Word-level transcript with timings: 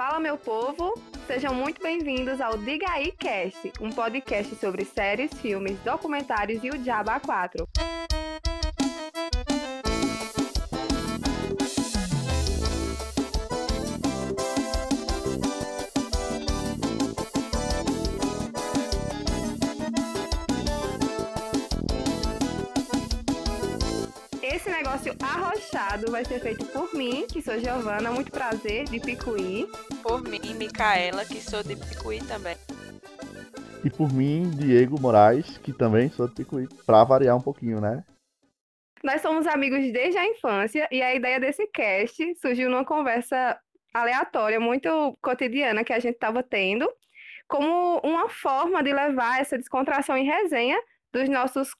Fala, 0.00 0.18
meu 0.18 0.38
povo! 0.38 0.94
Sejam 1.26 1.52
muito 1.52 1.82
bem-vindos 1.82 2.40
ao 2.40 2.56
Diga 2.56 2.90
aí 2.90 3.12
Cast, 3.12 3.70
um 3.82 3.90
podcast 3.90 4.54
sobre 4.54 4.82
séries, 4.82 5.30
filmes, 5.42 5.78
documentários 5.80 6.64
e 6.64 6.70
o 6.70 6.78
Diabo 6.78 7.10
A4. 7.10 7.68
Esse 24.42 24.70
negócio 24.70 25.14
arrochado 25.22 26.10
vai 26.10 26.24
ser 26.24 26.40
feito 26.40 26.64
por 26.64 26.89
mim, 27.00 27.26
que 27.26 27.40
sou 27.40 27.58
Giovana, 27.58 28.10
muito 28.10 28.30
prazer, 28.30 28.84
de 28.84 29.00
Picuí. 29.00 29.66
Por 30.02 30.22
mim, 30.22 30.52
Micaela, 30.54 31.24
que 31.24 31.40
sou 31.40 31.62
de 31.62 31.74
Picuí 31.74 32.20
também. 32.28 32.54
E 33.82 33.88
por 33.88 34.12
mim, 34.12 34.50
Diego 34.50 35.00
Moraes, 35.00 35.56
que 35.56 35.72
também 35.72 36.10
sou 36.10 36.28
de 36.28 36.34
Picuí, 36.34 36.68
pra 36.84 37.02
variar 37.02 37.34
um 37.34 37.40
pouquinho, 37.40 37.80
né? 37.80 38.04
Nós 39.02 39.22
somos 39.22 39.46
amigos 39.46 39.80
desde 39.90 40.18
a 40.18 40.26
infância 40.26 40.86
e 40.92 41.00
a 41.00 41.14
ideia 41.14 41.40
desse 41.40 41.66
cast 41.68 42.34
surgiu 42.38 42.68
numa 42.68 42.84
conversa 42.84 43.58
aleatória, 43.94 44.60
muito 44.60 45.16
cotidiana 45.22 45.82
que 45.82 45.94
a 45.94 45.98
gente 45.98 46.16
estava 46.16 46.42
tendo, 46.42 46.86
como 47.48 47.98
uma 48.04 48.28
forma 48.28 48.82
de 48.82 48.92
levar 48.92 49.40
essa 49.40 49.56
descontração 49.56 50.18
em 50.18 50.26
resenha 50.26 50.78
dos 51.10 51.30
nossos 51.30 51.70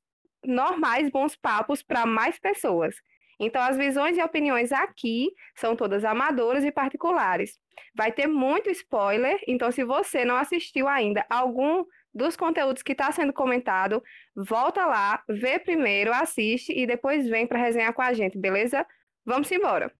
normais 0.42 1.10
bons 1.10 1.36
papos 1.36 1.82
para 1.82 2.06
mais 2.06 2.38
pessoas. 2.38 2.96
Então, 3.40 3.62
as 3.62 3.76
visões 3.76 4.18
e 4.18 4.22
opiniões 4.22 4.70
aqui 4.70 5.32
são 5.56 5.74
todas 5.74 6.04
amadoras 6.04 6.62
e 6.62 6.70
particulares. 6.70 7.58
Vai 7.96 8.12
ter 8.12 8.26
muito 8.26 8.68
spoiler, 8.70 9.40
então, 9.48 9.72
se 9.72 9.82
você 9.82 10.26
não 10.26 10.36
assistiu 10.36 10.86
ainda 10.86 11.24
algum 11.30 11.84
dos 12.12 12.36
conteúdos 12.36 12.82
que 12.82 12.92
está 12.92 13.10
sendo 13.10 13.32
comentado, 13.32 14.02
volta 14.36 14.84
lá, 14.84 15.22
vê 15.28 15.58
primeiro, 15.58 16.12
assiste 16.12 16.70
e 16.76 16.86
depois 16.86 17.26
vem 17.26 17.46
para 17.46 17.58
resenhar 17.58 17.94
com 17.94 18.02
a 18.02 18.12
gente, 18.12 18.38
beleza? 18.38 18.86
Vamos 19.24 19.50
embora. 19.50 19.90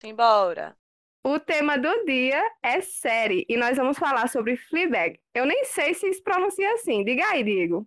Simbora. 0.00 0.76
O 1.24 1.38
tema 1.38 1.78
do 1.78 2.04
dia 2.04 2.42
é 2.60 2.80
série 2.80 3.46
e 3.48 3.56
nós 3.56 3.76
vamos 3.76 3.96
falar 3.96 4.28
sobre 4.28 4.56
Fleabag. 4.56 5.20
Eu 5.32 5.46
nem 5.46 5.64
sei 5.66 5.94
se 5.94 6.12
se 6.12 6.20
pronuncia 6.20 6.72
assim. 6.72 7.04
Diga 7.04 7.24
aí, 7.28 7.44
Diego. 7.44 7.86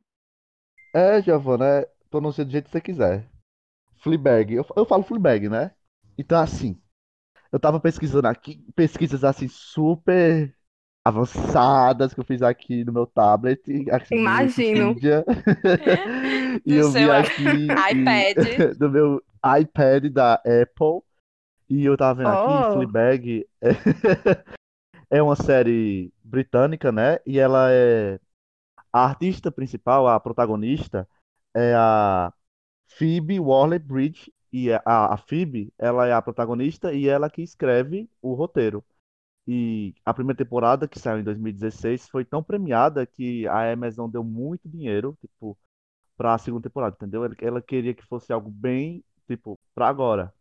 É, 0.93 1.21
Giovana, 1.21 1.81
é, 1.81 1.89
pronuncia 2.09 2.45
do 2.45 2.51
jeito 2.51 2.66
que 2.66 2.71
você 2.71 2.79
quiser. 2.79 3.34
Fleabag, 4.05 4.53
eu, 4.53 4.65
eu 4.75 4.85
falo 4.85 5.01
Fleabag, 5.01 5.49
né? 5.49 5.71
Então, 6.15 6.39
assim, 6.39 6.79
eu 7.51 7.59
tava 7.59 7.79
pesquisando 7.79 8.27
aqui, 8.27 8.63
pesquisas 8.75 9.23
assim 9.23 9.47
super 9.47 10.55
avançadas 11.03 12.13
que 12.13 12.19
eu 12.19 12.23
fiz 12.23 12.43
aqui 12.43 12.85
no 12.85 12.93
meu 12.93 13.07
tablet. 13.07 13.59
Assim, 13.89 14.13
Imagino. 14.21 14.89
Wikipedia. 14.89 15.25
e 16.63 16.73
Do 16.75 16.79
eu 16.79 16.91
vi 16.91 17.09
aqui 17.09 17.63
iPad. 17.63 18.37
do 18.77 18.89
meu 18.91 19.23
iPad 19.59 20.05
da 20.11 20.35
Apple. 20.35 21.01
E 21.67 21.83
eu 21.83 21.97
tava 21.97 22.19
vendo 22.19 22.29
aqui, 22.29 22.69
Oh. 22.69 22.73
Fleabag 22.73 23.47
é, 23.59 25.17
é 25.17 25.23
uma 25.23 25.35
série 25.35 26.13
britânica, 26.23 26.91
né? 26.91 27.17
E 27.25 27.39
ela 27.39 27.71
é 27.71 28.19
a 28.93 29.03
artista 29.05 29.51
principal, 29.51 30.07
a 30.07 30.19
protagonista 30.19 31.07
é 31.55 31.73
a 31.73 32.31
Phoebe 32.88 33.39
Waller-Bridge 33.39 34.33
e 34.52 34.72
a, 34.72 34.81
a 34.86 35.17
Phoebe, 35.17 35.73
ela 35.78 36.08
é 36.08 36.14
a 36.14 36.22
protagonista 36.22 36.94
e 36.94 37.08
ela 37.08 37.30
que 37.30 37.41
escreve 37.41 38.09
o 38.22 38.33
roteiro. 38.33 38.83
E 39.47 39.95
a 40.05 40.14
primeira 40.14 40.38
temporada, 40.38 40.88
que 40.88 41.00
saiu 41.00 41.19
em 41.19 41.23
2016, 41.23 42.09
foi 42.09 42.25
tão 42.25 42.44
premiada 42.44 43.06
que 43.06 43.47
a 43.47 43.72
Amazon 43.72 44.09
deu 44.09 44.23
muito 44.23 44.69
dinheiro, 44.69 45.17
tipo, 45.22 45.58
para 46.17 46.33
a 46.36 46.38
segunda 46.39 46.63
temporada, 46.69 46.95
entendeu? 46.95 47.25
Ela, 47.25 47.36
ela 47.41 47.62
queria 47.62 47.94
que 47.95 48.06
fosse 48.06 48.34
algo 48.34 48.50
bem, 48.51 49.03
tipo, 49.28 49.59
para 49.75 49.88
agora. 49.90 50.34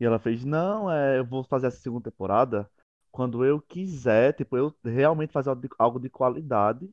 E 0.00 0.04
ela 0.04 0.18
fez, 0.18 0.44
não, 0.44 0.90
é, 0.90 1.18
eu 1.18 1.24
vou 1.24 1.44
fazer 1.44 1.66
essa 1.68 1.78
segunda 1.80 2.10
temporada 2.10 2.68
quando 3.12 3.44
eu 3.44 3.60
quiser, 3.60 4.32
tipo, 4.34 4.56
eu 4.56 4.74
realmente 4.84 5.32
fazer 5.32 5.50
algo 5.50 5.62
de, 5.62 5.68
algo 5.78 6.00
de 6.00 6.08
qualidade. 6.10 6.88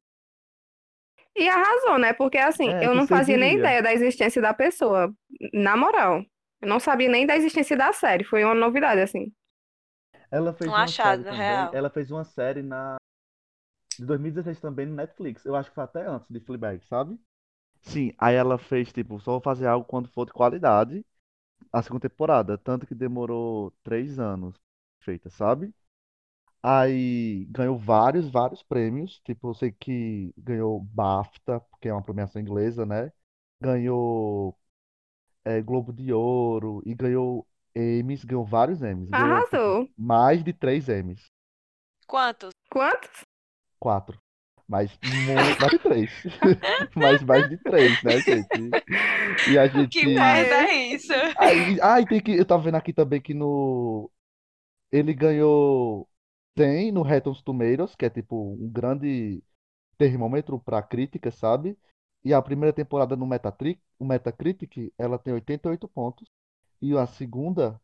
E 1.38 1.48
arrasou, 1.50 2.00
né? 2.00 2.14
Porque 2.14 2.38
assim, 2.38 2.76
É, 2.76 2.80
eu 2.80 2.96
não 2.96 3.08
fazia 3.08 3.38
nem 3.38 3.56
ideia 3.58 3.82
da 3.82 3.94
existência 3.94 4.42
da 4.42 4.54
pessoa. 4.54 5.14
Na 5.54 5.78
moral. 5.78 6.24
Eu 6.62 6.68
não 6.70 6.80
sabia 6.80 7.10
nem 7.10 7.26
da 7.28 7.36
existência 7.38 7.78
da 7.78 7.94
série. 7.94 8.24
Foi 8.24 8.44
uma 8.44 8.56
novidade, 8.56 9.02
assim. 9.02 9.32
Ela 10.32 10.54
fez 10.54 10.72
Um 10.72 10.76
uma 10.78 10.90
achado 10.90 11.22
série 11.22 11.26
também. 11.26 11.68
real. 11.68 11.74
Ela 11.74 11.90
fez 11.90 12.10
uma 12.12 12.24
série 12.24 12.62
na 12.62 12.96
de 14.00 14.06
2016 14.06 14.60
também 14.62 14.86
no 14.88 14.96
Netflix. 14.96 15.46
Eu 15.46 15.56
acho 15.56 15.70
que 15.70 15.76
foi 15.76 15.84
até 15.86 16.08
antes 16.08 16.30
de 16.30 16.40
Fleabag, 16.42 16.84
sabe? 16.88 17.20
Sim, 17.82 18.14
aí 18.20 18.36
ela 18.36 18.58
fez 18.58 18.92
tipo, 18.94 19.20
só 19.20 19.32
vou 19.34 19.42
fazer 19.42 19.66
algo 19.68 19.86
quando 19.86 20.08
for 20.10 20.26
de 20.26 20.34
qualidade. 20.34 21.06
A 21.74 21.82
segunda 21.84 22.10
temporada, 22.10 22.58
tanto 22.58 22.88
que 22.88 22.96
demorou 22.96 23.72
três 23.84 24.20
anos 24.20 24.56
feita, 25.02 25.30
sabe? 25.30 25.74
Aí 26.70 27.46
ganhou 27.46 27.78
vários, 27.78 28.30
vários 28.30 28.62
prêmios. 28.62 29.22
Tipo, 29.24 29.52
eu 29.52 29.54
sei 29.54 29.72
que 29.72 30.34
ganhou 30.38 30.82
BAFTA, 30.82 31.62
porque 31.62 31.88
é 31.88 31.94
uma 31.94 32.04
premiação 32.04 32.42
inglesa, 32.42 32.86
né? 32.86 33.10
Ganhou 33.62 34.54
é, 35.46 35.62
Globo 35.62 35.94
de 35.94 36.12
Ouro 36.12 36.84
e 36.86 36.94
ganhou 36.94 37.48
Emmys, 37.74 38.26
ganhou 38.26 38.44
vários 38.44 38.82
Emmys. 38.82 39.10
Ganhou 39.10 39.46
tipo, 39.46 39.56
Arrasou. 39.56 39.90
mais 39.98 40.44
de 40.44 40.52
três 40.52 40.90
Emmys. 40.90 41.32
Quantos? 42.06 42.50
Quantos? 42.70 43.22
Quatro. 43.80 44.20
Mas 44.68 44.92
muito, 45.06 45.62
mais 45.62 45.72
de 45.72 45.80
três. 45.80 46.12
Mas 46.94 47.24
mais 47.24 47.50
de 47.50 47.58
três, 47.60 48.04
né, 48.04 48.20
gente? 48.20 48.70
E 49.50 49.58
a 49.58 49.68
gente. 49.72 49.98
Que 50.02 50.06
merda 50.06 50.70
é 50.70 50.88
isso? 50.88 51.14
Aí, 51.38 51.80
ai, 51.82 52.06
tem 52.06 52.20
que. 52.20 52.34
Eu 52.34 52.46
tava 52.46 52.64
vendo 52.64 52.76
aqui 52.76 52.92
também 52.92 53.22
que 53.22 53.34
no. 53.34 54.12
Ele 54.92 55.14
ganhou 55.14 56.10
100 56.58 56.92
no 56.92 57.04
Rotten 57.04 57.34
Tomatoes, 57.44 57.96
que 57.96 58.06
é 58.06 58.10
tipo 58.10 58.54
um 58.54 58.70
grande 58.70 59.44
termômetro 59.98 60.60
pra 60.60 60.82
crítica, 60.82 61.32
sabe? 61.32 61.78
E 62.24 62.34
a 62.34 62.42
primeira 62.42 62.74
temporada 62.74 63.16
no 63.16 63.26
Metatric, 63.28 63.82
o 64.00 64.06
Metacritic, 64.06 64.92
ela 64.98 65.18
tem 65.18 65.34
88 65.34 65.88
pontos. 65.88 66.30
E 66.82 66.96
a 66.98 67.06
segunda 67.08 67.80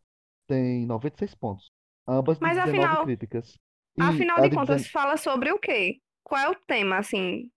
tem 0.47 0.85
96 0.85 1.33
pontos. 1.35 1.71
Ambas 2.07 2.39
Mas 2.39 2.57
19 2.57 2.77
afinal- 2.79 3.05
críticas. 3.05 3.57
E 3.97 4.01
Afinal 4.01 4.41
de 4.41 4.49
contas, 4.49 4.81
19 4.81 4.89
fala 4.89 5.17
sobre 5.17 5.51
o 5.51 5.59
quê? 5.59 6.01
Qual 6.23 6.41
é 6.41 6.49
o 6.49 6.55
tema, 6.55 6.97
assim, 6.97 7.49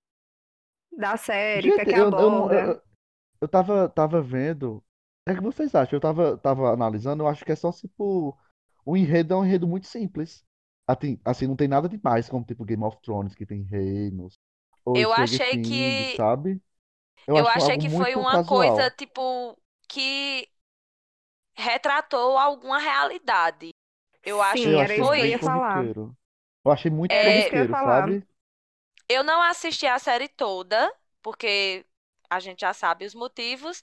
da 0.97 1.17
série? 1.17 1.71
O 1.71 1.75
que 1.75 1.81
é 1.81 1.85
Gente, 1.85 1.95
que 1.95 2.01
eu, 2.01 2.11
eu, 2.11 2.51
eu, 2.53 2.83
eu 3.41 3.49
tava, 3.49 3.89
tava 3.89 4.21
vendo. 4.21 4.83
É 5.27 5.35
que 5.35 5.41
vocês 5.41 5.75
acham? 5.75 5.97
Eu 5.97 6.01
tava, 6.01 6.39
tava 6.39 6.73
analisando, 6.73 7.23
eu 7.23 7.29
acho 7.29 7.45
que 7.45 7.53
é 7.53 7.57
só 7.57 7.73
tipo. 7.73 8.37
O 8.85 8.97
enredo 8.97 9.35
é 9.35 9.37
um 9.37 9.45
enredo 9.45 9.67
muito 9.67 9.87
simples. 9.87 10.45
Assim, 10.87 11.19
assim, 11.25 11.47
não 11.47 11.57
tem 11.57 11.69
nada 11.69 11.89
demais, 11.89 12.29
como 12.29 12.45
tipo 12.45 12.65
Game 12.65 12.83
of 12.85 12.99
Thrones, 13.03 13.35
que 13.35 13.47
tem 13.47 13.63
reinos. 13.63 14.39
Ou 14.85 15.05
Eu 15.05 15.13
Stranger 15.13 15.41
achei 15.41 15.47
Things, 15.49 16.11
que- 16.11 16.17
sabe? 16.17 16.61
Eu 17.35 17.47
acho 17.49 17.49
achei 17.49 17.77
que 17.79 17.89
foi 17.91 18.15
uma 18.17 18.39
casual. 18.39 18.39
coisa, 18.39 18.91
tipo, 18.91 19.57
que 19.89 20.49
retratou 21.57 22.39
alguma 22.39 22.79
realidade. 22.79 23.71
Eu 24.25 24.43
acho 24.43 24.63
Sim, 24.63 24.73
Eu 24.73 24.81
que 24.81 24.83
era 24.83 24.95
achei 24.95 25.03
isso 25.03 25.13
que 25.13 25.21
eu 25.21 25.25
foi 25.25 25.27
ia 25.27 25.39
falar. 25.39 25.85
Eu 26.65 26.73
achei 26.73 26.91
muito 26.91 27.17
É, 27.17 27.59
eu 27.59 27.67
corriqueiro, 27.67 27.77
sabe? 27.77 28.27
Eu 29.09 29.23
não 29.25 29.41
assisti 29.43 29.87
a 29.87 29.99
série 29.99 30.29
toda, 30.29 30.93
porque 31.23 31.85
a 32.31 32.41
gente 32.41 32.61
já 32.61 32.73
sabe 32.75 33.05
os 33.05 33.15
motivos, 33.15 33.83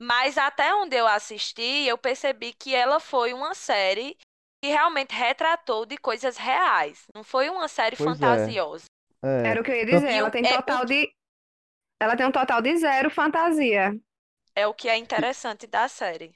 mas 0.00 0.38
até 0.38 0.74
onde 0.74 0.96
eu 0.96 1.06
assisti, 1.06 1.62
eu 1.86 1.98
percebi 1.98 2.52
que 2.54 2.74
ela 2.74 3.00
foi 3.00 3.32
uma 3.34 3.54
série 3.54 4.16
que 4.64 4.70
realmente 4.72 5.14
retratou 5.14 5.84
de 5.84 5.98
coisas 5.98 6.38
reais. 6.38 7.06
Não 7.14 7.22
foi 7.22 7.50
uma 7.50 7.68
série 7.68 7.96
Pois 7.96 8.08
é. 8.08 8.12
fantasiosa. 8.14 8.86
É. 9.22 9.48
Era 9.48 9.60
o 9.60 9.64
que 9.64 9.70
eu 9.70 9.76
ia 9.76 9.84
Tanto- 9.86 10.00
dizer. 10.00 10.12
Ela 10.12 10.30
tem 10.30 10.46
é 10.46 10.56
total 10.56 10.84
de. 10.86 11.12
Ela 12.00 12.16
tem 12.16 12.26
um 12.26 12.32
total 12.32 12.62
de 12.62 12.76
zero 12.78 13.10
fantasia. 13.10 13.94
É 14.56 14.66
o 14.66 14.72
que 14.74 14.88
é 14.88 14.96
interessante 14.96 15.66
da 15.66 15.86
série. 15.88 16.34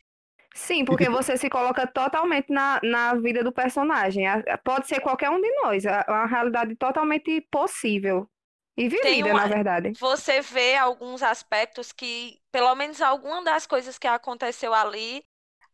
Sim, 0.55 0.85
porque 0.85 1.09
você 1.09 1.37
se 1.37 1.49
coloca 1.49 1.87
totalmente 1.87 2.53
na, 2.53 2.81
na 2.83 3.15
vida 3.15 3.43
do 3.45 3.53
personagem. 3.53 4.25
Pode 4.65 4.89
ser 4.89 5.01
qualquer 5.01 5.31
um 5.31 5.41
de 5.41 5.51
nós. 5.63 5.85
É 5.87 6.05
uma 6.09 6.27
realidade 6.27 6.75
totalmente 6.77 7.41
possível. 7.51 8.29
E 8.77 8.89
vivida, 8.89 9.29
uma- 9.31 9.41
na 9.43 9.47
verdade. 9.49 9.93
Você 9.99 10.41
vê 10.41 10.77
alguns 10.77 11.23
aspectos 11.23 11.93
que, 11.93 12.39
pelo 12.53 12.75
menos 12.75 13.01
alguma 13.01 13.43
das 13.43 13.67
coisas 13.67 13.99
que 13.99 14.07
aconteceu 14.07 14.73
ali, 14.75 15.25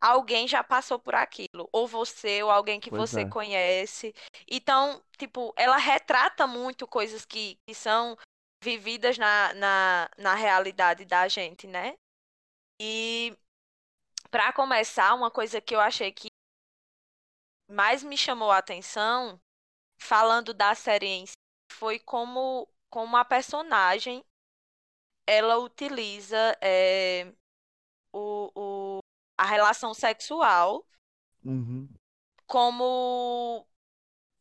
alguém 0.05 0.47
já 0.47 0.63
passou 0.63 0.99
por 0.99 1.15
aquilo. 1.15 1.67
Ou 1.71 1.87
você, 1.87 2.43
ou 2.43 2.51
alguém 2.51 2.79
que 2.79 2.89
Pois 2.89 3.09
você 3.09 3.21
é. 3.21 3.29
conhece. 3.29 4.13
Então, 4.47 5.03
tipo, 5.17 5.53
ela 5.55 5.77
retrata 5.77 6.45
muito 6.45 6.87
coisas 6.87 7.25
que, 7.25 7.57
que 7.67 7.73
são 7.73 8.17
vividas 8.63 9.17
na, 9.17 9.53
na, 9.53 10.09
na 10.17 10.35
realidade 10.35 11.05
da 11.05 11.27
gente, 11.27 11.67
né? 11.67 11.95
E, 12.81 13.35
pra 14.29 14.51
começar, 14.53 15.13
uma 15.13 15.31
coisa 15.31 15.61
que 15.61 15.75
eu 15.75 15.79
achei 15.79 16.11
que 16.11 16.27
mais 17.69 18.03
me 18.03 18.17
chamou 18.17 18.51
a 18.51 18.57
atenção, 18.57 19.39
falando 19.99 20.53
da 20.53 20.75
série 20.75 21.07
em 21.07 21.25
si, 21.25 21.33
foi 21.71 21.99
como, 21.99 22.67
como 22.89 23.17
a 23.17 23.25
personagem 23.25 24.23
ela 25.27 25.57
utiliza 25.57 26.55
é, 26.61 27.33
o, 28.13 28.51
o, 28.55 28.84
a 29.37 29.45
relação 29.45 29.93
sexual 29.93 30.85
Uhum. 31.43 31.89
como. 32.47 33.67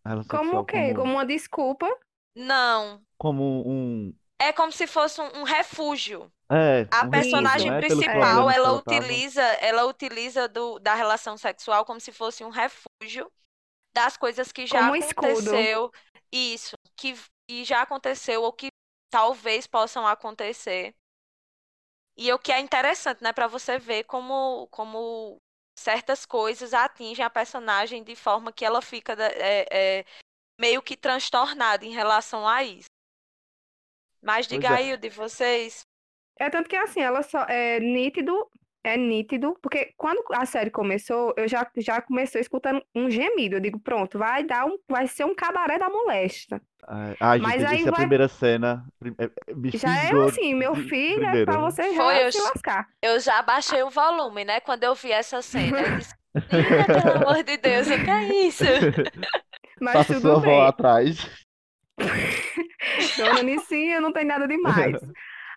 Relação 0.04 0.38
Como 0.38 0.44
sexual 0.44 0.62
o 0.62 0.64
quê? 0.66 0.94
Como, 0.94 0.94
Como 0.94 1.12
uma 1.14 1.26
desculpa. 1.26 1.86
Não. 2.34 3.02
como 3.18 3.62
um. 3.66 4.14
É 4.38 4.52
como 4.52 4.72
se 4.72 4.86
fosse 4.86 5.20
um, 5.20 5.40
um 5.40 5.42
refúgio. 5.44 6.30
É, 6.50 6.86
A 6.90 7.04
um 7.04 7.10
personagem 7.10 7.70
refúgio? 7.70 7.80
Pelos 7.80 8.04
principal, 8.06 8.48
que 8.48 8.54
ela 8.56 8.72
utiliza, 8.72 9.42
ela 9.42 9.84
utiliza 9.86 10.48
do, 10.48 10.78
da 10.78 10.94
relação 10.94 11.36
sexual 11.38 11.84
como 11.84 12.00
se 12.00 12.12
fosse 12.12 12.44
um 12.44 12.50
refúgio 12.50 13.30
das 13.94 14.16
coisas 14.16 14.52
que 14.52 14.66
já 14.66 14.78
Como 14.80 14.92
um 14.92 14.96
escudo. 14.96 15.50
aconteceu, 15.50 15.90
isso, 16.32 16.76
que 16.96 17.16
e 17.48 17.64
já 17.64 17.82
aconteceu 17.82 18.42
ou 18.42 18.52
que 18.52 18.68
talvez 19.10 19.66
possam 19.66 20.06
acontecer. 20.06 20.94
E 22.16 22.32
o 22.32 22.38
que 22.38 22.52
é 22.52 22.60
interessante, 22.60 23.22
né, 23.22 23.32
para 23.32 23.46
você 23.46 23.78
ver 23.78 24.04
como 24.04 24.68
como 24.68 25.38
certas 25.76 26.24
coisas 26.24 26.72
atingem 26.72 27.24
a 27.24 27.30
personagem 27.30 28.04
de 28.04 28.14
forma 28.14 28.52
que 28.52 28.64
ela 28.64 28.80
fica 28.80 29.14
é, 29.20 29.66
é, 30.00 30.04
meio 30.58 30.80
que 30.80 30.96
transtornada 30.96 31.84
em 31.84 31.90
relação 31.90 32.46
a 32.46 32.62
isso. 32.62 32.86
Mas 34.22 34.46
Pois 34.46 34.60
diga 34.60 34.74
é. 34.74 34.76
aí 34.78 34.92
o 34.92 34.98
de 34.98 35.10
vocês. 35.10 35.82
É 36.38 36.48
tanto 36.50 36.68
que 36.68 36.76
assim, 36.76 37.00
ela 37.00 37.22
só 37.22 37.42
é 37.44 37.78
nítido, 37.80 38.50
é 38.84 38.96
nítido, 38.96 39.56
porque 39.62 39.92
quando 39.96 40.22
a 40.32 40.44
série 40.46 40.70
começou, 40.70 41.32
eu 41.36 41.48
já, 41.48 41.66
já 41.78 42.00
comecei 42.02 42.40
escutando 42.40 42.82
um 42.94 43.10
gemido. 43.10 43.56
Eu 43.56 43.60
digo, 43.60 43.80
pronto, 43.80 44.18
vai 44.18 44.44
dar 44.44 44.66
um, 44.66 44.76
vai 44.88 45.06
ser 45.06 45.24
um 45.24 45.34
cabaré 45.34 45.78
da 45.78 45.88
molesta. 45.88 46.60
Ai, 46.86 47.16
Ai, 47.18 47.38
Mas 47.38 47.52
gente, 47.62 47.66
aí 47.66 47.76
essa 47.78 47.86
é 47.86 47.88
a 47.88 47.90
vai- 47.92 48.00
primeira 48.00 48.28
cena. 48.28 48.84
é- 49.18 49.24
é- 49.24 49.54
Me 49.54 49.70
Já 49.70 49.88
é 50.04 50.10
assim, 50.26 50.54
meu 50.54 50.74
filho, 50.74 51.22
é 51.22 51.30
primeiro. 51.30 51.46
pra 51.50 51.58
você 51.58 51.94
já 51.94 52.02
Foi, 52.02 52.22
eu 52.26 52.30
se 52.30 52.38
ch- 52.38 52.42
lascar. 52.44 52.86
Eu 53.02 53.18
já 53.18 53.40
baixei 53.42 53.82
o 53.82 53.88
volume, 53.90 54.44
né? 54.44 54.60
Quando 54.60 54.84
eu 54.84 54.94
vi 54.94 55.10
essa 55.10 55.40
cena. 55.40 55.80
Eu 55.80 55.96
disse, 55.96 56.14
"Menina, 56.52 56.84
pelo 57.02 57.24
amor 57.28 57.42
de 57.42 57.56
Deus, 57.56 57.86
o 57.88 58.04
que 58.04 58.10
é 58.10 58.46
isso? 58.46 58.64
Mas 59.80 59.94
Faça 59.94 60.14
tudo 60.14 60.20
sua 60.20 60.40
bem. 60.40 60.52
avó 60.52 60.66
atrás. 60.68 61.44
Dona 63.16 63.42
Nicinha, 63.42 64.00
não 64.00 64.12
tem 64.12 64.24
nada 64.24 64.46
demais. 64.46 64.96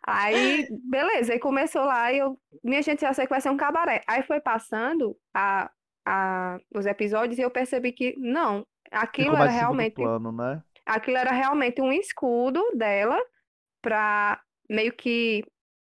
Aí, 0.08 0.68
beleza, 0.70 1.34
aí 1.34 1.40
começou 1.40 1.84
lá 1.86 2.12
e 2.14 2.20
eu, 2.20 2.40
minha 2.64 2.82
gente, 2.82 3.02
já 3.02 3.14
sei 3.14 3.26
que 3.26 3.30
vai 3.32 3.42
ser 3.42 3.50
um 3.50 3.58
cabaré. 3.58 4.04
Aí 4.08 4.24
foi 4.24 4.40
passando 4.40 5.18
a, 5.34 5.70
a, 6.06 6.60
os 6.76 6.86
episódios 6.86 7.38
e 7.40 7.42
eu 7.42 7.52
percebi 7.52 7.92
que 7.92 8.16
não, 8.18 8.66
aquilo 8.92 9.36
era 9.36 9.50
realmente, 9.52 9.96
plano, 9.96 10.32
né? 10.32 10.64
aquilo 10.86 11.18
era 11.18 11.32
realmente 11.32 11.82
um 11.82 11.92
escudo 11.92 12.62
dela 12.76 13.20
para 13.82 14.42
meio 14.70 14.94
que 14.94 15.46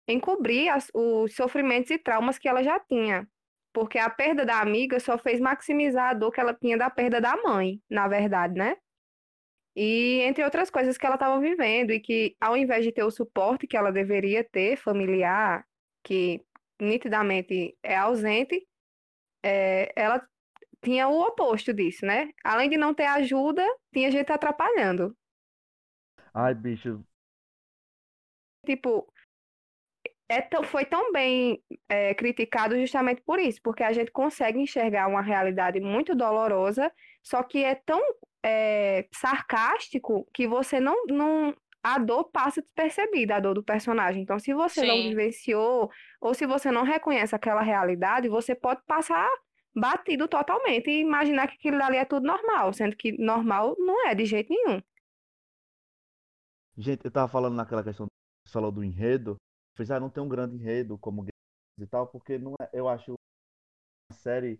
encobrir 0.07 0.69
as- 0.69 0.91
os 0.93 1.35
sofrimentos 1.35 1.91
e 1.91 1.97
traumas 1.99 2.37
que 2.39 2.47
ela 2.49 2.63
já 2.63 2.79
tinha. 2.79 3.27
Porque 3.73 3.99
a 3.99 4.09
perda 4.09 4.45
da 4.45 4.59
amiga 4.61 4.99
só 4.99 5.17
fez 5.17 5.39
maximizar 5.41 6.11
a 6.11 6.13
dor 6.13 6.31
que 6.31 6.39
ela 6.41 6.53
tinha 6.53 6.77
da 6.77 6.89
perda 6.89 7.21
da 7.21 7.35
mãe, 7.43 7.81
na 7.89 8.07
verdade, 8.07 8.55
né? 8.55 8.77
E 9.75 10.21
entre 10.21 10.43
outras 10.43 10.69
coisas 10.69 10.97
que 10.97 11.05
ela 11.05 11.15
estava 11.15 11.39
vivendo, 11.39 11.91
e 11.91 11.99
que 11.99 12.35
ao 12.39 12.55
invés 12.55 12.83
de 12.85 12.91
ter 12.91 13.03
o 13.03 13.11
suporte 13.11 13.67
que 13.67 13.75
ela 13.77 13.91
deveria 13.91 14.43
ter, 14.43 14.77
familiar, 14.77 15.65
que 16.03 16.41
nitidamente 16.79 17.77
é 17.83 17.95
ausente, 17.97 18.65
é, 19.43 19.91
ela 19.95 20.25
tinha 20.81 21.07
o 21.07 21.19
oposto 21.21 21.73
disso, 21.73 22.05
né? 22.05 22.29
Além 22.43 22.69
de 22.69 22.77
não 22.77 22.93
ter 22.93 23.05
ajuda, 23.05 23.63
tinha 23.93 24.11
gente 24.11 24.31
atrapalhando. 24.31 25.15
Ai, 26.33 26.53
bicho. 26.53 27.03
Tipo, 28.65 29.07
é 30.27 30.41
tão- 30.41 30.63
foi 30.63 30.85
tão 30.85 31.11
bem 31.11 31.61
é, 31.89 32.13
criticado 32.15 32.77
justamente 32.79 33.21
por 33.21 33.39
isso, 33.39 33.59
porque 33.63 33.83
a 33.83 33.93
gente 33.93 34.11
consegue 34.11 34.59
enxergar 34.59 35.07
uma 35.07 35.21
realidade 35.21 35.79
muito 35.79 36.15
dolorosa, 36.15 36.91
só 37.23 37.43
que 37.43 37.63
é 37.63 37.75
tão 37.75 38.01
é, 38.45 39.07
sarcástico 39.11 40.27
que 40.31 40.47
você 40.47 40.79
não, 40.79 41.05
não. 41.07 41.55
A 41.81 41.99
dor 41.99 42.25
passa 42.25 42.61
despercebida, 42.61 43.35
a 43.35 43.39
dor 43.39 43.55
do 43.55 43.63
personagem. 43.63 44.21
Então, 44.21 44.39
se 44.39 44.53
você 44.53 44.85
não 44.85 44.95
Sim. 44.95 45.09
vivenciou, 45.09 45.89
ou 46.19 46.33
se 46.33 46.45
você 46.45 46.71
não 46.71 46.83
reconhece 46.83 47.35
aquela 47.35 47.61
realidade, 47.61 48.29
você 48.29 48.55
pode 48.55 48.81
passar 48.87 49.29
batido 49.75 50.27
totalmente 50.27 50.89
e 50.89 51.01
imaginar 51.01 51.47
que 51.47 51.55
aquilo 51.55 51.83
ali 51.83 51.97
é 51.97 52.05
tudo 52.05 52.25
normal, 52.25 52.73
sendo 52.73 52.95
que 52.95 53.11
normal 53.17 53.75
não 53.77 54.07
é 54.07 54.15
de 54.15 54.25
jeito 54.25 54.49
nenhum. 54.49 54.81
Gente, 56.77 57.05
eu 57.05 57.11
tava 57.11 57.27
falando 57.27 57.55
naquela 57.55 57.83
questão, 57.83 58.07
você 58.45 58.53
falou 58.53 58.71
do 58.71 58.83
enredo. 58.83 59.37
Fez, 59.75 59.91
ah, 59.91 59.99
não 59.99 60.09
tem 60.09 60.23
um 60.23 60.29
grande 60.29 60.55
enredo 60.55 60.97
como 60.97 61.25
e 61.77 61.85
tal, 61.87 62.07
porque 62.07 62.37
não 62.37 62.53
é, 62.59 62.69
eu 62.73 62.87
acho 62.87 63.11
uma 63.11 64.17
série. 64.17 64.59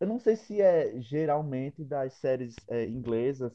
Eu 0.00 0.06
não 0.06 0.18
sei 0.18 0.36
se 0.36 0.60
é 0.60 1.00
geralmente 1.00 1.84
das 1.84 2.14
séries 2.14 2.54
é, 2.68 2.84
inglesas, 2.86 3.52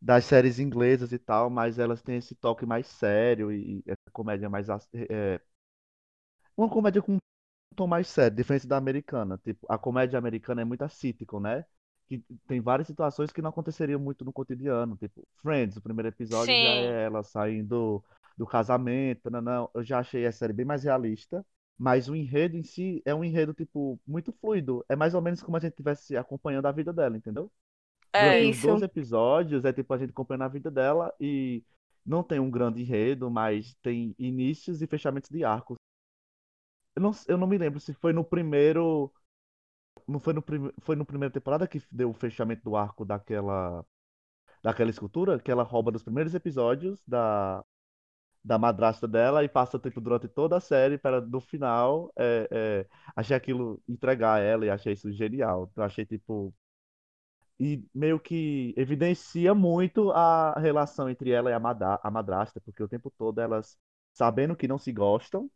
das 0.00 0.24
séries 0.24 0.58
inglesas 0.58 1.12
e 1.12 1.18
tal, 1.18 1.50
mas 1.50 1.78
elas 1.78 2.02
têm 2.02 2.16
esse 2.18 2.34
toque 2.34 2.66
mais 2.66 2.86
sério 2.86 3.52
e 3.52 3.82
essa 3.86 4.10
comédia 4.12 4.48
mais. 4.50 4.68
É, 4.94 5.40
uma 6.56 6.68
comédia 6.68 7.02
com 7.02 7.14
um 7.14 7.18
tom 7.76 7.86
mais 7.86 8.08
sério, 8.08 8.36
diferente 8.36 8.66
da 8.66 8.76
americana. 8.76 9.38
Tipo, 9.38 9.66
a 9.70 9.78
comédia 9.78 10.18
americana 10.18 10.62
é 10.62 10.64
muito 10.64 10.82
a 10.82 10.88
sitcom, 10.88 11.40
né? 11.40 11.64
Que 12.08 12.22
tem 12.46 12.60
várias 12.60 12.86
situações 12.88 13.32
que 13.32 13.42
não 13.42 13.50
aconteceriam 13.50 14.00
muito 14.00 14.24
no 14.24 14.32
cotidiano. 14.32 14.96
Tipo, 14.96 15.26
Friends, 15.42 15.76
o 15.76 15.82
primeiro 15.82 16.08
episódio 16.08 16.54
já 16.54 16.54
Sim. 16.54 16.56
é 16.62 17.04
ela 17.04 17.22
saindo 17.22 18.04
do 18.36 18.46
casamento, 18.46 19.30
não, 19.30 19.40
não. 19.42 19.70
Eu 19.74 19.84
já 19.84 19.98
achei 20.00 20.26
a 20.26 20.32
série 20.32 20.52
bem 20.52 20.66
mais 20.66 20.84
realista. 20.84 21.44
Mas 21.78 22.08
o 22.08 22.16
enredo 22.16 22.56
em 22.56 22.62
si 22.64 23.00
é 23.04 23.14
um 23.14 23.22
enredo, 23.22 23.54
tipo, 23.54 24.00
muito 24.04 24.32
fluido. 24.32 24.84
É 24.88 24.96
mais 24.96 25.14
ou 25.14 25.22
menos 25.22 25.40
como 25.40 25.56
a 25.56 25.60
gente 25.60 25.72
estivesse 25.72 26.16
acompanhando 26.16 26.66
a 26.66 26.72
vida 26.72 26.92
dela, 26.92 27.16
entendeu? 27.16 27.50
É, 28.12 28.24
Durante 28.24 28.50
os 28.50 28.56
Isso. 28.56 28.66
12 28.66 28.84
episódios, 28.84 29.64
é 29.64 29.72
tipo 29.72 29.94
a 29.94 29.98
gente 29.98 30.10
acompanhando 30.10 30.42
a 30.42 30.48
vida 30.48 30.70
dela 30.70 31.14
e 31.20 31.62
não 32.04 32.22
tem 32.24 32.40
um 32.40 32.50
grande 32.50 32.82
enredo, 32.82 33.30
mas 33.30 33.74
tem 33.82 34.14
inícios 34.18 34.82
e 34.82 34.86
fechamentos 34.86 35.30
de 35.30 35.44
arcos. 35.44 35.76
Eu 36.96 37.02
não, 37.02 37.12
eu 37.28 37.38
não 37.38 37.46
me 37.46 37.56
lembro 37.58 37.78
se 37.78 37.94
foi 37.94 38.12
no 38.12 38.24
primeiro. 38.24 39.12
Não 40.06 40.18
foi 40.18 40.32
no, 40.32 40.42
prim, 40.42 40.72
foi 40.80 40.96
no 40.96 41.04
primeira 41.04 41.32
temporada 41.32 41.68
que 41.68 41.80
deu 41.92 42.10
o 42.10 42.14
fechamento 42.14 42.62
do 42.64 42.76
arco 42.76 43.04
daquela. 43.04 43.84
Daquela 44.60 44.90
escultura, 44.90 45.38
que 45.38 45.52
ela 45.52 45.62
rouba 45.62 45.92
dos 45.92 46.02
primeiros 46.02 46.34
episódios 46.34 47.00
da, 47.06 47.64
da 48.48 48.58
madrasta 48.58 49.06
dela 49.08 49.44
e 49.44 49.48
passa 49.48 49.78
tipo, 49.78 50.00
durante 50.00 50.28
toda 50.28 50.56
a 50.56 50.60
série 50.60 50.98
para 50.98 51.20
no 51.20 51.40
final 51.40 52.12
é, 52.18 52.48
é, 52.50 52.86
achei 53.16 53.36
aquilo 53.36 53.82
entregar 53.88 54.40
ela 54.42 54.66
e 54.66 54.70
achei 54.70 54.94
isso 54.94 55.12
genial. 55.12 55.70
Eu 55.76 55.82
achei 55.84 56.06
tipo. 56.06 56.54
E 57.60 57.84
meio 57.94 58.20
que 58.20 58.72
evidencia 58.76 59.52
muito 59.54 60.10
a 60.12 60.54
relação 60.60 61.10
entre 61.10 61.30
ela 61.32 61.50
e 61.50 61.52
a, 61.52 61.58
madra- 61.60 61.98
a 62.02 62.10
madrasta, 62.10 62.60
porque 62.60 62.82
o 62.82 62.88
tempo 62.88 63.10
todo 63.18 63.40
elas 63.40 63.76
sabendo 64.12 64.54
que 64.56 64.68
não 64.68 64.78
se 64.78 64.92
gostam 64.92 65.50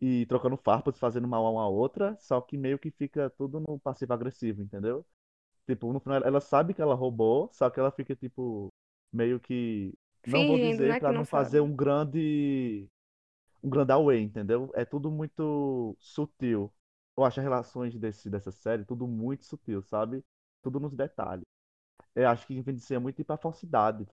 e 0.00 0.26
trocando 0.26 0.56
farpas, 0.58 0.98
fazendo 0.98 1.28
mal 1.28 1.46
a 1.46 1.50
uma 1.50 1.68
outra, 1.68 2.16
só 2.20 2.40
que 2.40 2.58
meio 2.58 2.78
que 2.78 2.90
fica 2.92 3.30
tudo 3.30 3.60
no 3.60 3.78
passivo-agressivo, 3.80 4.62
entendeu? 4.62 5.06
Tipo, 5.66 5.92
no 5.92 6.00
final 6.00 6.22
ela 6.24 6.40
sabe 6.40 6.74
que 6.74 6.82
ela 6.82 6.94
roubou, 6.94 7.50
só 7.52 7.70
que 7.70 7.80
ela 7.80 7.90
fica, 7.92 8.16
tipo, 8.16 8.72
meio 9.12 9.40
que. 9.40 9.94
Não 10.24 10.44
vou 10.44 10.58
Fingindo, 10.58 10.58
dizer 10.58 10.96
né, 10.96 11.00
que 11.00 11.12
não 11.12 11.12
não 11.12 11.24
fazer 11.24 11.60
um 11.60 11.74
grande. 11.74 12.88
Um 13.62 13.70
grande 13.70 13.92
away, 13.92 14.22
entendeu? 14.22 14.70
É 14.74 14.84
tudo 14.84 15.10
muito 15.10 15.96
sutil. 16.00 16.72
Eu 17.16 17.24
acho 17.24 17.40
as 17.40 17.44
relações 17.44 17.98
desse, 17.98 18.30
dessa 18.30 18.52
série 18.52 18.84
tudo 18.84 19.06
muito 19.08 19.44
sutil, 19.46 19.82
sabe? 19.82 20.24
Tudo 20.62 20.80
nos 20.80 20.94
detalhes. 20.94 21.44
Eu 22.14 22.28
acho 22.28 22.46
que 22.46 22.56
evidencia 22.58 23.00
muito 23.00 23.20
ir 23.20 23.24
pra 23.24 23.36
falsidade. 23.38 24.06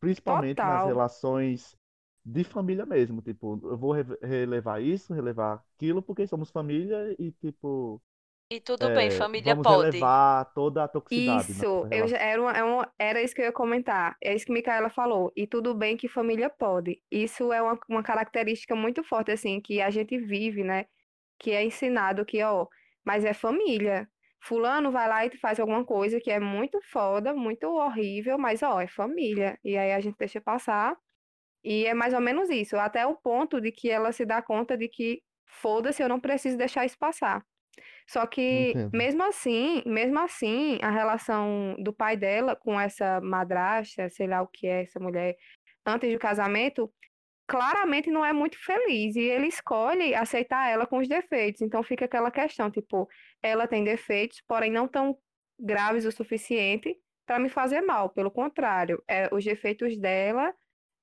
Principalmente 0.00 0.66
nas 0.66 0.82
Total. 0.82 0.84
relações 0.84 1.76
de 2.24 2.44
família 2.44 2.84
mesmo. 2.86 3.22
Tipo, 3.22 3.60
eu 3.64 3.76
vou 3.78 3.92
re- 3.92 4.18
relevar 4.22 4.82
isso, 4.82 5.12
relevar 5.14 5.64
aquilo, 5.76 6.02
porque 6.02 6.26
somos 6.26 6.50
família 6.50 7.14
e, 7.18 7.30
tipo, 7.32 8.02
E 8.54 8.60
tudo 8.60 8.90
bem, 8.90 9.08
é, 9.08 9.10
família 9.10 9.54
vamos 9.54 9.62
pode. 9.64 9.84
relevar 9.96 10.52
toda 10.54 10.84
a 10.84 10.88
toxicidade 10.88 11.54
na 11.54 11.64
Isso, 11.64 11.88
eu 11.90 12.06
já, 12.08 12.16
era, 12.18 12.40
uma, 12.40 12.52
é 12.52 12.62
uma- 12.64 12.92
era 12.98 13.22
isso 13.22 13.34
que 13.34 13.40
eu 13.42 13.46
ia 13.46 13.52
comentar. 13.52 14.16
É 14.22 14.34
isso 14.34 14.46
que 14.46 14.52
Micaela 14.52 14.90
falou. 14.90 15.32
E 15.36 15.46
tudo 15.46 15.74
bem 15.74 15.96
que 15.96 16.08
família 16.08 16.50
pode. 16.50 17.02
Isso 17.10 17.52
é 17.52 17.60
uma, 17.62 17.78
uma 17.88 18.02
característica 18.02 18.74
muito 18.74 19.02
forte, 19.04 19.30
assim, 19.32 19.60
que 19.60 19.80
a 19.80 19.90
gente 19.90 20.18
vive, 20.18 20.64
né? 20.64 20.86
Que 21.38 21.52
é 21.52 21.64
ensinado 21.64 22.24
que, 22.26 22.42
ó, 22.42 22.66
mas 23.04 23.24
é 23.24 23.34
família. 23.34 24.08
Fulano 24.40 24.90
vai 24.92 25.08
lá 25.08 25.26
e 25.26 25.36
faz 25.38 25.60
alguma 25.60 25.84
coisa 25.84 26.20
que 26.20 26.30
é 26.30 26.40
muito 26.40 26.80
foda, 26.92 27.34
muito 27.34 27.64
horrível, 27.68 28.38
mas, 28.38 28.62
ó, 28.62 28.80
é 28.80 28.88
família. 28.88 29.58
E 29.64 29.76
aí 29.78 29.92
a 29.92 30.00
gente 30.00 30.16
deixa 30.18 30.40
passar. 30.40 30.96
E 31.64 31.86
é 31.86 31.94
mais 31.94 32.14
ou 32.14 32.20
menos 32.20 32.50
isso, 32.50 32.76
até 32.76 33.06
o 33.06 33.16
ponto 33.16 33.60
de 33.60 33.72
que 33.72 33.90
ela 33.90 34.12
se 34.12 34.24
dá 34.26 34.42
conta 34.42 34.76
de 34.76 34.88
que, 34.88 35.22
foda-se, 35.46 36.02
eu 36.02 36.08
não 36.08 36.20
preciso 36.20 36.56
deixar 36.58 36.84
isso 36.86 36.98
passar. 36.98 37.44
Só 38.06 38.26
que, 38.26 38.70
Entendo. 38.70 38.90
mesmo 38.92 39.22
assim, 39.22 39.82
mesmo 39.86 40.18
assim, 40.18 40.78
a 40.82 40.90
relação 40.90 41.76
do 41.78 41.92
pai 41.92 42.16
dela 42.16 42.56
com 42.56 42.78
essa 42.78 43.20
madrasta, 43.20 44.08
sei 44.10 44.26
lá 44.26 44.42
o 44.42 44.46
que 44.46 44.66
é 44.66 44.82
essa 44.82 45.00
mulher, 45.00 45.36
antes 45.86 46.12
do 46.12 46.18
casamento, 46.18 46.92
claramente 47.46 48.10
não 48.10 48.24
é 48.24 48.32
muito 48.32 48.58
feliz. 48.64 49.16
E 49.16 49.20
ele 49.20 49.46
escolhe 49.46 50.14
aceitar 50.14 50.68
ela 50.68 50.86
com 50.86 50.98
os 50.98 51.08
defeitos. 51.08 51.62
Então 51.62 51.82
fica 51.82 52.04
aquela 52.04 52.30
questão, 52.30 52.70
tipo, 52.70 53.08
ela 53.42 53.66
tem 53.66 53.84
defeitos, 53.84 54.42
porém 54.46 54.70
não 54.70 54.88
tão 54.88 55.16
graves 55.58 56.04
o 56.04 56.12
suficiente 56.12 56.96
para 57.26 57.38
me 57.38 57.48
fazer 57.48 57.80
mal. 57.82 58.10
Pelo 58.10 58.30
contrário, 58.30 59.02
é, 59.08 59.28
os 59.32 59.44
defeitos 59.44 59.96
dela 59.96 60.52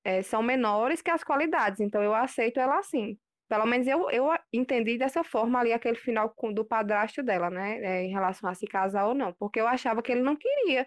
é, 0.04 0.22
são 0.22 0.42
menores 0.42 1.02
que 1.02 1.10
as 1.10 1.24
qualidades. 1.24 1.80
Então 1.80 2.02
eu 2.02 2.14
aceito 2.14 2.60
ela 2.60 2.78
assim. 2.78 3.18
Pelo 3.50 3.66
menos 3.66 3.84
eu, 3.88 4.08
eu 4.10 4.28
entendi 4.52 4.96
dessa 4.96 5.24
forma 5.24 5.58
ali 5.58 5.72
aquele 5.72 5.96
final 5.96 6.30
com- 6.30 6.52
do 6.52 6.64
padrasto 6.64 7.20
dela, 7.20 7.50
né? 7.50 7.80
é, 7.82 8.02
em 8.04 8.10
relação 8.12 8.48
a 8.48 8.54
se 8.54 8.64
casar 8.64 9.08
ou 9.08 9.14
não. 9.14 9.32
Porque 9.34 9.60
eu 9.60 9.66
achava 9.66 10.00
que 10.02 10.12
ele 10.12 10.22
não 10.22 10.36
queria. 10.36 10.86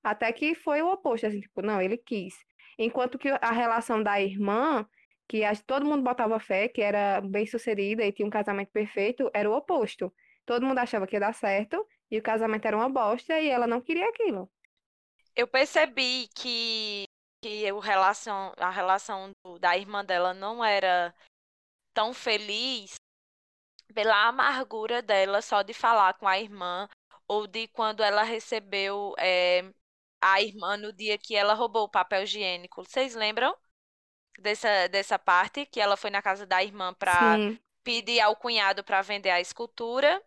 Até 0.00 0.32
que 0.32 0.54
foi 0.54 0.80
o 0.80 0.92
oposto, 0.92 1.26
assim, 1.26 1.40
tipo, 1.40 1.60
não, 1.60 1.82
ele 1.82 1.96
quis. 1.98 2.36
Enquanto 2.78 3.18
que 3.18 3.28
a 3.28 3.50
relação 3.50 4.00
da 4.00 4.20
irmã, 4.20 4.86
que 5.28 5.40
todo 5.66 5.84
mundo 5.84 6.04
botava 6.04 6.38
fé, 6.38 6.68
que 6.68 6.80
era 6.80 7.20
bem-sucedida 7.20 8.04
e 8.04 8.12
tinha 8.12 8.26
um 8.26 8.30
casamento 8.30 8.70
perfeito, 8.70 9.28
era 9.34 9.50
o 9.50 9.56
oposto. 9.56 10.14
Todo 10.46 10.64
mundo 10.64 10.78
achava 10.78 11.08
que 11.08 11.16
ia 11.16 11.20
dar 11.20 11.34
certo 11.34 11.84
e 12.10 12.16
o 12.18 12.22
casamento 12.22 12.64
era 12.66 12.76
uma 12.76 12.88
bosta 12.88 13.40
e 13.40 13.48
ela 13.48 13.66
não 13.66 13.80
queria 13.80 14.08
aquilo. 14.08 14.48
Eu 15.34 15.48
percebi 15.48 16.28
que, 16.32 17.06
que 17.42 17.72
o 17.72 17.80
relação, 17.80 18.52
a 18.56 18.70
relação 18.70 19.32
do- 19.44 19.58
da 19.58 19.76
irmã 19.76 20.04
dela 20.04 20.32
não 20.32 20.64
era 20.64 21.12
tão 21.94 22.12
feliz 22.12 22.96
pela 23.94 24.26
amargura 24.26 25.00
dela 25.00 25.40
só 25.40 25.62
de 25.62 25.72
falar 25.72 26.14
com 26.14 26.26
a 26.26 26.38
irmã 26.38 26.88
ou 27.28 27.46
de 27.46 27.68
quando 27.68 28.02
ela 28.02 28.22
recebeu 28.22 29.14
eh, 29.18 29.62
a 30.20 30.42
irmã 30.42 30.76
no 30.76 30.92
dia 30.92 31.16
que 31.16 31.34
ela 31.34 31.54
roubou 31.54 31.84
o 31.84 31.88
papel 31.88 32.24
higiênico. 32.24 32.84
Vocês 32.84 33.14
lembram 33.14 33.56
dessa, 34.38 34.88
dessa 34.88 35.18
parte? 35.18 35.64
Que 35.66 35.80
ela 35.80 35.96
foi 35.96 36.10
na 36.10 36.20
casa 36.20 36.46
da 36.46 36.62
irmã 36.62 36.92
para 36.94 37.36
pedir 37.82 38.20
ao 38.20 38.36
cunhado 38.36 38.82
para 38.82 39.02
vender 39.02 39.30
a 39.30 39.40
escultura. 39.40 40.22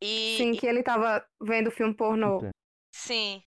E, 0.00 0.36
sim, 0.36 0.52
que 0.52 0.66
ele 0.66 0.82
tava 0.82 1.26
vendo 1.40 1.70
filme 1.70 1.94
pornô. 1.94 2.36
Entendo. 2.36 2.50
Sim. 2.92 3.42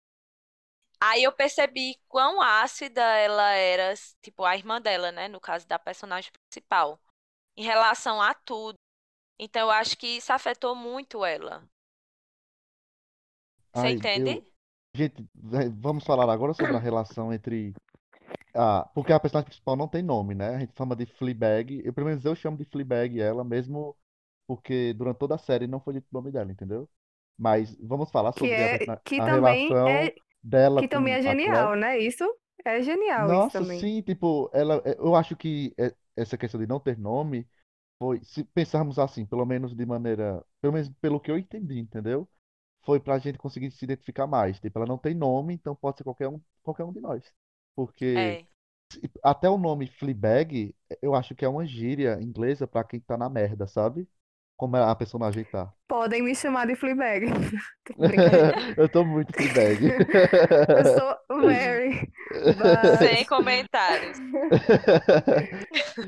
Aí 1.00 1.24
eu 1.24 1.32
percebi 1.32 1.96
quão 2.08 2.42
ácida 2.42 3.02
ela 3.02 3.52
era, 3.54 3.94
tipo, 4.22 4.44
a 4.46 4.56
irmã 4.56 4.82
dela, 4.82 5.12
né? 5.12 5.28
No 5.28 5.40
caso 5.40 5.68
da 5.68 5.80
personagem 5.80 6.32
principal, 6.32 7.00
em 7.58 7.64
relação 7.64 8.22
a 8.22 8.34
tudo. 8.34 8.78
Então 9.40 9.64
eu 9.64 9.72
acho 9.72 9.98
que 9.98 10.08
isso 10.08 10.34
afetou 10.34 10.76
muito 10.76 11.26
ela. 11.26 11.64
Você 13.74 13.90
Ai, 13.90 13.92
entende? 13.92 14.30
eu... 14.30 14.46
Gente, 14.96 15.28
vai- 15.36 15.70
vamos 15.70 16.04
falar 16.04 16.32
agora 16.32 16.54
sobre 16.54 16.76
a 16.76 16.80
relação 16.80 17.34
entre. 17.34 17.74
Ah, 18.56 18.90
porque 18.96 19.14
a 19.14 19.20
personagem 19.20 19.48
principal 19.50 19.76
não 19.78 19.88
tem 19.88 20.04
nome, 20.04 20.36
né? 20.36 20.56
A 20.56 20.60
gente 20.60 20.76
chama 20.78 20.96
de 20.96 21.06
Fleabag. 21.06 21.82
Eu, 21.86 21.94
pelo 21.94 22.08
menos 22.08 22.26
eu 22.26 22.36
chamo 22.36 22.58
de 22.58 22.66
Fleabag 22.66 23.20
ela, 23.22 23.44
mesmo 23.44 23.98
porque 24.48 24.94
durante 24.94 25.18
toda 25.20 25.36
a 25.36 25.38
série 25.40 25.68
não 25.68 25.80
foi 25.82 25.96
dito 25.96 26.08
o 26.12 26.16
nome 26.16 26.32
dela, 26.32 26.52
entendeu? 26.52 26.90
Mas 27.38 27.76
vamos 27.82 28.12
falar 28.12 28.34
Que 28.36 28.48
sobre 28.48 28.64
a, 28.64 28.70
é, 28.70 28.70
persona- 28.70 29.02
que 29.04 29.18
a 29.18 29.28
também 29.28 29.78
relação 29.78 29.86
é, 29.86 30.16
dela 30.48 30.84
que 30.84 30.88
também 30.88 31.14
é 31.16 31.22
genial, 31.22 31.76
né? 31.76 32.00
Isso 32.00 32.24
é 32.66 32.82
genial, 32.82 33.32
Nossa, 33.40 33.64
sim, 33.66 34.02
tipo, 34.02 34.50
ela, 34.54 34.82
eu 34.98 35.16
acho 35.16 35.36
que 35.36 35.74
essa 36.16 36.38
questão 36.38 36.60
de 36.60 36.68
não 36.68 36.80
ter 36.80 36.98
nome 36.98 37.48
foi, 38.00 38.24
se 38.24 38.44
pensarmos 38.46 39.00
assim, 39.00 39.26
pelo 39.26 39.46
menos 39.46 39.76
de 39.76 39.86
maneira, 39.86 40.44
pelo 40.62 40.74
menos 40.74 40.90
pelo 41.02 41.20
que 41.20 41.32
eu 41.32 41.38
entendi, 41.38 41.80
entendeu? 41.80 42.30
Foi 42.86 43.00
pra 43.00 43.20
gente 43.20 43.38
conseguir 43.40 43.72
se 43.72 43.86
identificar 43.86 44.28
mais. 44.28 44.60
Tipo, 44.60 44.80
ela 44.80 44.88
não 44.88 44.98
tem 44.98 45.16
nome, 45.16 45.54
então 45.56 45.76
pode 45.76 45.98
ser 46.00 46.04
qualquer 46.06 46.30
um, 46.30 46.42
qualquer 46.64 46.84
um 46.86 46.94
de 46.94 47.02
nós. 47.02 47.24
Porque 47.76 48.40
É. 48.40 48.48
até 49.24 49.50
o 49.50 49.58
nome 49.58 49.88
Fleabag, 49.88 50.76
eu 51.02 51.16
acho 51.16 51.36
que 51.36 51.46
é 51.46 51.50
uma 51.50 51.66
gíria 51.68 52.20
inglesa 52.22 52.68
pra 52.68 52.84
quem 52.84 53.00
tá 53.02 53.18
na 53.18 53.30
merda, 53.30 53.68
sabe? 53.68 54.08
Como 54.58 54.76
a 54.76 54.96
personagem 54.96 55.44
tá. 55.46 55.72
Podem 55.88 56.24
me 56.24 56.36
chamar 56.36 56.66
de 56.68 56.76
Fleabag. 56.76 57.28
Eu 58.76 58.90
tô 58.90 59.06
muito 59.06 59.32
Fleabag. 59.34 59.80
Eu 59.88 60.86
sou 61.00 61.42
Mary, 61.46 62.12
but 62.58 62.98
Sem 62.98 63.26
comentários. 63.26 64.18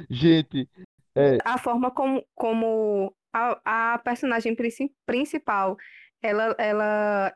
Gente, 0.09 0.67
é, 1.15 1.37
a 1.45 1.57
forma 1.57 1.91
como, 1.91 2.25
como 2.35 3.15
a, 3.33 3.93
a 3.93 3.99
personagem 3.99 4.55
princi- 4.55 4.91
principal 5.05 5.77
ela, 6.21 6.55
ela 6.57 7.33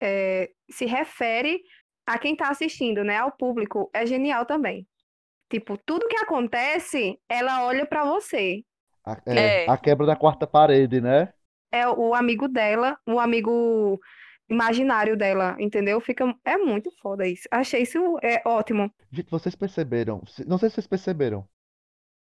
é, 0.00 0.50
se 0.70 0.86
refere 0.86 1.60
a 2.06 2.18
quem 2.18 2.32
está 2.32 2.48
assistindo, 2.50 3.04
né? 3.04 3.16
Ao 3.18 3.32
público, 3.32 3.90
é 3.94 4.06
genial 4.06 4.46
também. 4.46 4.86
Tipo, 5.50 5.78
tudo 5.78 6.08
que 6.08 6.16
acontece, 6.16 7.18
ela 7.28 7.64
olha 7.64 7.86
para 7.86 8.04
você. 8.04 8.64
A, 9.12 9.22
é, 9.26 9.64
É. 9.64 9.70
a 9.70 9.76
quebra 9.76 10.06
da 10.06 10.16
quarta 10.16 10.46
parede, 10.46 11.00
né? 11.00 11.32
É 11.70 11.86
o 11.88 12.14
amigo 12.14 12.48
dela, 12.48 12.98
o 13.06 13.18
amigo 13.20 14.00
imaginário 14.48 15.16
dela, 15.16 15.56
entendeu? 15.60 16.00
Fica, 16.00 16.24
é 16.44 16.56
muito 16.56 16.90
foda 17.02 17.26
isso. 17.26 17.46
Achei 17.50 17.82
isso 17.82 17.98
é 18.22 18.42
ótimo. 18.46 18.90
Gente, 19.12 19.30
vocês 19.30 19.54
perceberam? 19.54 20.22
Não 20.46 20.56
sei 20.58 20.70
se 20.70 20.74
vocês 20.76 20.86
perceberam. 20.86 21.46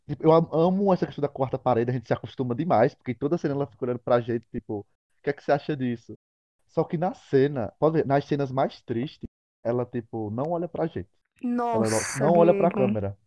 Tipo, 0.07 0.23
Eu 0.23 0.31
am- 0.31 0.49
amo 0.53 0.93
essa 0.93 1.05
questão 1.05 1.21
da 1.21 1.27
quarta 1.27 1.57
parede, 1.57 1.91
a 1.91 1.93
gente 1.93 2.07
se 2.07 2.13
acostuma 2.13 2.53
demais, 2.55 2.93
porque 2.93 3.13
toda 3.13 3.37
cena 3.37 3.55
ela 3.55 3.65
fica 3.67 3.85
olhando 3.85 3.99
pra 3.99 4.21
gente, 4.21 4.47
tipo, 4.51 4.79
o 4.79 4.85
que 5.23 5.29
é 5.31 5.33
que 5.33 5.43
você 5.43 5.51
acha 5.51 5.75
disso? 5.75 6.13
Só 6.67 6.83
que 6.83 6.97
na 6.97 7.13
cena, 7.13 7.73
pode 7.79 7.97
ver, 7.97 8.05
nas 8.05 8.23
cenas 8.25 8.51
mais 8.51 8.81
tristes, 8.81 9.27
ela, 9.63 9.85
tipo, 9.85 10.29
não 10.29 10.51
olha 10.51 10.67
pra 10.67 10.85
gente. 10.87 11.09
Ela 11.43 11.53
não, 11.55 11.79
Nossa, 11.81 12.19
não 12.23 12.33
olha 12.37 12.53
pra 12.53 12.69
câmera. 12.71 13.17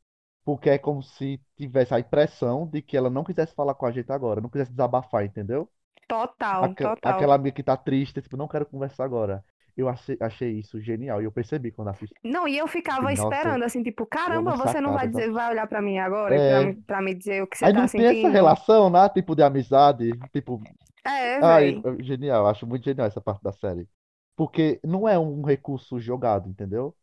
Porque 0.44 0.70
é 0.70 0.78
como 0.78 1.02
se 1.02 1.40
tivesse 1.56 1.94
a 1.94 2.00
impressão 2.00 2.66
de 2.66 2.82
que 2.82 2.96
ela 2.96 3.10
não 3.10 3.24
quisesse 3.24 3.54
falar 3.54 3.74
com 3.74 3.86
a 3.86 3.92
gente 3.92 4.10
agora, 4.12 4.40
não 4.40 4.50
quisesse 4.50 4.70
desabafar, 4.72 5.24
entendeu? 5.24 5.70
Total, 6.06 6.74
Aque- 6.74 6.84
total. 6.84 6.94
Aquela 7.02 7.34
amiga 7.34 7.56
que 7.56 7.62
tá 7.62 7.76
triste, 7.76 8.22
tipo, 8.22 8.36
não 8.36 8.48
quero 8.48 8.66
conversar 8.66 9.04
agora. 9.04 9.44
Eu 9.76 9.88
achei, 9.88 10.58
isso 10.58 10.80
genial 10.80 11.22
e 11.22 11.24
eu 11.26 11.32
percebi 11.32 11.72
quando 11.72 11.88
assisti. 11.90 12.16
Não, 12.22 12.46
e 12.48 12.58
eu 12.58 12.66
ficava 12.66 13.12
Nossa, 13.12 13.38
esperando, 13.38 13.64
assim, 13.64 13.82
tipo, 13.82 14.04
caramba, 14.06 14.56
você 14.56 14.80
não 14.80 14.92
vai 14.92 15.06
dizer, 15.08 15.30
vai 15.30 15.50
olhar 15.50 15.66
pra 15.68 15.80
mim 15.82 15.98
agora 15.98 16.40
pra, 16.40 16.60
É. 16.60 16.60
me- 16.60 16.82
pra 16.82 17.00
me 17.02 17.14
dizer 17.14 17.42
o 17.42 17.46
que 17.46 17.56
você 17.56 17.68
Aí 17.68 17.72
tá 17.72 17.86
não 17.86 17.88
tem 17.88 18.06
essa 18.06 18.28
sentindo? 18.28 18.30
relação, 18.30 18.90
né? 18.90 19.08
Tipo, 19.10 19.34
de 19.34 19.42
amizade. 19.42 20.18
Tipo, 20.32 20.66
É, 21.04 21.40
ai, 21.40 21.80
genial. 22.00 22.46
Acho 22.48 22.66
muito 22.66 22.84
genial 22.84 23.06
essa 23.08 23.20
parte 23.20 23.42
da 23.42 23.52
série. 23.52 23.88
Porque 24.36 24.80
não 24.84 25.08
é 25.08 25.18
um 25.18 25.42
recurso 25.44 26.00
jogado, 26.00 26.48
entendeu? 26.50 26.96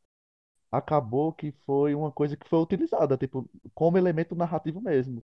Acabou 0.71 1.33
que 1.33 1.51
foi 1.65 1.95
uma 1.95 2.11
coisa 2.11 2.37
que 2.37 2.47
foi 2.49 2.59
utilizada, 2.59 3.17
tipo, 3.17 3.49
como 3.73 3.97
elemento 3.97 4.35
narrativo 4.35 4.81
mesmo. 4.81 5.23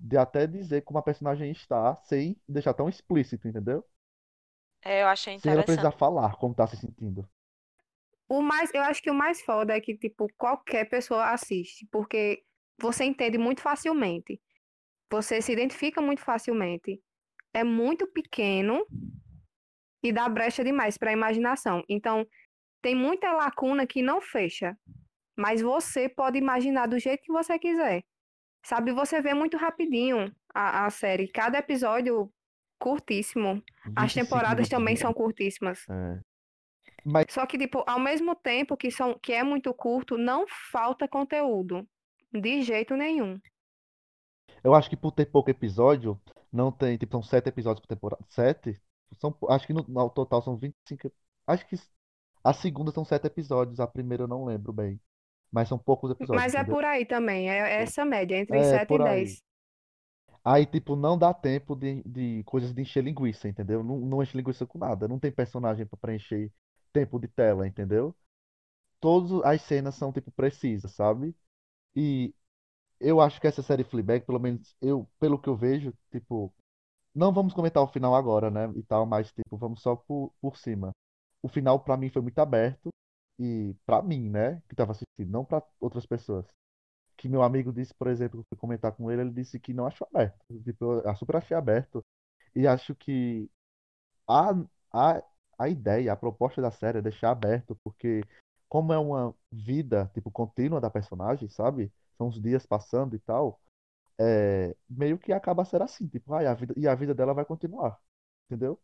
De 0.00 0.16
até 0.18 0.46
dizer 0.46 0.82
como 0.82 0.98
a 0.98 1.02
personagem 1.02 1.50
está, 1.52 1.96
sem 1.96 2.36
deixar 2.48 2.74
tão 2.74 2.88
explícito, 2.88 3.48
entendeu? 3.48 3.84
É, 4.82 5.02
eu 5.02 5.08
achei 5.08 5.32
Sem 5.34 5.50
ela 5.50 5.64
precisar 5.64 5.90
interessante. 5.90 5.90
falar 5.90 6.36
como 6.36 6.54
tá 6.54 6.68
se 6.68 6.76
sentindo. 6.76 7.28
O 8.28 8.40
mais, 8.40 8.70
eu 8.72 8.82
acho 8.82 9.02
que 9.02 9.10
o 9.10 9.14
mais 9.14 9.42
foda 9.42 9.76
é 9.76 9.80
que, 9.80 9.96
tipo, 9.96 10.28
qualquer 10.38 10.88
pessoa 10.88 11.30
assiste, 11.32 11.86
porque 11.90 12.42
você 12.80 13.04
entende 13.04 13.36
muito 13.38 13.60
facilmente. 13.60 14.40
Você 15.10 15.42
se 15.42 15.52
identifica 15.52 16.02
muito 16.02 16.22
facilmente. 16.22 17.02
É 17.54 17.64
muito 17.64 18.06
pequeno 18.08 18.86
e 20.02 20.12
dá 20.12 20.28
brecha 20.28 20.64
demais 20.64 20.96
para 20.96 21.10
a 21.10 21.12
imaginação. 21.12 21.82
Então, 21.88 22.26
tem 22.82 22.94
muita 22.94 23.32
lacuna 23.32 23.86
que 23.86 24.02
não 24.02 24.20
fecha, 24.20 24.76
mas 25.36 25.60
você 25.60 26.08
pode 26.08 26.38
imaginar 26.38 26.86
do 26.86 26.98
jeito 26.98 27.22
que 27.22 27.32
você 27.32 27.58
quiser. 27.58 28.02
Sabe, 28.62 28.92
você 28.92 29.22
vê 29.22 29.32
muito 29.32 29.56
rapidinho 29.56 30.30
a, 30.54 30.86
a 30.86 30.90
série. 30.90 31.28
Cada 31.28 31.58
episódio 31.58 32.30
curtíssimo. 32.78 33.62
As 33.96 34.12
25 34.12 34.14
temporadas 34.14 34.68
também 34.68 34.96
são 34.96 35.12
curtíssimas. 35.12 35.86
É. 35.88 36.20
Mas 37.04 37.26
Só 37.30 37.46
que, 37.46 37.56
tipo, 37.56 37.82
ao 37.86 37.98
mesmo 37.98 38.34
tempo 38.34 38.76
que, 38.76 38.90
são, 38.90 39.18
que 39.18 39.32
é 39.32 39.42
muito 39.42 39.72
curto, 39.72 40.18
não 40.18 40.46
falta 40.70 41.08
conteúdo. 41.08 41.86
De 42.32 42.62
jeito 42.62 42.94
nenhum. 42.94 43.38
eu 44.62 44.74
acho 44.74 44.88
que 44.88 44.96
por 44.96 45.12
ter 45.12 45.26
pouco 45.26 45.50
episódio, 45.50 46.20
não 46.52 46.70
tem, 46.70 46.96
tipo, 46.96 47.12
são 47.12 47.22
sete 47.22 47.48
episódios 47.48 47.80
por 47.80 47.88
temporada. 47.88 48.24
Sete? 48.28 48.80
São, 49.18 49.36
acho 49.48 49.66
que 49.66 49.72
no, 49.72 49.84
no 49.88 50.10
total 50.10 50.42
são 50.42 50.56
25. 50.56 51.10
Acho 51.46 51.66
que 51.66 51.76
a 52.44 52.52
segunda 52.52 52.92
são 52.92 53.04
sete 53.04 53.26
episódios, 53.26 53.80
a 53.80 53.86
primeira 53.86 54.24
eu 54.24 54.28
não 54.28 54.44
lembro 54.44 54.72
bem. 54.72 55.00
Mas 55.52 55.68
são 55.68 55.78
poucos 55.78 56.10
episódios, 56.12 56.48
Mas 56.48 56.54
é 56.54 56.62
entendeu? 56.62 56.64
por 56.64 56.84
aí 56.84 57.04
também. 57.06 57.50
É 57.50 57.82
essa 57.82 58.04
média, 58.04 58.36
entre 58.36 58.62
É, 58.62 58.64
7 58.64 58.94
e 58.94 58.98
por 58.98 59.00
aí. 59.02 59.36
10. 59.36 59.42
Aí, 60.44 60.64
tipo, 60.66 60.96
não 60.96 61.18
dá 61.18 61.34
tempo 61.34 61.74
de, 61.76 62.02
de 62.04 62.42
coisas 62.44 62.72
de 62.72 62.82
encher 62.82 63.04
linguiça, 63.04 63.48
entendeu? 63.48 63.82
Não, 63.84 63.98
não 64.00 64.22
enche 64.22 64.36
linguiça 64.36 64.66
com 64.66 64.78
nada. 64.78 65.06
Não 65.08 65.18
tem 65.18 65.30
personagem 65.32 65.86
pra 65.86 65.98
preencher 65.98 66.50
tempo 66.92 67.18
de 67.20 67.28
tela, 67.28 67.66
entendeu? 67.66 68.14
Todas 69.00 69.32
as 69.44 69.62
cenas 69.62 69.94
são, 69.96 70.12
tipo, 70.12 70.30
precisas, 70.32 70.92
sabe? 70.92 71.34
E 71.96 72.34
eu 73.00 73.20
acho 73.20 73.40
que 73.40 73.46
essa 73.48 73.62
série 73.62 73.84
Fleabag, 73.84 74.26
pelo 74.26 74.40
menos 74.40 74.76
eu, 74.82 75.08
pelo 75.20 75.38
que 75.40 75.48
eu 75.48 75.56
vejo, 75.56 75.94
tipo, 76.12 76.54
não 77.14 77.32
vamos 77.32 77.54
comentar 77.54 77.82
o 77.82 77.88
final 77.88 78.14
agora, 78.16 78.50
né? 78.50 78.72
E 78.76 78.82
tal, 78.84 79.06
mas 79.06 79.32
tipo, 79.32 79.56
vamos 79.58 79.82
só 79.82 79.96
por, 79.96 80.32
por 80.40 80.56
cima. 80.58 80.92
O 81.42 81.48
final 81.48 81.80
pra 81.80 81.96
mim 81.96 82.10
foi 82.10 82.22
muito 82.22 82.38
aberto 82.38 82.90
e 83.38 83.74
pra 83.86 84.02
mim, 84.02 84.28
né, 84.30 84.62
que 84.68 84.74
tava 84.76 84.92
assistindo, 84.92 85.30
não 85.30 85.44
pra 85.44 85.62
outras 85.80 86.06
pessoas. 86.06 86.46
Que 87.16 87.28
meu 87.28 87.42
amigo 87.42 87.72
disse, 87.72 87.94
por 87.94 88.08
exemplo, 88.08 88.44
que 88.50 88.56
comentar 88.56 88.92
com 88.92 89.10
ele, 89.10 89.22
ele 89.22 89.30
disse 89.32 89.60
que 89.60 89.74
não 89.74 89.86
achou 89.86 90.08
aberto. 90.12 90.38
Tipo, 90.64 91.00
eu 91.00 91.16
super 91.16 91.36
achei 91.36 91.56
aberto 91.56 92.04
e 92.54 92.66
acho 92.66 92.94
que 92.94 93.50
a, 94.28 94.50
a, 94.92 95.22
a 95.58 95.68
ideia, 95.68 96.12
a 96.12 96.16
proposta 96.16 96.62
da 96.62 96.70
série 96.70 96.98
é 96.98 97.02
deixar 97.02 97.30
aberto, 97.30 97.76
porque 97.84 98.22
como 98.68 98.92
é 98.92 98.98
uma 98.98 99.34
vida, 99.52 100.10
tipo, 100.14 100.30
contínua 100.30 100.80
da 100.80 100.90
personagem, 100.90 101.48
sabe? 101.48 101.92
São 102.16 102.28
os 102.28 102.40
dias 102.40 102.66
passando 102.66 103.16
e 103.16 103.18
tal, 103.20 103.60
é, 104.18 104.76
meio 104.88 105.18
que 105.18 105.32
acaba 105.32 105.64
sendo 105.64 105.84
assim, 105.84 106.06
tipo, 106.08 106.34
ai, 106.34 106.46
a 106.46 106.54
vida, 106.54 106.74
e 106.76 106.88
a 106.88 106.94
vida 106.94 107.14
dela 107.14 107.34
vai 107.34 107.44
continuar, 107.44 107.98
entendeu? 108.46 108.80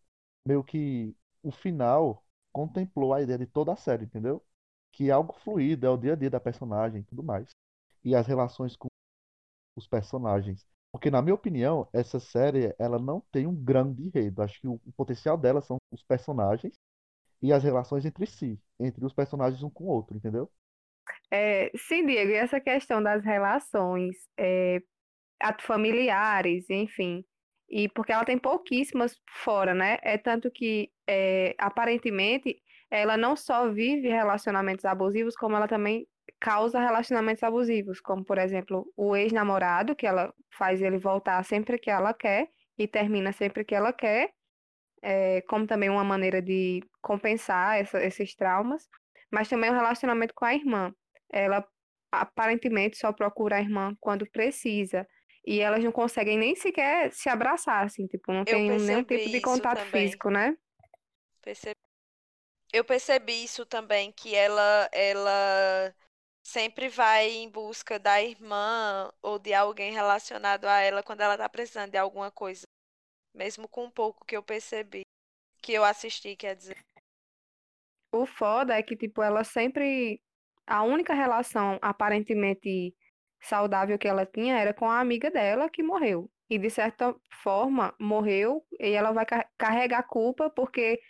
Meio 0.47 0.65
que 0.65 1.17
o 1.43 1.51
final 1.53 2.25
contemplou 2.57 3.13
a 3.13 3.21
ideia 3.21 3.39
de 3.39 3.45
toda 3.45 3.75
a 3.75 3.77
série, 3.77 4.07
entendeu? 4.07 4.43
Que 4.91 5.11
é 5.11 5.13
algo 5.13 5.35
fluido, 5.35 5.87
é 5.87 5.91
o 5.91 5.97
dia 5.99 6.15
a 6.15 6.17
dia 6.17 6.31
da 6.31 6.41
personagem 6.41 7.03
e 7.03 7.05
tudo 7.05 7.23
mais. 7.23 7.51
E 8.03 8.15
as 8.15 8.27
relações 8.27 8.75
com 8.75 8.89
os 9.77 9.87
personagens. 9.87 10.67
Porque, 10.91 11.11
na 11.11 11.21
minha 11.21 11.35
opinião, 11.35 11.87
essa 11.93 12.19
série 12.19 12.75
ela 12.79 12.99
não 12.99 13.21
tem 13.31 13.47
um 13.47 13.55
grande 13.55 14.03
enredo. 14.07 14.41
Acho 14.41 14.59
que 14.59 14.67
o, 14.67 14.81
o 14.87 14.93
potencial 14.97 15.37
dela 15.37 15.61
são 15.61 15.77
os 15.93 16.03
personagens 16.03 16.73
e 17.43 17.53
as 17.53 17.63
relações 17.63 18.07
entre 18.07 18.27
si, 18.27 18.59
entre 18.81 19.05
os 19.05 19.13
personagens 19.13 19.63
um 19.63 19.69
com 19.69 19.85
o 19.85 19.89
outro, 19.89 20.17
entendeu? 20.17 20.51
É, 21.31 21.71
sim, 21.77 22.07
Diego, 22.07 22.31
e 22.31 22.37
essa 22.37 22.59
questão 22.59 23.03
das 23.03 23.23
relações 23.23 24.17
é, 24.39 24.81
familiares, 25.61 26.71
enfim, 26.71 27.23
e 27.69 27.89
porque 27.89 28.13
ela 28.13 28.25
tem 28.25 28.39
pouquíssimas 28.39 29.19
fora, 29.45 29.75
né? 29.75 29.99
É 30.03 30.17
tanto 30.19 30.51
que, 30.51 30.91
é, 31.07 31.55
aparentemente, 31.59 32.63
ela 32.91 33.17
não 33.17 33.37
só 33.37 33.69
vive 33.71 34.09
relacionamentos 34.09 34.85
abusivos, 34.85 35.37
como 35.37 35.57
ela 35.57 35.69
também 35.69 36.07
causa 36.41 36.79
relacionamentos 36.81 37.43
abusivos, 37.43 38.01
como, 38.01 38.25
por 38.25 38.39
exemplo, 38.39 38.87
o 38.97 39.17
ex-namorado, 39.17 39.97
que 39.97 40.07
ela 40.07 40.33
faz 40.57 40.83
ele 40.83 40.99
voltar 40.99 41.43
sempre 41.45 41.79
que 41.79 41.91
ela 41.91 42.13
quer 42.15 42.49
e 42.79 42.87
termina 42.87 43.33
sempre 43.33 43.65
que 43.65 43.75
ela 43.75 43.93
quer, 43.93 44.33
é, 45.03 45.41
como 45.43 45.67
também 45.67 45.89
uma 45.91 46.05
maneira 46.05 46.43
de 46.43 46.81
compensar 47.03 47.79
essa- 47.79 48.03
esses 48.05 48.35
traumas, 48.35 48.89
mas 49.31 49.49
também 49.49 49.71
o 49.71 49.75
relacionamento 49.75 50.35
com 50.35 50.45
a 50.45 50.55
irmã. 50.55 50.93
Ela 51.33 51.67
aparentemente 52.13 52.97
só 52.97 53.13
procura 53.13 53.57
a 53.57 53.61
irmã 53.61 53.95
quando 54.01 54.27
precisa. 54.31 55.07
E 55.47 55.61
elas 55.61 55.85
não 55.85 55.93
conseguem 55.93 56.37
nem 56.37 56.57
sequer 56.57 57.13
se 57.13 57.29
abraçar, 57.29 57.85
assim, 57.85 58.07
tipo, 58.09 58.33
não 58.33 58.45
tem 58.45 58.69
nenhum 58.69 59.05
tipo 59.05 59.31
de 59.31 59.41
contato 59.41 59.81
físico, 59.87 60.29
né? 60.29 60.57
Percebi. 61.41 61.77
Eu 62.73 62.85
percebi 62.85 63.45
isso 63.45 63.65
também, 63.65 64.11
que 64.11 64.35
ela, 64.35 64.89
ela 64.93 65.95
sempre 66.45 66.89
vai 66.89 67.31
em 67.31 67.49
busca 67.49 67.97
da 67.97 68.21
irmã 68.21 69.09
ou 69.23 69.39
de 69.39 69.55
alguém 69.55 69.93
relacionado 69.93 70.65
a 70.65 70.81
ela 70.81 71.03
quando 71.03 71.21
ela 71.21 71.39
tá 71.39 71.49
precisando 71.49 71.93
de 71.93 71.99
alguma 71.99 72.31
coisa. 72.31 72.63
Mesmo 73.33 73.69
com 73.69 73.85
um 73.85 73.91
pouco 73.91 74.25
que 74.25 74.37
eu 74.37 74.43
percebi, 74.43 75.03
que 75.63 75.73
eu 75.73 75.85
assisti, 75.85 76.35
quer 76.35 76.57
dizer. 76.57 76.79
O 78.13 78.27
foda 78.27 78.77
é 78.77 78.83
que, 78.83 78.97
tipo, 78.97 79.23
ela 79.23 79.45
sempre. 79.45 80.21
A 80.67 80.83
única 80.83 81.15
relação 81.15 81.79
aparentemente 81.81 82.93
saudável 83.41 83.99
que 83.99 84.09
ela 84.09 84.27
tinha 84.27 84.59
era 84.59 84.75
com 84.75 84.91
a 84.91 85.01
amiga 85.01 85.31
dela 85.31 85.69
que 85.71 85.83
morreu. 85.83 86.31
E, 86.51 86.59
de 86.59 86.71
certa 86.71 87.15
forma, 87.43 87.95
morreu 88.01 88.65
e 88.81 88.91
ela 88.93 89.13
vai 89.13 89.27
car- 89.27 89.49
carregar 89.59 89.99
a 90.01 90.03
culpa 90.03 90.49
porque 90.51 91.01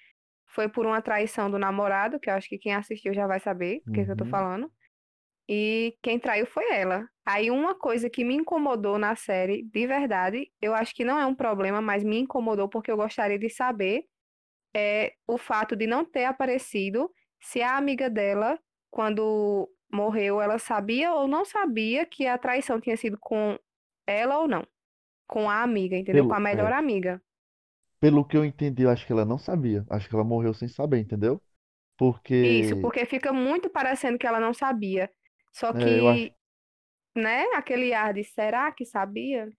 foi 0.49 0.69
por 0.69 0.87
uma 0.87 1.03
traição 1.03 1.51
do 1.51 1.59
namorado, 1.59 2.21
que 2.21 2.31
eu 2.31 2.35
acho 2.35 2.49
que 2.49 2.59
quem 2.59 2.75
assistiu 2.75 3.15
já 3.15 3.27
vai 3.27 3.41
saber 3.41 3.79
o 3.89 3.93
que 3.93 4.05
que 4.05 4.11
eu 4.13 4.17
tô 4.17 4.25
Uhum. 4.25 4.27
falando. 4.27 4.71
E 5.49 5.97
quem 6.03 6.19
traiu 6.19 6.47
foi 6.47 6.71
ela. 6.73 7.09
Aí, 7.25 7.51
uma 7.51 7.75
coisa 7.75 8.11
que 8.11 8.25
me 8.25 8.35
incomodou 8.35 8.99
na 8.99 9.15
série, 9.17 9.63
de 9.63 9.87
verdade, 9.87 10.51
eu 10.61 10.75
acho 10.75 10.95
que 10.95 11.05
não 11.05 11.19
é 11.19 11.27
um 11.27 11.35
problema, 11.35 11.81
mas 11.81 12.03
me 12.05 12.19
incomodou 12.19 12.69
porque 12.69 12.91
eu 12.91 12.97
gostaria 12.97 13.39
de 13.39 13.49
saber 13.51 14.05
é 14.75 15.15
o 15.27 15.39
fato 15.39 15.77
de 15.77 15.87
não 15.87 16.05
ter 16.05 16.25
aparecido 16.25 17.11
se 17.43 17.63
a 17.63 17.77
amiga 17.77 18.11
dela, 18.11 18.59
quando 18.91 19.71
morreu, 19.93 20.41
ela 20.41 20.59
sabia 20.59 21.13
ou 21.15 21.29
não 21.29 21.45
sabia 21.45 22.07
que 22.07 22.27
a 22.27 22.39
traição 22.39 22.81
tinha 22.81 22.97
sido 22.97 23.19
com 23.21 23.59
ela 24.07 24.39
ou 24.39 24.49
não. 24.49 24.67
Com 25.29 25.51
a 25.51 25.63
amiga, 25.63 25.97
entendeu? 25.97 26.27
Com 26.27 26.35
a 26.35 26.41
Pelo, 26.41 26.41
melhor 26.41 26.73
é, 26.73 26.75
amiga. 26.75 27.23
pelo 28.01 28.25
que 28.25 28.37
eu 28.37 28.45
entendi, 28.45 28.83
eu 28.85 28.91
acho 28.91 29.07
que 29.07 29.13
ela 29.13 29.25
não 29.25 29.39
sabia. 29.39 29.85
Acho 29.91 30.09
que 30.09 30.15
ela 30.15 30.25
morreu 30.25 30.55
sem 30.55 30.69
saber, 30.69 30.99
entendeu? 30.99 31.43
Isso, 32.41 32.77
Porque 32.77 32.77
porque 32.77 33.05
fica 33.07 33.33
muito 33.33 33.69
parecendo 33.71 34.19
que 34.19 34.27
ela 34.27 34.41
não 34.41 34.53
sabia. 34.55 35.11
Só 35.53 35.73
é, 35.73 35.99
eu 36.01 36.09
acho, 36.09 36.29
que, 36.29 36.35
né, 37.17 37.45
aquele 37.55 37.95
ar 37.95 38.15
de 38.15 38.25
será 38.25 38.73
que 38.73 38.85
sabia? 38.87 39.51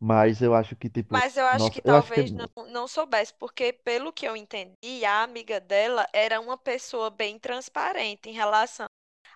mas 0.00 0.40
eu 0.42 0.54
acho 0.54 0.76
que 0.76 0.88
tipo, 0.90 1.12
Mas 1.12 1.36
eu 1.36 1.46
acho 1.46 1.70
que 1.70 1.80
nossa, 1.80 1.82
eu 1.84 1.94
acho 1.94 2.12
que 2.12 2.22
talvez 2.22 2.32
não, 2.32 2.48
não 2.68 2.86
soubesse, 2.88 3.32
porque 3.34 3.72
pelo 3.72 4.12
que 4.12 4.26
eu 4.26 4.36
entendi, 4.36 5.04
a 5.04 5.22
amiga 5.22 5.60
dela 5.60 6.06
era 6.12 6.40
uma 6.40 6.56
pessoa 6.58 7.10
bem 7.10 7.38
transparente 7.38 8.28
em 8.28 8.32
relação 8.32 8.86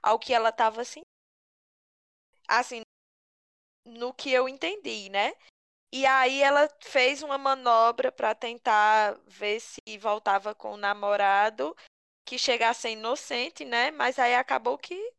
ao 0.02 0.18
que 0.18 0.32
ela 0.32 0.50
estava 0.50 0.80
assim, 0.82 1.02
assim, 2.48 2.82
no 3.84 4.12
que 4.12 4.30
eu 4.32 4.48
entendi, 4.48 5.08
né? 5.10 5.32
E 5.92 6.06
aí 6.06 6.42
ela 6.42 6.68
fez 6.80 7.22
uma 7.22 7.38
manobra 7.38 8.12
para 8.12 8.34
tentar 8.34 9.18
ver 9.26 9.60
se 9.60 9.80
voltava 9.98 10.54
com 10.54 10.72
o 10.74 10.76
namorado, 10.76 11.76
que 12.24 12.38
chegasse 12.38 12.90
inocente, 12.90 13.64
né? 13.64 13.90
Mas 13.90 14.18
aí 14.18 14.34
acabou 14.34 14.78
que 14.78 15.14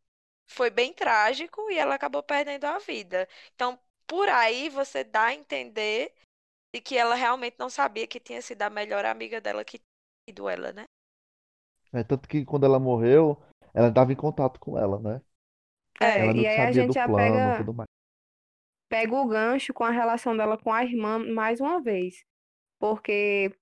foi 0.49 0.69
bem 0.69 0.93
trágico 0.93 1.69
e 1.71 1.77
ela 1.77 1.95
acabou 1.95 2.23
perdendo 2.23 2.65
a 2.65 2.79
vida. 2.79 3.27
Então, 3.55 3.79
por 4.07 4.29
aí 4.29 4.69
você 4.69 5.03
dá 5.03 5.25
a 5.27 5.33
entender 5.33 6.13
de 6.73 6.81
que 6.81 6.97
ela 6.97 7.15
realmente 7.15 7.57
não 7.59 7.69
sabia 7.69 8.07
que 8.07 8.19
tinha 8.19 8.41
sido 8.41 8.61
a 8.61 8.69
melhor 8.69 9.05
amiga 9.05 9.41
dela 9.41 9.65
que 9.65 9.79
tinha 9.79 10.29
sido 10.29 10.49
ela, 10.49 10.71
né? 10.71 10.85
é 11.93 12.03
tanto 12.03 12.27
que 12.27 12.45
quando 12.45 12.65
ela 12.65 12.79
morreu, 12.79 13.41
ela 13.73 13.89
estava 13.89 14.11
em 14.13 14.15
contato 14.15 14.59
com 14.59 14.77
ela, 14.77 14.99
né? 14.99 15.21
É, 15.99 16.19
Ela 16.19 16.33
e 16.33 16.47
aí 16.47 16.59
a 16.61 16.71
gente 16.71 16.93
já 16.93 17.07
plano, 17.07 17.53
pega, 17.53 17.63
pega 18.89 19.15
o 19.15 19.27
gancho 19.27 19.73
com 19.73 19.83
a 19.83 19.89
relação 19.91 20.35
dela 20.35 20.57
com 20.57 20.71
a 20.73 20.83
irmã 20.83 21.19
mais 21.19 21.59
uma 21.59 21.81
vez. 21.81 22.25
Porque 22.79 23.53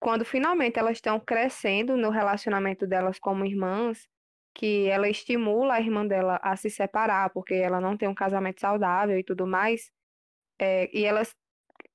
quando 0.00 0.24
finalmente 0.24 0.78
elas 0.78 0.98
estão 0.98 1.20
crescendo 1.20 1.96
no 1.96 2.10
relacionamento 2.10 2.86
delas 2.86 3.18
como 3.18 3.44
irmãs, 3.46 4.08
que 4.54 4.88
ela 4.88 5.08
estimula 5.08 5.74
a 5.76 5.80
irmã 5.80 6.06
dela 6.06 6.40
a 6.42 6.56
se 6.56 6.70
separar, 6.70 7.30
porque 7.32 7.54
ela 7.54 7.80
não 7.80 7.96
tem 7.96 8.08
um 8.08 8.14
casamento 8.14 8.60
saudável 8.60 9.18
e 9.18 9.24
tudo 9.24 9.46
mais, 9.46 9.90
é, 10.58 10.90
e 10.96 11.04
elas 11.04 11.34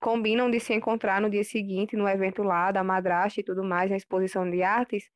combinam 0.02 0.50
de 0.52 0.60
se 0.60 0.74
encontrar 0.74 1.22
no 1.22 1.30
dia 1.30 1.44
seguinte 1.44 1.96
no 1.98 2.08
evento 2.10 2.44
lá 2.44 2.72
da 2.72 2.84
madrasta 2.84 3.42
e 3.42 3.44
tudo 3.44 3.64
mais, 3.64 3.90
na 3.92 3.98
exposição 3.98 4.50
de 4.50 4.64
artes, 4.64 5.10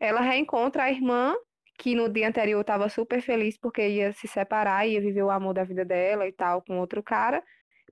ela 0.00 0.20
reencontra 0.20 0.84
a 0.84 0.90
irmã, 0.90 1.34
que 1.80 1.94
no 1.94 2.10
dia 2.10 2.28
anterior 2.28 2.60
estava 2.60 2.90
super 2.90 3.22
feliz 3.22 3.56
porque 3.56 3.88
ia 3.88 4.12
se 4.12 4.28
separar, 4.28 4.86
ia 4.86 5.00
viver 5.00 5.22
o 5.22 5.30
amor 5.30 5.54
da 5.54 5.64
vida 5.64 5.82
dela 5.82 6.28
e 6.28 6.32
tal 6.32 6.60
com 6.60 6.78
outro 6.78 7.02
cara, 7.02 7.42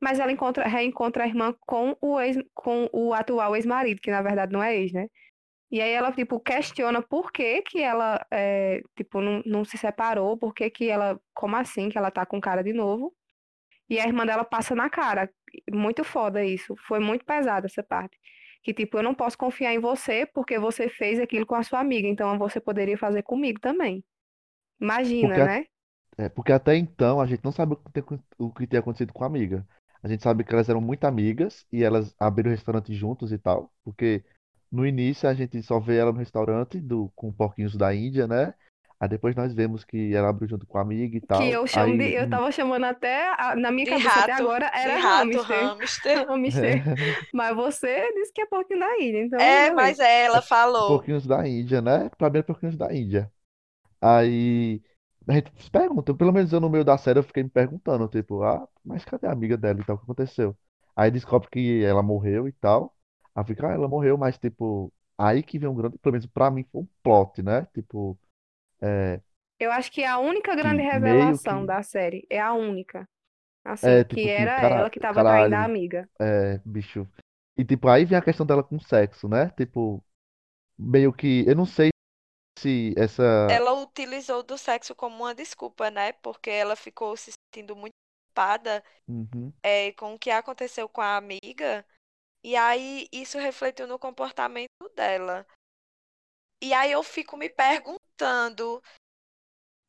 mas 0.00 0.20
ela 0.20 0.30
encontra, 0.30 0.68
reencontra 0.68 1.24
a 1.24 1.26
irmã 1.26 1.54
com 1.66 1.96
o 2.00 2.20
ex, 2.20 2.36
com 2.54 2.86
o 2.92 3.14
atual 3.14 3.56
ex-marido, 3.56 4.00
que 4.02 4.10
na 4.10 4.20
verdade 4.20 4.52
não 4.52 4.62
é 4.62 4.76
ex, 4.76 4.92
né? 4.92 5.08
E 5.70 5.80
aí 5.80 5.90
ela, 5.90 6.12
tipo, 6.12 6.38
questiona 6.38 7.00
por 7.02 7.32
que 7.32 7.62
que 7.62 7.80
ela, 7.82 8.24
é, 8.30 8.82
tipo, 8.96 9.22
não, 9.22 9.42
não 9.46 9.64
se 9.64 9.78
separou, 9.78 10.36
por 10.36 10.54
que 10.54 10.68
que 10.70 10.88
ela, 10.88 11.18
como 11.34 11.56
assim, 11.56 11.88
que 11.88 11.96
ela 11.98 12.10
tá 12.10 12.26
com 12.26 12.40
cara 12.40 12.62
de 12.62 12.72
novo. 12.74 13.14
E 13.88 13.98
a 14.00 14.06
irmã 14.06 14.26
dela 14.26 14.44
passa 14.44 14.74
na 14.74 14.90
cara. 14.90 15.30
Muito 15.72 16.04
foda 16.04 16.44
isso. 16.44 16.74
Foi 16.86 17.00
muito 17.00 17.24
pesada 17.24 17.66
essa 17.66 17.82
parte. 17.82 18.18
Que, 18.62 18.74
tipo, 18.74 18.98
eu 18.98 19.02
não 19.02 19.14
posso 19.14 19.38
confiar 19.38 19.72
em 19.74 19.78
você 19.80 20.26
porque 20.26 20.58
você 20.58 20.88
fez 20.88 21.18
aquilo 21.20 21.46
com 21.46 21.54
a 21.54 21.62
sua 21.62 21.80
amiga, 21.80 22.08
então 22.08 22.38
você 22.38 22.60
poderia 22.60 22.98
fazer 22.98 23.22
comigo 23.22 23.60
também. 23.60 24.04
Imagina, 24.80 25.38
Porque, 25.38 25.40
a- 25.40 25.50
né? 25.50 25.66
é, 26.18 26.28
porque 26.28 26.52
até 26.52 26.76
então 26.76 27.20
a 27.20 27.26
gente 27.26 27.44
não 27.44 27.52
sabe 27.52 27.74
o 27.74 27.76
que, 27.76 27.92
tem- 27.92 28.20
o 28.38 28.52
que 28.52 28.66
tinha 28.68 28.80
acontecido 28.80 29.12
com 29.14 29.24
a 29.24 29.28
amiga. 29.28 29.66
A 30.02 30.08
gente 30.08 30.22
sabe 30.22 30.44
que 30.44 30.52
elas 30.54 30.68
eram 30.70 30.80
muito 30.80 31.04
amigas 31.04 31.66
e 31.72 31.84
elas 31.84 32.14
abriram 32.20 32.50
restaurante 32.52 32.94
juntos 32.94 33.32
e 33.32 33.38
tal. 33.38 33.72
Porque 33.84 34.24
no 34.72 34.86
início 34.86 35.28
a 35.28 35.34
gente 35.34 35.62
só 35.62 35.80
vê 35.80 35.98
ela 35.98 36.12
no 36.12 36.18
restaurante 36.18 36.80
do, 36.80 37.10
com 37.16 37.32
porquinhos 37.32 37.76
da 37.76 37.94
Índia, 37.94 38.26
né? 38.28 38.54
Aí 39.00 39.08
depois 39.08 39.34
nós 39.36 39.54
vemos 39.54 39.84
que 39.84 40.14
ela 40.14 40.28
abriu 40.30 40.48
junto 40.48 40.66
com 40.66 40.78
a 40.78 40.82
amiga 40.82 41.16
e 41.16 41.20
Que 41.30 41.50
eu 41.50 41.66
tal. 41.66 41.66
chamo 41.66 41.96
de. 41.96 42.04
Aí. 42.04 42.14
Eu 42.14 42.26
hum, 42.26 42.28
tava 42.28 42.50
chamando 42.52 42.84
até. 42.84 43.28
a- 43.38 43.54
Na 43.56 43.70
minha 43.70 43.86
De 43.86 43.94
cabeça 43.94 44.20
até 44.20 44.32
rato, 44.32 44.32
agora 44.32 44.66
de 44.74 44.88
era 44.88 44.96
rato, 44.96 45.40
hamster. 45.40 45.42
hamster. 45.42 46.26
Hamster. 46.28 46.82
Mas 47.32 47.54
você 47.56 48.12
disse 48.14 48.32
que 48.32 48.40
é 48.42 48.46
porquinho 48.46 48.80
da 48.80 48.98
ilha, 48.98 49.18
então 49.22 49.40
É, 49.40 49.70
mas 49.70 49.98
é, 49.98 50.24
ela 50.24 50.42
falou. 50.42 51.06
porquinhos 51.06 51.26
da 51.26 51.46
Índia, 51.46 51.80
né? 51.80 52.08
Pra 52.10 52.30
mim 52.30 52.38
é 52.38 52.42
porquinhos 52.42 52.76
da 52.76 52.92
Índia. 52.94 53.32
Aí 54.00 54.82
a 55.28 55.34
gente 55.34 55.52
se 55.62 55.70
pergunta, 55.70 56.14
pelo 56.14 56.32
menos 56.32 56.52
eu 56.52 56.60
no 56.60 56.70
meio 56.70 56.84
da 56.84 56.98
série 56.98 57.18
eu 57.20 57.22
fiquei 57.24 57.42
me 57.44 57.50
perguntando, 57.50 58.08
tipo, 58.08 58.42
ah, 58.42 58.68
mas 58.84 59.04
cadê 59.04 59.26
a 59.28 59.32
amiga 59.32 59.56
dela 59.58 59.80
e 59.80 59.84
tal, 59.84 59.96
o 59.96 59.98
que 60.00 60.04
aconteceu? 60.04 60.56
Aí 60.96 61.10
descobre 61.10 61.48
que 61.50 61.84
ela 61.84 62.02
morreu 62.02 62.48
e 62.48 62.52
tal. 62.52 62.96
Aí 63.34 63.44
fica, 63.44 63.68
ah, 63.68 63.72
ela 63.74 63.88
morreu, 63.88 64.18
mas 64.18 64.38
tipo, 64.38 64.92
aí 65.18 65.42
que 65.42 65.58
vem 65.58 65.68
um 65.68 65.74
grande, 65.74 65.98
pelo 65.98 66.12
menos 66.14 66.26
pra 66.26 66.50
mim 66.50 66.64
foi 66.72 66.82
um 66.82 66.88
plot, 67.02 67.42
né? 67.42 67.66
Tipo, 67.74 68.18
é, 68.82 69.20
Eu 69.58 69.70
acho 69.72 69.90
que 69.90 70.04
a 70.04 70.18
única 70.18 70.54
grande 70.54 70.82
revelação 70.82 71.60
que, 71.60 71.66
da 71.66 71.82
série 71.82 72.26
é 72.30 72.40
a 72.40 72.52
única, 72.52 73.08
assim, 73.64 73.86
é, 73.86 74.04
que 74.04 74.16
tipo, 74.16 74.22
que 74.22 74.28
o 74.28 74.30
era 74.30 74.60
cara, 74.60 74.74
ela 74.80 74.90
que 74.90 75.00
tava 75.00 75.22
traindo 75.24 75.54
a 75.54 75.64
amiga. 75.64 76.08
é, 76.20 76.58
bicho. 76.64 77.06
E 77.56 77.64
tipo, 77.64 77.88
aí 77.88 78.04
vem 78.04 78.16
a 78.18 78.22
questão 78.22 78.46
dela 78.46 78.62
com 78.62 78.78
sexo, 78.78 79.28
né? 79.28 79.50
Tipo, 79.56 80.02
meio 80.78 81.12
que, 81.12 81.44
eu 81.46 81.56
não 81.56 81.66
sei 81.66 81.90
se 82.58 82.94
essa, 82.96 83.22
Ela 83.50 83.72
utilizou 83.72 84.42
do 84.42 84.58
sexo 84.58 84.94
como 84.94 85.16
uma 85.16 85.34
desculpa, 85.34 85.90
né? 85.90 86.12
Porque 86.12 86.50
ela 86.50 86.76
ficou 86.76 87.16
se 87.16 87.32
sentindo 87.32 87.74
muito 87.76 87.94
culpada, 88.28 88.82
Uhum, 89.08 89.52
é, 89.62 89.92
com 89.92 90.14
o 90.14 90.18
que 90.18 90.30
aconteceu 90.30 90.88
com 90.88 91.00
a 91.00 91.16
amiga. 91.16 91.84
E 92.44 92.54
aí 92.56 93.08
isso 93.12 93.38
refletiu 93.38 93.86
no 93.86 93.98
comportamento 93.98 94.68
dela. 94.94 95.46
E 96.62 96.72
aí 96.72 96.92
eu 96.92 97.02
fico 97.02 97.36
me 97.36 97.48
perguntando 97.48 97.97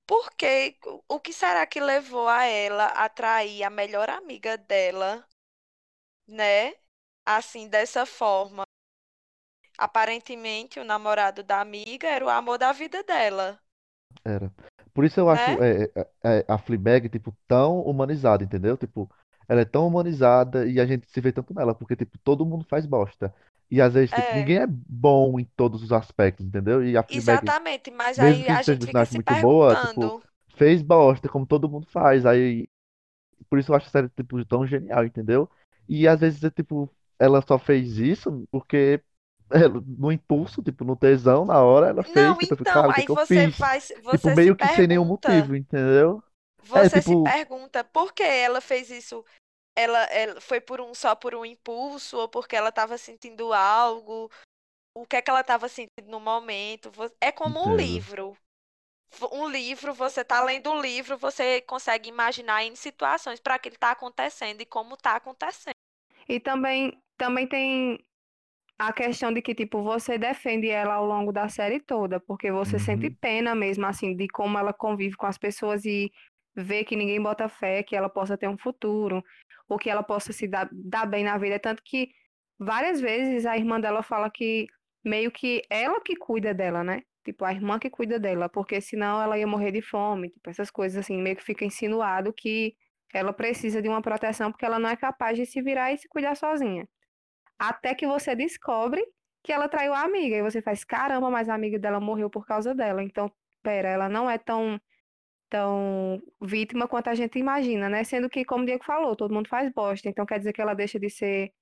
por 0.07 0.31
que, 0.35 0.77
o 1.07 1.19
que 1.19 1.33
será 1.33 1.65
que 1.65 1.79
levou 1.79 2.27
a 2.27 2.45
ela 2.45 2.87
a 2.87 3.07
trair 3.09 3.63
a 3.63 3.69
melhor 3.69 4.09
amiga 4.09 4.57
dela, 4.57 5.25
né? 6.27 6.73
Assim, 7.25 7.67
dessa 7.67 8.05
forma. 8.05 8.63
Aparentemente, 9.77 10.79
o 10.79 10.83
namorado 10.83 11.43
da 11.43 11.61
amiga 11.61 12.07
era 12.07 12.25
o 12.25 12.29
amor 12.29 12.57
da 12.57 12.71
vida 12.71 13.03
dela, 13.03 13.59
era. 14.23 14.51
Por 14.93 15.05
isso 15.05 15.19
eu 15.19 15.25
né? 15.27 15.31
acho 15.33 15.63
é, 15.63 15.83
é, 15.95 16.39
é, 16.39 16.45
a 16.47 16.57
Fleabag, 16.57 17.09
tipo, 17.09 17.35
tão 17.47 17.81
humanizada, 17.81 18.43
entendeu? 18.43 18.77
Tipo, 18.77 19.09
ela 19.47 19.61
é 19.61 19.65
tão 19.65 19.87
humanizada 19.87 20.67
e 20.67 20.79
a 20.79 20.85
gente 20.85 21.09
se 21.09 21.21
vê 21.21 21.31
tanto 21.31 21.53
nela, 21.53 21.73
porque, 21.73 21.95
tipo, 21.95 22.17
todo 22.19 22.45
mundo 22.45 22.65
faz 22.69 22.85
bosta. 22.85 23.33
E 23.71 23.81
às 23.81 23.93
vezes, 23.93 24.13
tipo, 24.13 24.33
É, 24.33 24.35
ninguém 24.35 24.57
é 24.59 24.67
bom 24.67 25.39
em 25.39 25.45
todos 25.55 25.83
os 25.83 25.91
aspectos, 25.91 26.45
entendeu? 26.45 26.83
E 26.85 26.97
a 26.97 27.03
Fleabag, 27.03 27.53
exatamente. 27.53 27.91
Mas 27.91 28.17
mesmo 28.17 28.43
aí 28.45 28.45
que 28.45 28.51
a 28.51 28.61
seja 28.63 28.85
gente 28.85 28.85
fica 28.85 29.05
se 29.05 29.19
muito 29.19 29.35
boa, 29.35 29.75
tipo, 29.77 30.13
perguntando. 30.13 30.23
fez 30.57 30.81
bosta, 30.83 31.29
como 31.29 31.45
todo 31.47 31.69
mundo 31.69 31.87
faz. 31.89 32.25
Aí, 32.25 32.67
por 33.49 33.59
isso 33.59 33.71
eu 33.71 33.75
acho 33.75 33.87
a 33.87 33.89
série, 33.91 34.09
tipo, 34.09 34.43
tão 34.45 34.65
genial, 34.67 35.05
entendeu? 35.05 35.49
E 35.87 36.07
às 36.07 36.19
vezes, 36.19 36.43
é, 36.43 36.49
tipo, 36.51 36.89
ela 37.19 37.41
só 37.41 37.57
fez 37.59 37.97
isso 37.97 38.47
porque, 38.51 39.01
é, 39.51 39.67
no 39.69 40.11
impulso, 40.11 40.61
tipo, 40.63 40.83
no 40.85 40.95
tesão, 40.95 41.45
na 41.45 41.61
hora, 41.63 41.87
ela 41.89 42.03
fez, 42.03 42.37
Não, 42.37 42.41
tipo, 42.41 42.55
então, 42.55 42.65
cara, 42.65 42.89
o 42.89 42.93
que 42.93 43.01
é 43.01 43.03
aí 43.03 43.05
que 43.05 43.11
eu 43.11 43.17
você 43.17 43.47
fiz? 43.47 43.57
vai, 43.59 43.79
Tipo, 44.11 44.31
você 44.31 44.35
se 44.37 44.51
meio 44.51 44.55
que 44.57 44.67
sem 44.67 44.87
nenhum 44.87 45.05
pergunta, 45.05 45.05
motivo, 45.05 45.55
entendeu? 45.55 46.23
É, 46.73 46.89
você 46.89 47.01
se 47.01 47.15
tipo, 47.15 47.17
pergunta 47.17 47.83
por 47.83 48.13
que 48.13 48.23
ela 48.23 48.61
fez 48.61 48.89
isso? 48.89 49.25
Ela, 49.75 50.03
ela 50.05 50.41
foi 50.41 50.59
por 50.61 50.81
um 50.81 50.93
só 50.93 51.15
por 51.15 51.33
um 51.35 51.45
impulso 51.45 52.17
ou 52.17 52.27
porque 52.29 52.55
ela 52.55 52.69
estava 52.69 52.97
sentindo 52.97 53.53
algo? 53.53 54.29
O 54.95 55.05
que 55.07 55.17
é 55.17 55.23
que 55.23 55.29
ela 55.31 55.41
estava 55.41 55.69
sentindo 55.69 56.09
no 56.09 56.19
momento? 56.19 56.91
É 57.21 57.31
como 57.31 57.61
um 57.61 57.75
entendo. 57.75 57.75
livro. 57.75 58.37
Vo- 59.11 59.29
Um 59.33 59.49
livro, 59.49 59.93
você 59.93 60.23
tá 60.25 60.43
lendo 60.43 60.71
um 60.71 60.81
livro, 60.81 61.17
você 61.17 61.61
consegue 61.61 62.09
imaginar 62.09 62.63
em 62.63 62.75
situações 62.75 63.39
para 63.39 63.59
que 63.59 63.69
ele 63.69 63.77
tá 63.77 63.91
acontecendo 63.91 64.61
e 64.61 64.65
como 64.65 64.97
tá 64.97 65.15
acontecendo. 65.17 65.75
E 66.27 66.39
também, 66.39 67.01
também 67.17 67.47
tem 67.47 67.99
a 68.79 68.93
questão 68.93 69.33
de 69.33 69.41
que, 69.41 69.55
tipo, 69.55 69.83
você 69.83 70.17
defende 70.17 70.69
ela 70.69 70.95
ao 70.95 71.05
longo 71.05 71.31
da 71.33 71.49
série 71.49 71.79
toda, 71.81 72.19
porque 72.19 72.51
você 72.51 72.79
sente 72.79 73.09
Uhum, 73.09 73.17
pena 73.21 73.55
mesmo, 73.55 73.85
assim, 73.87 74.15
de 74.15 74.27
como 74.29 74.57
ela 74.59 74.73
convive 74.73 75.15
com 75.17 75.27
as 75.27 75.37
pessoas 75.37 75.85
e 75.85 76.11
vê 76.61 76.83
que 76.83 76.95
ninguém 76.95 77.21
bota 77.21 77.47
fé, 77.49 77.83
que 77.83 77.95
ela 77.95 78.09
possa 78.09 78.37
ter 78.37 78.47
um 78.47 78.57
futuro, 78.57 79.23
ou 79.67 79.77
que 79.77 79.89
ela 79.89 80.03
possa 80.03 80.33
se 80.33 80.47
dar, 80.47 80.69
dar 80.71 81.05
bem 81.05 81.23
na 81.23 81.37
vida. 81.37 81.59
Tanto 81.59 81.81
que 81.83 82.09
várias 82.57 83.01
vezes 83.01 83.45
a 83.45 83.57
irmã 83.57 83.79
dela 83.79 84.03
fala 84.03 84.29
que 84.29 84.67
meio 85.03 85.31
que 85.31 85.63
ela 85.69 86.01
que 86.01 86.15
cuida 86.15 86.53
dela, 86.53 86.83
né? 86.83 87.01
Tipo, 87.23 87.45
a 87.45 87.53
irmã 87.53 87.79
que 87.79 87.89
cuida 87.89 88.19
dela, 88.19 88.49
porque 88.49 88.81
senão 88.81 89.21
ela 89.21 89.37
ia 89.37 89.47
morrer 89.47 89.71
de 89.71 89.81
fome, 89.81 90.29
tipo, 90.29 90.49
essas 90.49 90.71
coisas 90.71 90.99
assim, 91.03 91.21
meio 91.21 91.35
que 91.35 91.43
fica 91.43 91.65
insinuado 91.65 92.33
que 92.33 92.75
ela 93.13 93.33
precisa 93.33 93.81
de 93.81 93.89
uma 93.89 94.01
proteção 94.01 94.51
porque 94.51 94.65
ela 94.65 94.79
não 94.79 94.89
é 94.89 94.95
capaz 94.95 95.37
de 95.37 95.45
se 95.45 95.61
virar 95.61 95.91
e 95.93 95.97
se 95.97 96.07
cuidar 96.07 96.35
sozinha. 96.35 96.87
Até 97.57 97.93
que 97.95 98.07
você 98.07 98.35
descobre 98.35 99.03
que 99.43 99.51
ela 99.51 99.67
traiu 99.69 99.93
a 99.93 100.01
amiga. 100.01 100.35
E 100.35 100.41
você 100.41 100.61
faz, 100.61 100.83
caramba, 100.83 101.29
mas 101.29 101.49
a 101.49 101.55
amiga 101.55 101.79
dela 101.79 101.99
morreu 101.99 102.29
por 102.29 102.45
causa 102.45 102.73
dela. 102.73 103.03
Então, 103.03 103.31
pera, 103.63 103.89
ela 103.89 104.09
não 104.09 104.29
é 104.29 104.37
tão, 104.37 104.79
tão 105.49 106.21
vítima 106.41 106.87
quanto 106.87 107.09
a 107.09 107.15
gente 107.15 107.39
imagina, 107.39 107.89
né? 107.89 108.03
Sendo 108.03 108.29
que, 108.29 108.45
como 108.45 108.63
o 108.63 108.65
Diego 108.65 108.83
falou, 108.85 109.15
todo 109.15 109.33
mundo 109.33 109.49
faz 109.49 109.71
bosta. 109.73 110.09
Então, 110.09 110.25
quer 110.25 110.39
dizer 110.39 110.53
que 110.53 110.61
ela 110.61 110.73
deixa 110.75 110.99
de 110.99 111.09
ser 111.09 111.53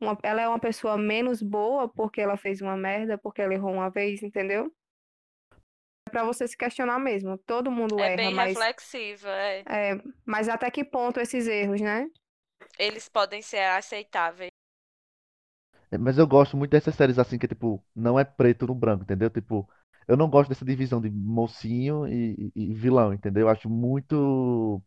uma, 0.00 0.18
ela 0.22 0.42
é 0.42 0.48
uma 0.48 0.60
pessoa 0.60 0.98
menos 0.98 1.42
boa 1.42 1.88
porque 1.88 2.20
ela 2.20 2.36
fez 2.38 2.60
uma 2.62 2.76
merda, 2.76 3.18
porque 3.18 3.42
ela 3.42 3.54
errou 3.54 3.72
uma 3.74 3.90
vez, 3.90 4.22
entendeu? 4.22 4.72
É 6.06 6.10
pra 6.10 6.24
você 6.24 6.46
se 6.48 6.56
questionar 6.56 6.98
mesmo. 6.98 7.36
Todo 7.38 7.70
mundo 7.70 8.02
É 8.02 8.02
erra, 8.02 8.10
bem 8.10 8.32
mas, 8.32 8.56
reflexiva, 8.56 9.28
é. 9.30 9.66
é, 9.66 9.96
mas 10.26 10.48
até 10.48 10.70
que 10.70 10.84
ponto 10.84 11.20
esses 11.20 11.46
erros, 11.46 11.80
né? 11.80 12.08
Eles 12.78 13.08
podem 13.08 13.42
ser 13.42 13.64
aceitáveis. 13.64 14.52
É, 15.90 15.98
Mas 15.98 16.18
eu 16.18 16.26
gosto 16.26 16.56
muito 16.56 16.70
dessas 16.72 16.94
séries 16.94 17.18
assim 17.18 17.38
que, 17.38 17.48
tipo, 17.48 17.84
não 17.94 18.18
é 18.18 18.24
preto 18.24 18.66
no 18.66 18.74
branco, 18.74 19.04
entendeu? 19.04 19.30
Tipo, 19.30 19.68
eu 20.08 20.16
não 20.16 20.28
gosto 20.30 20.48
dessa 20.50 20.64
divisão 20.64 21.00
de 21.00 21.10
mocinho 21.10 22.06
e, 22.06 22.52
e- 22.56 22.62
e 22.72 22.74
vilão, 22.74 23.12
entendeu? 23.12 23.42
Eu 23.42 23.48
acho 23.50 23.68
muito, 23.70 24.82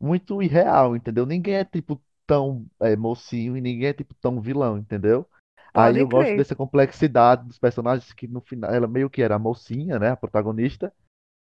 muito 0.00 0.42
irreal, 0.42 0.96
entendeu? 0.96 1.26
Ninguém 1.26 1.54
é, 1.56 1.64
tipo, 1.64 2.02
tão 2.26 2.66
é, 2.80 2.96
mocinho 2.96 3.56
e 3.56 3.60
ninguém 3.60 3.88
é, 3.88 3.92
tipo, 3.92 4.14
tão 4.14 4.40
vilão, 4.40 4.78
entendeu? 4.78 5.26
Aí 5.74 5.96
Pode 5.96 5.98
eu 5.98 6.08
gosto 6.08 6.34
crer. 6.34 6.36
dessa 6.36 6.54
complexidade 6.56 7.46
dos 7.46 7.58
personagens 7.58 8.12
que 8.12 8.26
no 8.28 8.40
final, 8.40 8.70
ela 8.72 8.86
meio 8.88 9.08
que 9.10 9.22
era 9.22 9.36
a 9.36 9.38
mocinha, 9.38 9.98
né? 9.98 10.10
A 10.10 10.16
protagonista, 10.16 10.92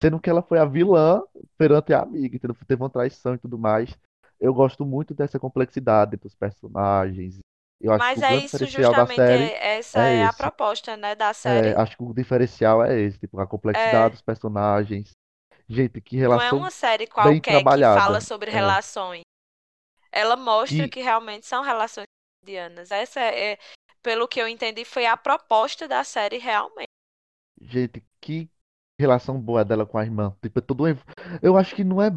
sendo 0.02 0.20
que 0.20 0.30
ela 0.30 0.42
foi 0.42 0.58
a 0.58 0.64
vilã 0.64 1.22
perante 1.58 1.92
a 1.92 2.02
amiga, 2.02 2.36
entendeu? 2.36 2.56
Teve 2.66 2.82
uma 2.82 2.90
traição 2.90 3.34
e 3.34 3.38
tudo 3.38 3.58
mais. 3.58 3.96
Eu 4.40 4.54
gosto 4.54 4.84
muito 4.86 5.14
dessa 5.14 5.38
complexidade 5.38 6.16
dos 6.16 6.34
personagens. 6.34 7.40
Eu 7.80 7.92
acho 7.92 8.12
que 8.12 8.18
Mas 8.18 8.20
o 8.20 8.22
é 8.22 8.24
grande 8.24 8.44
isso 8.44 8.66
diferencial 8.66 8.94
da 8.94 9.06
justamente, 9.06 9.06
série 9.06 9.52
é- 9.52 9.76
essa 9.78 10.00
é 10.08 10.10
é 10.10 10.24
a 10.24 10.32
esse. 10.32 10.32
proposta, 10.32 10.96
né, 10.96 11.14
da 11.14 11.32
É, 11.44 11.72
série. 11.72 11.78
acho 11.80 11.96
que 11.96 12.02
o 12.02 12.14
diferencial 12.14 12.84
é 12.84 13.00
esse, 13.00 13.18
tipo, 13.18 13.40
a 13.40 13.46
complexidade 13.46 14.12
É, 14.12 14.14
dos 14.14 14.22
personagens. 14.22 15.16
Gente, 15.68 16.00
que 16.00 16.16
não 16.22 16.40
é 16.40 16.50
relação 16.50 16.52
uma 16.52 16.70
série 16.70 17.06
qualquer 17.06 17.64
que 17.64 17.82
fala 17.82 18.20
trabalhada. 18.20 18.20
sobre 18.20 18.50
É, 18.50 18.50
relações. 18.50 19.22
Ela 20.12 20.36
mostra 20.36 20.88
que, 20.88 20.90
que 20.90 21.00
realmente 21.02 21.46
são 21.46 21.62
relações 21.64 22.06
cotidianas. 22.42 22.90
Essa 22.92 23.20
é, 23.20 23.52
é, 23.54 23.58
pelo 24.02 24.28
que 24.28 24.40
eu 24.40 24.48
entendi, 24.48 24.84
foi 24.84 25.06
a 25.06 25.16
proposta 25.16 25.88
da 25.88 26.04
série 26.04 26.38
realmente. 26.38 26.88
gente, 27.60 28.02
que 28.20 28.50
relação 28.98 29.40
boa 29.40 29.64
dela 29.64 29.86
com 29.86 29.98
a 29.98 30.04
irmã. 30.04 30.36
Tipo, 30.42 30.58
é 30.58 30.62
tudo. 30.62 30.86
ev- 30.88 31.02
Eu 31.42 31.56
acho 31.56 31.74
que 31.74 31.84
não 31.84 32.02
é. 32.02 32.10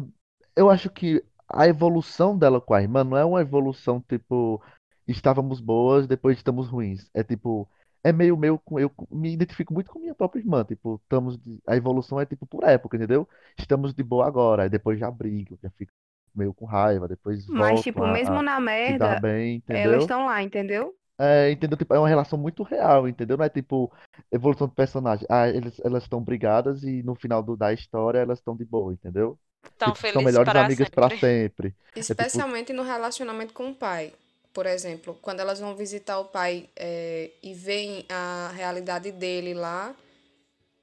Eu 0.56 0.70
acho 0.70 0.90
que 0.90 1.24
a 1.48 1.66
evolução 1.66 2.36
dela 2.38 2.60
com 2.60 2.74
a 2.74 2.82
irmã 2.82 3.04
não 3.04 3.16
é 3.16 3.24
uma 3.24 3.40
evolução 3.40 4.00
tipo, 4.00 4.62
estávamos 5.06 5.60
boas, 5.60 6.06
depois 6.06 6.36
estamos 6.38 6.68
ruins. 6.68 7.10
É 7.14 7.22
tipo, 7.24 7.68
é 8.02 8.12
meio 8.12 8.36
meio 8.36 8.58
com 8.58 8.78
eu 8.78 8.90
me 9.10 9.32
identifico 9.32 9.72
muito 9.74 9.90
com 9.90 9.98
minha 9.98 10.14
própria 10.14 10.40
irmã, 10.40 10.64
tipo, 10.64 11.00
estamos 11.02 11.38
de- 11.38 11.60
a 11.66 11.76
evolução 11.76 12.20
é 12.20 12.26
tipo 12.26 12.46
por 12.46 12.64
época, 12.64 12.96
entendeu? 12.96 13.28
Estamos 13.58 13.94
de 13.94 14.02
boa 14.02 14.26
agora, 14.26 14.64
aí 14.64 14.68
depois 14.70 14.98
já 14.98 15.10
brigo, 15.10 15.58
já 15.62 15.70
fico 15.70 15.92
meio 16.34 16.52
com 16.54 16.64
raiva, 16.66 17.08
depois 17.08 17.44
Mas, 17.46 17.82
tipo, 17.82 18.06
mesmo 18.06 18.42
a, 18.42 18.42
a 18.42 18.42
na 18.42 18.60
se 18.86 18.94
dar 18.94 19.14
merda, 19.14 19.14
bem, 19.16 19.56
elas 19.72 20.02
entendeu? 20.02 20.04
estão 20.04 20.26
lá, 20.26 20.42
entendeu? 20.42 20.94
É, 21.18 21.50
entendeu? 21.52 21.78
Tipo, 21.78 21.94
é 21.94 21.98
uma 21.98 22.08
relação 22.08 22.36
muito 22.38 22.62
real, 22.64 23.08
entendeu? 23.08 23.36
Não 23.36 23.44
é 23.44 23.48
tipo 23.48 23.92
evolução 24.32 24.66
do 24.66 24.74
personagem. 24.74 25.26
Ah, 25.30 25.48
eles, 25.48 25.78
elas 25.84 26.02
estão 26.02 26.20
brigadas 26.22 26.82
e 26.82 27.02
no 27.04 27.14
final 27.14 27.42
do, 27.42 27.56
da 27.56 27.72
história 27.72 28.18
elas 28.18 28.38
estão 28.40 28.56
de 28.56 28.64
boa, 28.64 28.92
entendeu? 28.92 29.38
Tão 29.78 29.94
Tipo, 29.94 30.08
são 30.08 30.20
felizes 30.20 30.22
melhores 30.22 30.54
para 30.54 30.56
amigas 30.56 30.90
pra 30.90 31.10
sempre. 31.10 31.20
sempre. 31.20 31.76
É 32.08 32.14
tipo, 32.14 32.44
Especialmente 32.44 32.72
no 32.72 32.82
relacionamento 32.82 33.52
com 33.54 33.70
o 33.70 33.74
pai. 33.74 34.12
Por 34.54 34.66
exemplo, 34.66 35.18
quando 35.22 35.40
elas 35.40 35.60
vão 35.60 35.76
visitar 35.76 36.18
o 36.20 36.26
pai 36.26 36.70
é, 36.76 37.30
e 37.42 37.54
veem 37.54 38.06
a 38.10 38.50
realidade 38.54 39.12
dele 39.12 39.54
lá, 39.54 39.94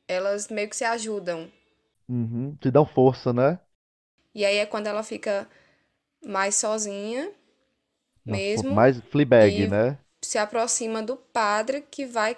elas 0.07 0.49
meio 0.49 0.69
que 0.69 0.75
se 0.75 0.85
ajudam. 0.85 1.51
uhum, 2.07 2.55
te 2.57 2.69
dão 2.71 2.85
força, 2.85 3.33
né? 3.33 3.59
E 4.33 4.45
aí 4.45 4.57
é 4.57 4.65
quando 4.65 4.87
ela 4.87 5.03
fica 5.03 5.47
mais 6.25 6.55
sozinha 6.55 7.31
Nossa, 8.25 8.63
mesmo 8.63 8.71
mais 8.71 8.99
Fleabag, 8.99 9.67
e 9.67 9.67
né? 9.67 9.99
se 10.21 10.37
aproxima 10.37 11.03
do 11.03 11.17
padre 11.17 11.81
que 11.83 12.05
vai 12.05 12.37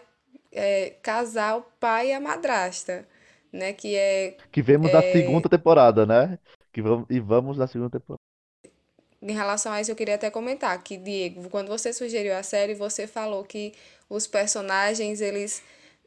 é, 0.51 0.91
casar 1.03 1.57
o 1.57 1.63
pai 1.63 2.09
e 2.09 2.13
a 2.13 2.19
madrasta, 2.21 3.07
né? 3.53 3.73
Que 3.73 3.95
é 3.95 4.37
Que 4.51 4.61
vemos 4.61 4.89
da 4.91 5.01
segunda 5.01 5.49
temporada, 5.49 6.05
né? 6.05 6.39
Que 6.71 6.81
vamos, 6.81 7.07
e 7.09 7.19
vamos 7.19 7.57
da 7.57 7.67
segunda 7.67 7.89
temporada. 7.99 8.21
Em 9.23 9.33
relação 9.33 9.71
a 9.71 9.81
isso, 9.81 9.91
eu 9.91 9.95
queria 9.95 10.15
até 10.15 10.29
comentar 10.29 10.81
que, 10.83 10.97
Diego, 10.97 11.49
quando 11.49 11.69
você 11.69 11.93
sugeriu 11.93 12.35
a 12.35 12.43
série, 12.43 12.75
você 12.75 13.07
falou 13.07 13.43
que 13.45 13.73
os 14.09 14.27
personagens, 14.27 15.21
eles, 15.21 15.63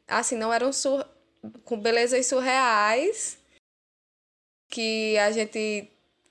assim, 0.07 0.37
não 0.37 0.53
eram 0.53 0.71
sur 0.73 1.05
com 1.65 1.79
belezas 1.79 2.27
surreais, 2.27 3.39
que 4.69 5.17
a 5.17 5.31
gente 5.31 5.89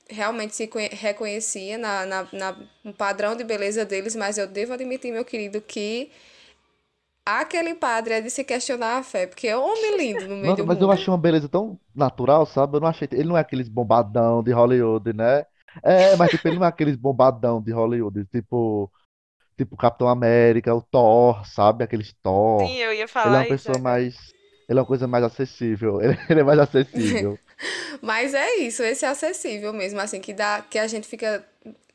realmente 0.09 0.55
se 0.55 0.70
reconhecia 0.92 1.79
na, 1.79 2.07
na, 2.07 2.29
na, 2.33 2.57
no 2.85 2.94
padrão 2.94 3.35
de 3.37 3.44
beleza 3.44 3.85
deles, 3.85 4.14
mas 4.14 4.38
eu 4.38 4.46
devo 4.46 4.72
admitir, 4.72 5.12
meu 5.12 5.25
querido, 5.25 5.61
que 5.61 6.11
aquele 7.27 7.75
padre 7.75 8.14
é 8.14 8.20
de 8.22 8.31
se 8.31 8.42
questionar 8.44 8.99
a 8.99 9.03
fé, 9.03 9.27
porque 9.27 9.46
é 9.49 9.57
um 9.59 9.62
homem 9.62 9.96
lindo 9.99 10.27
no 10.27 10.37
meio 10.37 10.57
Nossa, 10.57 10.57
do 10.57 10.64
mas 10.64 10.79
mundo. 10.79 10.81
eu 10.81 10.90
achei 10.90 11.11
uma 11.12 11.18
beleza 11.18 11.49
tão 11.49 11.79
natural, 11.94 12.46
sabe? 12.46 12.77
Eu 12.77 12.81
não 12.81 12.88
achei. 12.88 13.09
Ele 13.12 13.25
não 13.29 13.37
é 13.37 13.40
aqueles 13.40 13.68
bombadão 13.68 14.42
de 14.42 14.53
Hollywood, 14.53 15.12
né? 15.12 15.44
É, 15.83 16.17
mas 16.17 16.31
tipo, 16.31 16.47
ele 16.49 16.57
não 16.59 16.65
é 16.65 16.69
aqueles 16.69 16.97
bombadão 16.97 17.61
de 17.62 17.73
Hollywood, 17.73 18.25
tipo, 18.27 18.91
tipo 19.57 19.77
Capitão 19.77 20.09
América, 20.09 20.75
o 20.75 20.83
Thor, 20.83 21.47
sabe? 21.47 21.85
Aqueles 21.85 22.12
Thor. 22.23 22.67
Sim, 22.67 22.77
eu 22.77 22.93
ia 22.95 22.95
Ele 22.95 23.03
é 23.03 23.07
falar 23.07 23.29
uma 23.39 23.41
isso. 23.43 23.49
pessoa 23.49 23.79
é. 23.79 23.81
mais. 23.81 24.17
Ele 24.69 24.79
é 24.79 24.83
uma 24.83 24.87
coisa 24.87 25.07
mais 25.07 25.25
acessível. 25.25 26.01
Ele, 26.03 26.19
ele 26.29 26.41
é 26.41 26.45
mais 26.45 26.59
acessível. 26.59 27.39
Mas 28.03 28.35
é 28.35 28.57
isso, 28.57 28.83
esse 28.83 29.05
é 29.05 29.09
acessível 29.09 29.73
mesmo, 29.73 30.01
assim, 30.01 30.21
que 30.21 30.35
dá, 30.35 30.61
que 30.61 30.79
a 30.79 30.87
gente 30.87 31.07
fica, 31.09 31.43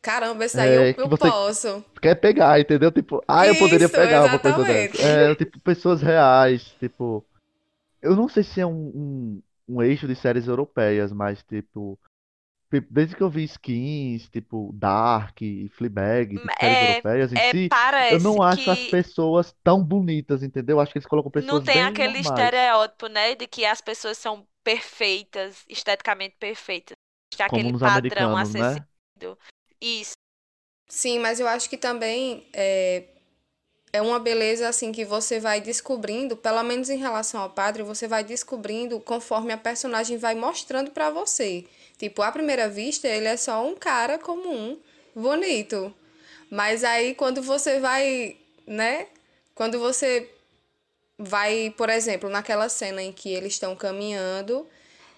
caramba, 0.01 0.43
esse 0.45 0.55
daí 0.55 0.73
eu, 0.73 0.81
É, 0.83 0.93
que 0.93 1.01
eu 1.01 1.07
você- 1.07 1.29
posso. 1.29 1.85
Quer 2.01 2.15
pegar, 2.15 2.59
entendeu? 2.59 2.91
Tipo, 2.91 3.21
ah, 3.27 3.45
eu 3.45 3.55
poderia 3.55 3.85
Isso, 3.85 3.93
pegar 3.95 4.25
uma 4.25 4.39
coisa 4.39 4.57
exatamente. 4.57 4.97
dessa. 4.97 5.07
É, 5.07 5.35
tipo, 5.35 5.59
pessoas 5.59 6.01
reais, 6.01 6.63
tipo. 6.79 7.23
Eu 8.01 8.15
não 8.15 8.27
sei 8.27 8.41
se 8.43 8.59
é 8.59 8.65
um, 8.65 8.71
um, 8.71 9.41
um 9.67 9.81
eixo 9.83 10.07
de 10.07 10.15
séries 10.15 10.47
europeias, 10.47 11.11
mas 11.11 11.43
tipo. 11.43 11.99
Desde 12.89 13.15
que 13.15 13.21
eu 13.23 13.29
vi 13.29 13.43
skins, 13.45 14.29
tipo, 14.29 14.71
Dark 14.73 15.41
e 15.41 15.69
Fleabag, 15.69 16.39
tipo, 16.39 16.55
séries 16.57 16.79
É- 16.79 16.81
europeias 16.81 17.33
em 17.33 17.39
É, 17.39 17.53
si, 17.53 17.73
eu 18.09 18.19
não 18.19 18.41
acho 18.41 18.69
as 18.71 18.83
que 18.83 18.83
pessoas 18.83 19.53
tão 19.63 19.83
bonitas, 19.83 20.43
entendeu? 20.43 20.77
Eu 20.77 20.81
acho 20.81 20.91
que 20.91 20.97
eles 20.99 21.07
colocam 21.07 21.31
pessoas 21.31 21.61
não 21.61 21.63
tem 21.63 21.81
bem 21.81 21.83
aquele 21.83 22.19
normais. 22.19 22.19
estereótipo, 22.19 23.07
né, 23.07 23.35
de 23.35 23.47
que 23.47 23.65
as 23.65 23.81
pessoas 23.81 24.17
são 24.17 24.47
perfeitas, 24.63 25.63
esteticamente 25.67 26.35
perfeitas. 26.37 26.95
Tem 27.35 27.45
Como 27.45 27.69
aquele 27.69 27.71
nos 27.71 27.83
padrão 27.83 28.35
americanos, 28.35 28.55
né? 28.55 28.83
acessível. 29.15 29.37
Isso. 29.81 30.13
Sim, 30.89 31.19
mas 31.19 31.39
eu 31.39 31.47
acho 31.47 31.69
que 31.69 31.77
também 31.77 32.47
é, 32.53 33.05
é 33.93 34.01
uma 34.01 34.19
beleza 34.19 34.67
assim 34.69 34.91
que 34.91 35.05
você 35.05 35.39
vai 35.39 35.61
descobrindo, 35.61 36.37
pelo 36.37 36.63
menos 36.63 36.89
em 36.89 36.97
relação 36.97 37.41
ao 37.41 37.49
padre, 37.51 37.83
você 37.83 38.07
vai 38.07 38.23
descobrindo 38.23 38.99
conforme 38.99 39.53
a 39.53 39.57
personagem 39.57 40.17
vai 40.17 40.35
mostrando 40.35 40.91
pra 40.91 41.09
você. 41.09 41.67
Tipo, 42.01 42.23
à 42.23 42.31
primeira 42.31 42.67
vista, 42.67 43.07
ele 43.07 43.27
é 43.27 43.37
só 43.37 43.63
um 43.63 43.75
cara 43.75 44.17
comum, 44.17 44.75
bonito. 45.15 45.93
Mas 46.49 46.83
aí 46.83 47.13
quando 47.13 47.43
você 47.43 47.79
vai, 47.79 48.37
né? 48.65 49.05
Quando 49.53 49.77
você 49.77 50.27
vai, 51.15 51.71
por 51.77 51.91
exemplo, 51.91 52.27
naquela 52.27 52.67
cena 52.69 53.03
em 53.03 53.11
que 53.11 53.31
eles 53.31 53.53
estão 53.53 53.75
caminhando, 53.75 54.67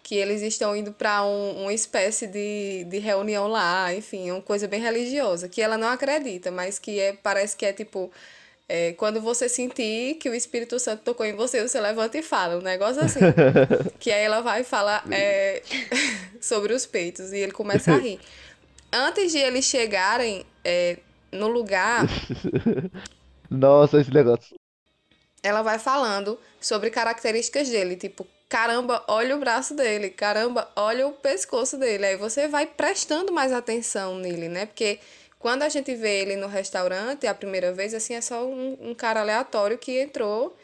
que 0.04 0.16
eles 0.16 0.42
estão 0.42 0.76
indo 0.76 0.92
para 0.92 1.24
um, 1.24 1.62
uma 1.62 1.74
espécie 1.74 2.28
de, 2.28 2.84
de 2.84 3.00
reunião 3.00 3.48
lá, 3.48 3.94
enfim, 3.96 4.32
uma 4.32 4.42
coisa 4.42 4.68
bem 4.68 4.82
religiosa, 4.82 5.48
que 5.48 5.62
ela 5.62 5.78
não 5.78 5.88
acredita, 5.88 6.52
mas 6.52 6.80
que 6.80 7.00
é, 7.00 7.14
parece 7.14 7.56
que 7.56 7.66
é 7.66 7.72
tipo. 7.72 8.12
É, 8.76 8.92
quando 8.94 9.22
você 9.22 9.48
sentir 9.48 10.16
que 10.16 10.28
o 10.28 10.34
Espírito 10.34 10.80
Santo 10.80 11.04
tocou 11.04 11.24
em 11.24 11.36
você, 11.36 11.62
você 11.62 11.80
levanta 11.80 12.18
e 12.18 12.24
fala, 12.24 12.58
um 12.58 12.62
negócio 12.62 13.04
assim. 13.04 13.20
que 14.00 14.12
aí 14.12 14.24
ela 14.24 14.42
vai 14.42 14.64
falar 14.64 15.06
é, 15.12 15.62
sobre 16.42 16.74
os 16.74 16.84
peitos 16.84 17.32
e 17.32 17.38
ele 17.38 17.52
começa 17.52 17.94
a 17.94 17.98
rir. 17.98 18.20
Antes 18.92 19.32
de 19.32 19.38
eles 19.38 19.66
chegarem 19.66 20.44
é, 20.66 20.98
no 21.32 21.50
lugar, 21.50 22.08
Nossa, 23.48 24.02
esse 24.02 24.12
negócio. 24.12 24.56
ela 25.44 25.62
vai 25.62 25.78
falando 25.78 26.40
sobre 26.60 26.90
características 26.90 27.70
dele, 27.70 27.96
tipo, 27.96 28.26
caramba, 28.50 29.04
olha 29.08 29.36
o 29.36 29.40
braço 29.40 29.76
dele, 29.76 30.10
caramba, 30.10 30.68
olha 30.76 31.06
o 31.06 31.12
pescoço 31.12 31.78
dele. 31.78 32.08
Aí 32.08 32.18
você 32.18 32.48
vai 32.48 32.66
prestando 32.66 33.32
mais 33.32 33.52
atenção 33.52 34.18
nele, 34.18 34.50
né? 34.50 34.66
Porque 34.66 35.00
quando 35.44 35.64
a 35.64 35.68
gente 35.68 35.94
vê 35.94 36.22
ele 36.22 36.38
no 36.38 36.48
restaurante 36.48 37.28
a 37.28 37.36
primeira 37.36 37.74
vez, 37.74 37.94
assim, 37.94 38.14
é 38.14 38.22
só 38.22 38.48
um, 38.48 38.78
um 38.80 38.96
cara 38.96 39.20
aleatório 39.20 39.78
que 39.78 40.00
entrou 40.00 40.58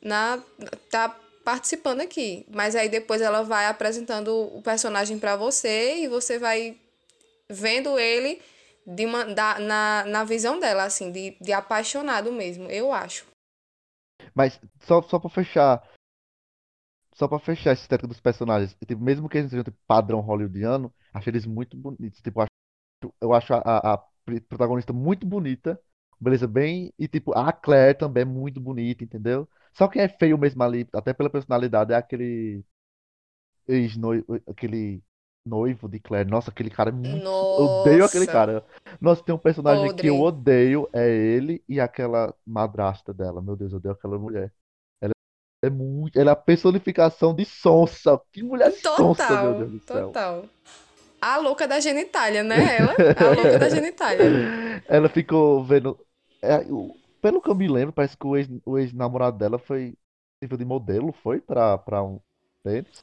na. 0.00 0.40
tá 0.88 1.08
participando 1.44 2.02
aqui. 2.02 2.46
Mas 2.48 2.76
aí 2.76 2.88
depois 2.88 3.20
ela 3.20 3.42
vai 3.42 3.66
apresentando 3.66 4.28
o 4.56 4.62
personagem 4.62 5.18
pra 5.18 5.34
você 5.34 5.96
e 6.04 6.08
você 6.08 6.38
vai 6.38 6.78
vendo 7.50 7.98
ele 7.98 8.40
de 8.86 9.04
uma, 9.04 9.24
da, 9.24 9.58
na, 9.58 10.04
na 10.04 10.22
visão 10.22 10.60
dela, 10.60 10.84
assim, 10.84 11.10
de, 11.10 11.36
de 11.40 11.52
apaixonado 11.52 12.32
mesmo, 12.32 12.70
eu 12.70 12.92
acho. 12.92 13.26
Mas 14.32 14.60
só, 14.82 15.02
só 15.02 15.18
pra 15.18 15.30
fechar. 15.30 15.82
Só 17.12 17.26
pra 17.26 17.40
fechar 17.40 17.72
esse 17.72 17.82
estética 17.82 18.06
dos 18.06 18.20
personagens. 18.20 18.72
Tipo, 18.86 19.02
mesmo 19.02 19.28
que 19.28 19.38
eles 19.38 19.50
sejam 19.50 19.64
tipo, 19.64 19.78
padrão 19.84 20.20
hollywoodiano, 20.20 20.94
acho 21.12 21.28
eles 21.28 21.44
muito 21.44 21.76
bonitos. 21.76 22.20
Tipo, 22.20 22.46
eu 23.20 23.32
acho, 23.34 23.52
a, 23.54 23.58
a- 23.58 23.94
a 23.94 23.98
protagonista 24.48 24.92
muito 24.92 25.26
bonita. 25.26 25.80
Beleza, 26.20 26.46
bem. 26.46 26.92
E 26.98 27.06
tipo, 27.08 27.32
a 27.36 27.52
Claire 27.52 27.98
também 27.98 28.22
é 28.22 28.24
muito 28.24 28.60
bonita, 28.60 29.04
entendeu? 29.04 29.48
Só 29.74 29.86
quem 29.88 30.02
é 30.02 30.08
feio 30.08 30.38
mesmo 30.38 30.62
ali, 30.62 30.88
até 30.94 31.12
pela 31.12 31.28
personalidade, 31.30 31.92
é 31.92 31.96
aquele 31.96 32.64
ex-noivo, 33.68 34.40
aquele 34.48 35.02
noivo 35.44 35.88
de 35.88 36.00
Claire. 36.00 36.28
Nossa, 36.30 36.50
aquele 36.50 36.70
cara 36.70 36.90
é 36.90 36.92
muito. 36.92 37.26
Eu 37.26 37.64
odeio 37.64 38.04
aquele 38.04 38.26
Nossa. 38.26 38.32
cara. 38.32 38.64
Nossa, 39.00 39.22
tem 39.22 39.34
um 39.34 39.38
personagem 39.38 39.90
que 39.90 40.06
eu 40.08 40.16
Podre. 40.16 40.22
odeio, 40.38 40.88
é 40.92 41.08
ele 41.08 41.62
e 41.68 41.80
aquela 41.80 42.34
madrasta 42.46 43.12
dela. 43.12 43.42
Meu 43.42 43.56
Deus, 43.56 43.72
eu 43.72 43.78
odeio 43.78 43.94
aquela 43.94 44.18
mulher. 44.18 44.52
Ela 45.00 45.12
é 45.64 45.70
muito. 45.70 46.18
Ela 46.18 46.30
é 46.30 46.32
a 46.32 46.36
personificação 46.36 47.34
de 47.34 47.44
sonsa. 47.44 48.20
Que 48.32 48.42
mulher 48.42 48.72
sonsa, 48.72 49.36
meu 49.36 49.54
Total, 49.54 49.54
Deus 49.54 49.72
do 49.72 49.80
céu. 49.80 50.08
total. 50.10 50.48
A 51.34 51.38
louca 51.38 51.66
da 51.66 51.80
genitália, 51.80 52.42
né? 52.42 52.76
Ela, 52.78 52.94
a 53.18 53.34
louca 53.34 53.58
da 53.58 53.68
genitália. 53.68 54.24
Ela 54.88 55.08
ficou 55.08 55.64
vendo. 55.64 55.98
é, 56.40 56.58
pelo 57.20 57.40
que 57.40 57.50
eu 57.50 57.54
me 57.54 57.66
lembro, 57.68 57.92
parece 57.92 58.16
que 58.16 58.26
o 58.26 58.36
ex- 58.36 58.48
ex-namorado 58.78 59.36
dela 59.38 59.58
foi 59.58 59.94
nível 60.40 60.56
de 60.56 60.64
modelo, 60.64 61.12
foi 61.22 61.40
pra, 61.40 61.76
pra 61.78 62.02
um. 62.02 62.20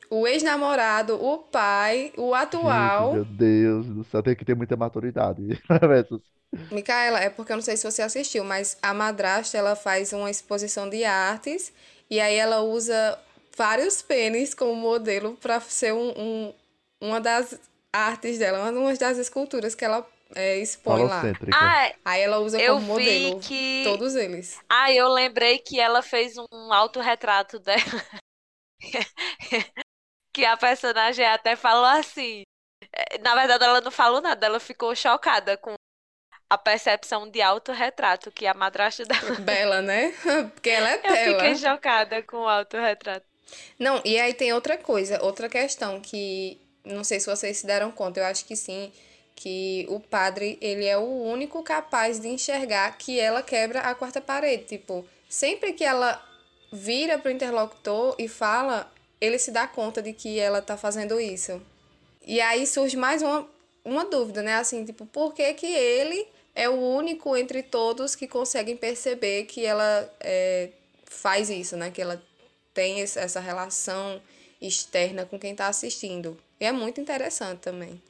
O 0.09 0.27
ex-namorado, 0.27 1.15
o 1.23 1.37
pai, 1.37 2.11
o 2.17 2.33
atual. 2.33 3.13
meu 3.13 3.25
Deus 3.25 3.85
do 3.87 4.03
céu, 4.03 4.21
tem 4.21 4.35
que 4.35 4.43
ter 4.45 4.55
muita 4.55 4.75
maturidade. 4.75 5.41
Essas- 5.97 6.21
Micaela, 6.71 7.19
é 7.19 7.29
porque 7.29 7.51
eu 7.51 7.55
não 7.57 7.63
sei 7.63 7.77
se 7.77 7.89
você 7.89 8.01
assistiu, 8.01 8.43
mas 8.43 8.77
a 8.81 8.93
madrasta, 8.93 9.57
ela 9.57 9.75
faz 9.75 10.11
uma 10.13 10.29
exposição 10.29 10.89
de 10.89 11.03
artes 11.03 11.71
e 12.09 12.19
aí 12.19 12.35
ela 12.35 12.61
usa 12.61 13.17
vários 13.57 14.01
pênis 14.01 14.53
como 14.53 14.75
modelo 14.75 15.35
para 15.41 15.59
ser 15.61 15.93
um, 15.93 16.09
um- 16.17 16.53
uma 17.01 17.19
das 17.21 17.59
artes 17.93 18.37
dela, 18.39 18.69
uma 18.71 18.93
das 18.95 19.17
esculturas 19.17 19.75
que 19.75 19.85
ela 19.85 20.05
é, 20.35 20.57
expõe 20.57 21.03
lá. 21.05 21.21
Ah, 21.53 21.87
é, 21.87 21.95
Aí 22.03 22.21
ela 22.21 22.39
usa 22.39 22.59
eu 22.59 22.75
como 22.75 22.95
vi 22.95 23.03
modelo 23.27 23.39
que. 23.39 23.83
todos 23.85 24.15
eles. 24.15 24.59
Ah, 24.67 24.91
eu 24.91 25.07
lembrei 25.09 25.59
que 25.59 25.79
ela 25.79 26.01
fez 26.01 26.33
um 26.37 26.73
autorretrato 26.73 27.59
dela. 27.59 27.79
Que 30.33 30.45
a 30.45 30.57
personagem 30.57 31.25
até 31.25 31.55
falou 31.55 31.85
assim. 31.85 32.41
eh, 32.91 33.19
Na 33.19 33.35
verdade, 33.35 33.63
ela 33.63 33.81
não 33.81 33.91
falou 33.91 34.19
nada, 34.21 34.45
ela 34.45 34.59
ficou 34.59 34.95
chocada 34.95 35.55
com 35.57 35.75
a 36.49 36.57
percepção 36.57 37.29
de 37.29 37.41
autorretrato 37.41 38.31
que 38.31 38.45
a 38.47 38.53
madrasta 38.53 39.05
dela. 39.05 39.35
Bela, 39.41 39.81
né? 39.81 40.11
Porque 40.53 40.69
ela 40.71 40.89
é 40.89 40.95
Eu 40.97 41.01
bela. 41.03 41.39
fiquei 41.39 41.55
chocada 41.55 42.23
com 42.23 42.37
o 42.37 42.47
autorretrato. 42.49 43.25
Não, 43.77 44.01
e 44.03 44.19
aí 44.19 44.33
tem 44.33 44.51
outra 44.53 44.77
coisa, 44.77 45.23
outra 45.23 45.47
questão 45.47 46.01
que 46.01 46.59
não 46.83 47.03
sei 47.03 47.19
se 47.19 47.27
vocês 47.27 47.57
se 47.57 47.65
deram 47.65 47.91
conta, 47.91 48.19
eu 48.19 48.25
acho 48.25 48.45
que 48.45 48.55
sim, 48.55 48.91
que 49.35 49.85
o 49.89 49.99
padre, 49.99 50.57
ele 50.61 50.85
é 50.85 50.97
o 50.97 51.23
único 51.23 51.63
capaz 51.63 52.19
de 52.19 52.27
enxergar 52.27 52.97
que 52.97 53.19
ela 53.19 53.41
quebra 53.41 53.81
a 53.81 53.95
quarta 53.95 54.21
parede, 54.21 54.65
tipo, 54.65 55.05
sempre 55.27 55.73
que 55.73 55.83
ela 55.83 56.23
vira 56.71 57.17
pro 57.17 57.31
interlocutor 57.31 58.15
e 58.17 58.27
fala, 58.27 58.91
ele 59.21 59.37
se 59.37 59.51
dá 59.51 59.67
conta 59.67 60.01
de 60.01 60.13
que 60.13 60.39
ela 60.39 60.61
tá 60.61 60.75
fazendo 60.75 61.19
isso. 61.19 61.61
E 62.25 62.39
aí 62.41 62.65
surge 62.65 62.97
mais 62.97 63.21
uma, 63.21 63.47
uma 63.83 64.05
dúvida, 64.05 64.41
né? 64.41 64.55
Assim, 64.55 64.83
tipo, 64.85 65.05
por 65.05 65.33
que 65.33 65.53
que 65.53 65.67
ele 65.67 66.27
é 66.55 66.69
o 66.69 66.73
único 66.73 67.35
entre 67.35 67.61
todos 67.61 68.15
que 68.15 68.27
conseguem 68.27 68.77
perceber 68.77 69.45
que 69.45 69.65
ela 69.65 70.11
é, 70.19 70.69
faz 71.05 71.49
isso, 71.49 71.75
né? 71.75 71.91
Que 71.91 72.01
ela 72.01 72.21
tem 72.73 73.01
essa 73.01 73.39
relação 73.39 74.21
externa 74.67 75.25
com 75.25 75.37
quem 75.39 75.55
tá 75.55 75.67
assistindo. 75.67 76.37
E 76.59 76.65
é 76.65 76.71
muito 76.71 77.01
interessante 77.01 77.59
também. 77.59 78.01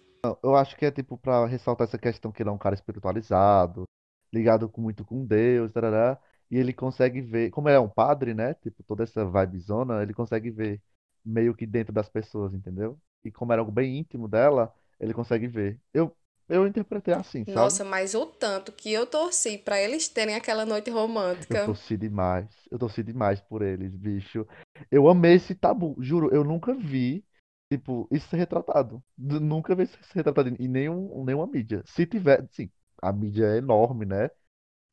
Eu 0.41 0.55
acho 0.55 0.75
que 0.77 0.85
é 0.85 0.91
tipo 0.91 1.17
pra 1.17 1.45
ressaltar 1.45 1.87
essa 1.87 1.97
questão 1.97 2.31
que 2.31 2.41
ele 2.41 2.49
é 2.49 2.51
um 2.51 2.57
cara 2.57 2.75
espiritualizado, 2.75 3.83
ligado 4.31 4.71
muito 4.77 5.03
com 5.03 5.25
Deus, 5.25 5.71
tarará, 5.73 6.17
e 6.49 6.57
ele 6.57 6.71
consegue 6.73 7.21
ver, 7.21 7.49
como 7.49 7.67
ele 7.67 7.75
é 7.77 7.79
um 7.79 7.89
padre, 7.89 8.33
né? 8.33 8.53
Tipo, 8.55 8.83
toda 8.83 9.03
essa 9.03 9.25
vibezona, 9.25 10.01
ele 10.01 10.13
consegue 10.13 10.49
ver 10.49 10.81
meio 11.25 11.53
que 11.55 11.65
dentro 11.65 11.93
das 11.93 12.09
pessoas, 12.09 12.53
entendeu? 12.53 12.97
E 13.23 13.31
como 13.31 13.51
era 13.51 13.61
algo 13.61 13.71
bem 13.71 13.97
íntimo 13.97 14.27
dela, 14.27 14.73
ele 14.99 15.13
consegue 15.13 15.47
ver. 15.47 15.79
Eu, 15.93 16.15
eu 16.49 16.67
interpretei 16.67 17.13
assim, 17.13 17.43
sabe? 17.45 17.55
Nossa, 17.55 17.83
mas 17.83 18.13
o 18.15 18.25
tanto 18.25 18.71
que 18.71 18.91
eu 18.91 19.05
torci 19.05 19.57
pra 19.57 19.79
eles 19.81 20.07
terem 20.07 20.35
aquela 20.35 20.65
noite 20.65 20.89
Eu 20.89 20.95
romântica. 20.95 21.65
torci 21.65 21.97
demais. 21.97 22.47
Eu 22.71 22.79
torci 22.79 23.03
demais 23.03 23.39
por 23.41 23.61
eles, 23.61 23.95
bicho. 23.95 24.47
Eu 24.91 25.07
amei 25.07 25.35
esse 25.35 25.55
tabu. 25.55 25.95
Juro, 25.99 26.29
eu 26.33 26.43
nunca 26.43 26.73
vi, 26.73 27.23
tipo, 27.71 28.07
isso 28.11 28.27
ser 28.29 28.37
retratado. 28.37 29.03
Nunca 29.17 29.75
vi 29.75 29.83
isso 29.83 29.97
ser 30.03 30.15
retratado 30.19 30.49
em 30.49 30.67
nenhum, 30.67 31.23
nenhuma 31.23 31.47
mídia. 31.47 31.83
Se 31.85 32.05
tiver, 32.05 32.47
sim, 32.51 32.69
a 33.01 33.11
mídia 33.11 33.45
é 33.45 33.57
enorme, 33.57 34.05
né? 34.05 34.29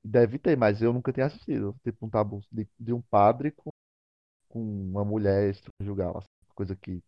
Deve 0.04 0.38
ter, 0.38 0.56
mas 0.56 0.80
eu 0.82 0.92
nunca 0.92 1.12
tinha 1.12 1.26
assistido. 1.26 1.76
Tipo, 1.84 2.06
um 2.06 2.10
tabu 2.10 2.40
de, 2.50 2.66
de 2.78 2.92
um 2.92 3.02
padre 3.02 3.50
com, 3.52 3.70
com 4.48 4.60
uma 4.60 5.04
mulher 5.04 5.50
extraconjugal, 5.50 6.18
assim, 6.18 6.26
coisa 6.54 6.76
que. 6.76 7.02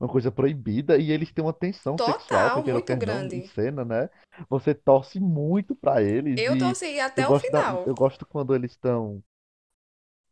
Uma 0.00 0.08
coisa 0.08 0.32
proibida, 0.32 0.96
e 0.98 1.10
eles 1.12 1.30
têm 1.32 1.44
uma 1.44 1.52
tensão 1.52 1.98
sexual, 1.98 2.50
Total, 2.50 2.54
porque 2.54 2.72
muito 2.72 2.96
não, 2.96 3.28
em 3.30 3.40
grande. 3.40 3.42
cena, 3.42 3.84
né? 3.84 4.08
Você 4.48 4.74
torce 4.74 5.20
muito 5.20 5.76
pra 5.76 6.02
eles, 6.02 6.40
Eu 6.40 6.56
torci 6.58 6.98
até 6.98 7.22
eu 7.22 7.26
o 7.28 7.32
gosto 7.32 7.50
da, 7.50 7.60
final. 7.62 7.86
eu 7.86 7.94
gosto 7.94 8.26
quando 8.26 8.54
eles 8.54 8.72
estão 8.72 9.22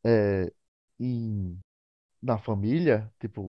é, 0.04 0.52
em, 1.00 1.58
na 2.22 2.38
família, 2.38 3.12
tipo, 3.20 3.46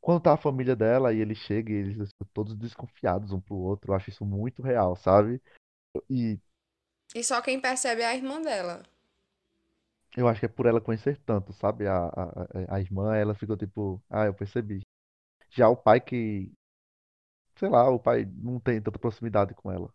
quando 0.00 0.22
tá 0.22 0.34
a 0.34 0.38
família 0.38 0.76
dela 0.76 1.12
e 1.14 1.20
ele 1.20 1.34
chega 1.34 1.72
e 1.72 1.76
eles 1.76 1.98
estão 1.98 2.28
todos 2.34 2.56
desconfiados 2.56 3.32
um 3.32 3.40
pro 3.40 3.56
outro, 3.56 3.92
eu 3.92 3.96
acho 3.96 4.10
isso 4.10 4.24
muito 4.26 4.62
real, 4.62 4.96
sabe? 4.96 5.42
E 6.10 6.38
E 7.12 7.24
só 7.24 7.42
quem 7.42 7.58
percebe 7.58 8.02
é 8.02 8.06
a 8.06 8.14
irmã 8.14 8.40
dela. 8.40 8.84
eu 10.16 10.26
acho 10.28 10.40
que 10.40 10.46
é 10.46 10.48
por 10.48 10.66
ela 10.66 10.80
conhecer 10.80 11.18
tanto, 11.26 11.52
sabe? 11.52 11.86
A, 11.86 12.06
a 12.08 12.76
a 12.76 12.80
irmã, 12.80 13.14
ela 13.16 13.34
ficou 13.34 13.56
tipo, 13.56 14.02
ah, 14.10 14.26
eu 14.26 14.34
percebi. 14.34 14.80
Já 15.56 15.68
o 15.68 15.76
pai 15.76 16.00
que, 16.00 16.52
sei 17.56 17.68
lá, 17.68 17.88
o 17.90 17.98
pai 17.98 18.24
não 18.24 18.60
tem 18.60 18.80
tanta 18.80 18.98
proximidade 19.00 19.52
com 19.54 19.70
ela. 19.72 19.92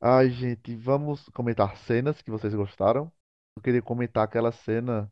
Ai, 0.00 0.30
gente, 0.30 0.74
vamos 0.76 1.28
comentar 1.30 1.76
cenas 1.76 2.20
que 2.22 2.30
vocês 2.30 2.54
gostaram. 2.54 3.10
Eu 3.56 3.62
queria 3.62 3.82
comentar 3.82 4.24
aquela 4.24 4.52
cena. 4.52 5.10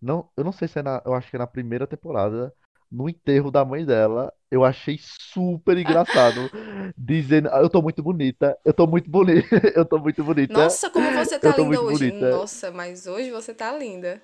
Não, 0.00 0.30
eu 0.36 0.44
não 0.44 0.52
sei 0.52 0.68
se 0.68 0.78
é 0.80 0.82
na, 0.82 1.02
eu 1.06 1.14
acho 1.14 1.30
que 1.30 1.36
é 1.36 1.38
na 1.40 1.46
primeira 1.48 1.86
temporada, 1.86 2.54
no 2.90 3.08
enterro 3.08 3.50
da 3.50 3.64
mãe 3.64 3.84
dela. 3.86 4.32
Eu 4.50 4.64
achei 4.64 4.98
super 5.00 5.78
engraçado, 5.78 6.52
dizendo, 6.96 7.48
"Ah, 7.52 7.60
eu 7.60 7.70
tô 7.70 7.82
muito 7.82 8.02
bonita, 8.02 8.58
eu 8.64 8.74
tô 8.74 8.86
muito 8.86 9.10
bonita, 9.10 9.48
eu 9.76 9.86
tô 9.86 9.98
muito 10.00 10.24
bonita, 10.24 10.78
Nossa, 10.78 10.90
como 10.90 11.12
você 11.12 11.38
tá 11.38 11.56
linda 11.56 11.80
hoje. 11.80 12.10
bonita. 12.10 12.28
Nossa, 12.28 12.70
mas 12.70 13.06
hoje 13.06 13.30
você 13.30 13.54
tá 13.54 13.72
linda. 13.72 14.20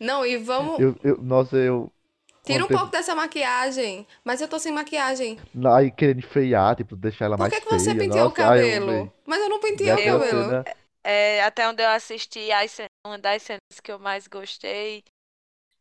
Não, 0.00 0.24
e 0.26 0.36
vamos. 0.36 0.82
Eu, 0.82 0.96
eu, 1.02 1.22
nossa, 1.22 1.56
eu 1.56 1.92
Tira 2.44 2.64
um 2.64 2.68
pouco 2.68 2.86
dessa 2.90 3.14
maquiagem. 3.14 4.06
Mas 4.22 4.40
eu 4.40 4.48
tô 4.48 4.58
sem 4.58 4.72
maquiagem. 4.72 5.38
aí 5.74 5.90
querendo 5.90 6.18
enfeiar, 6.18 6.76
tipo, 6.76 6.94
deixar 6.94 7.24
ela 7.26 7.36
Por 7.36 7.44
mais 7.44 7.54
que 7.54 7.60
que 7.60 7.66
você 7.66 7.94
feia. 7.94 7.98
penteou 7.98 8.26
o 8.26 8.30
Nossa, 8.30 8.48
ai, 8.50 8.62
eu 8.62 8.68
cabelo? 8.70 9.12
Mas 9.26 9.40
eu 9.40 9.48
não 9.48 9.58
Ver 9.58 9.66
penteei 9.70 9.92
o 9.92 10.18
cabelo. 10.18 10.50
cena. 10.50 10.64
É, 11.02 11.42
até 11.44 11.68
onde 11.68 11.82
eu 11.82 11.88
assisti, 11.88 12.48
uma 13.06 13.18
das 13.18 13.42
cenas 13.42 13.60
que 13.82 13.92
eu 13.92 13.98
mais 13.98 14.26
gostei 14.26 15.04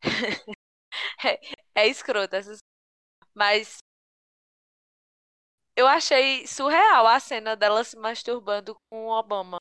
é, 1.26 1.40
é 1.76 1.88
escrota, 1.88 2.42
mas 3.34 3.78
eu 5.76 5.88
achei 5.88 6.46
surreal 6.46 7.08
a 7.08 7.20
cena 7.20 7.56
dela 7.56 7.84
se 7.84 7.98
masturbando 7.98 8.76
com 8.92 9.08
o 9.08 9.18
Obama. 9.18 9.58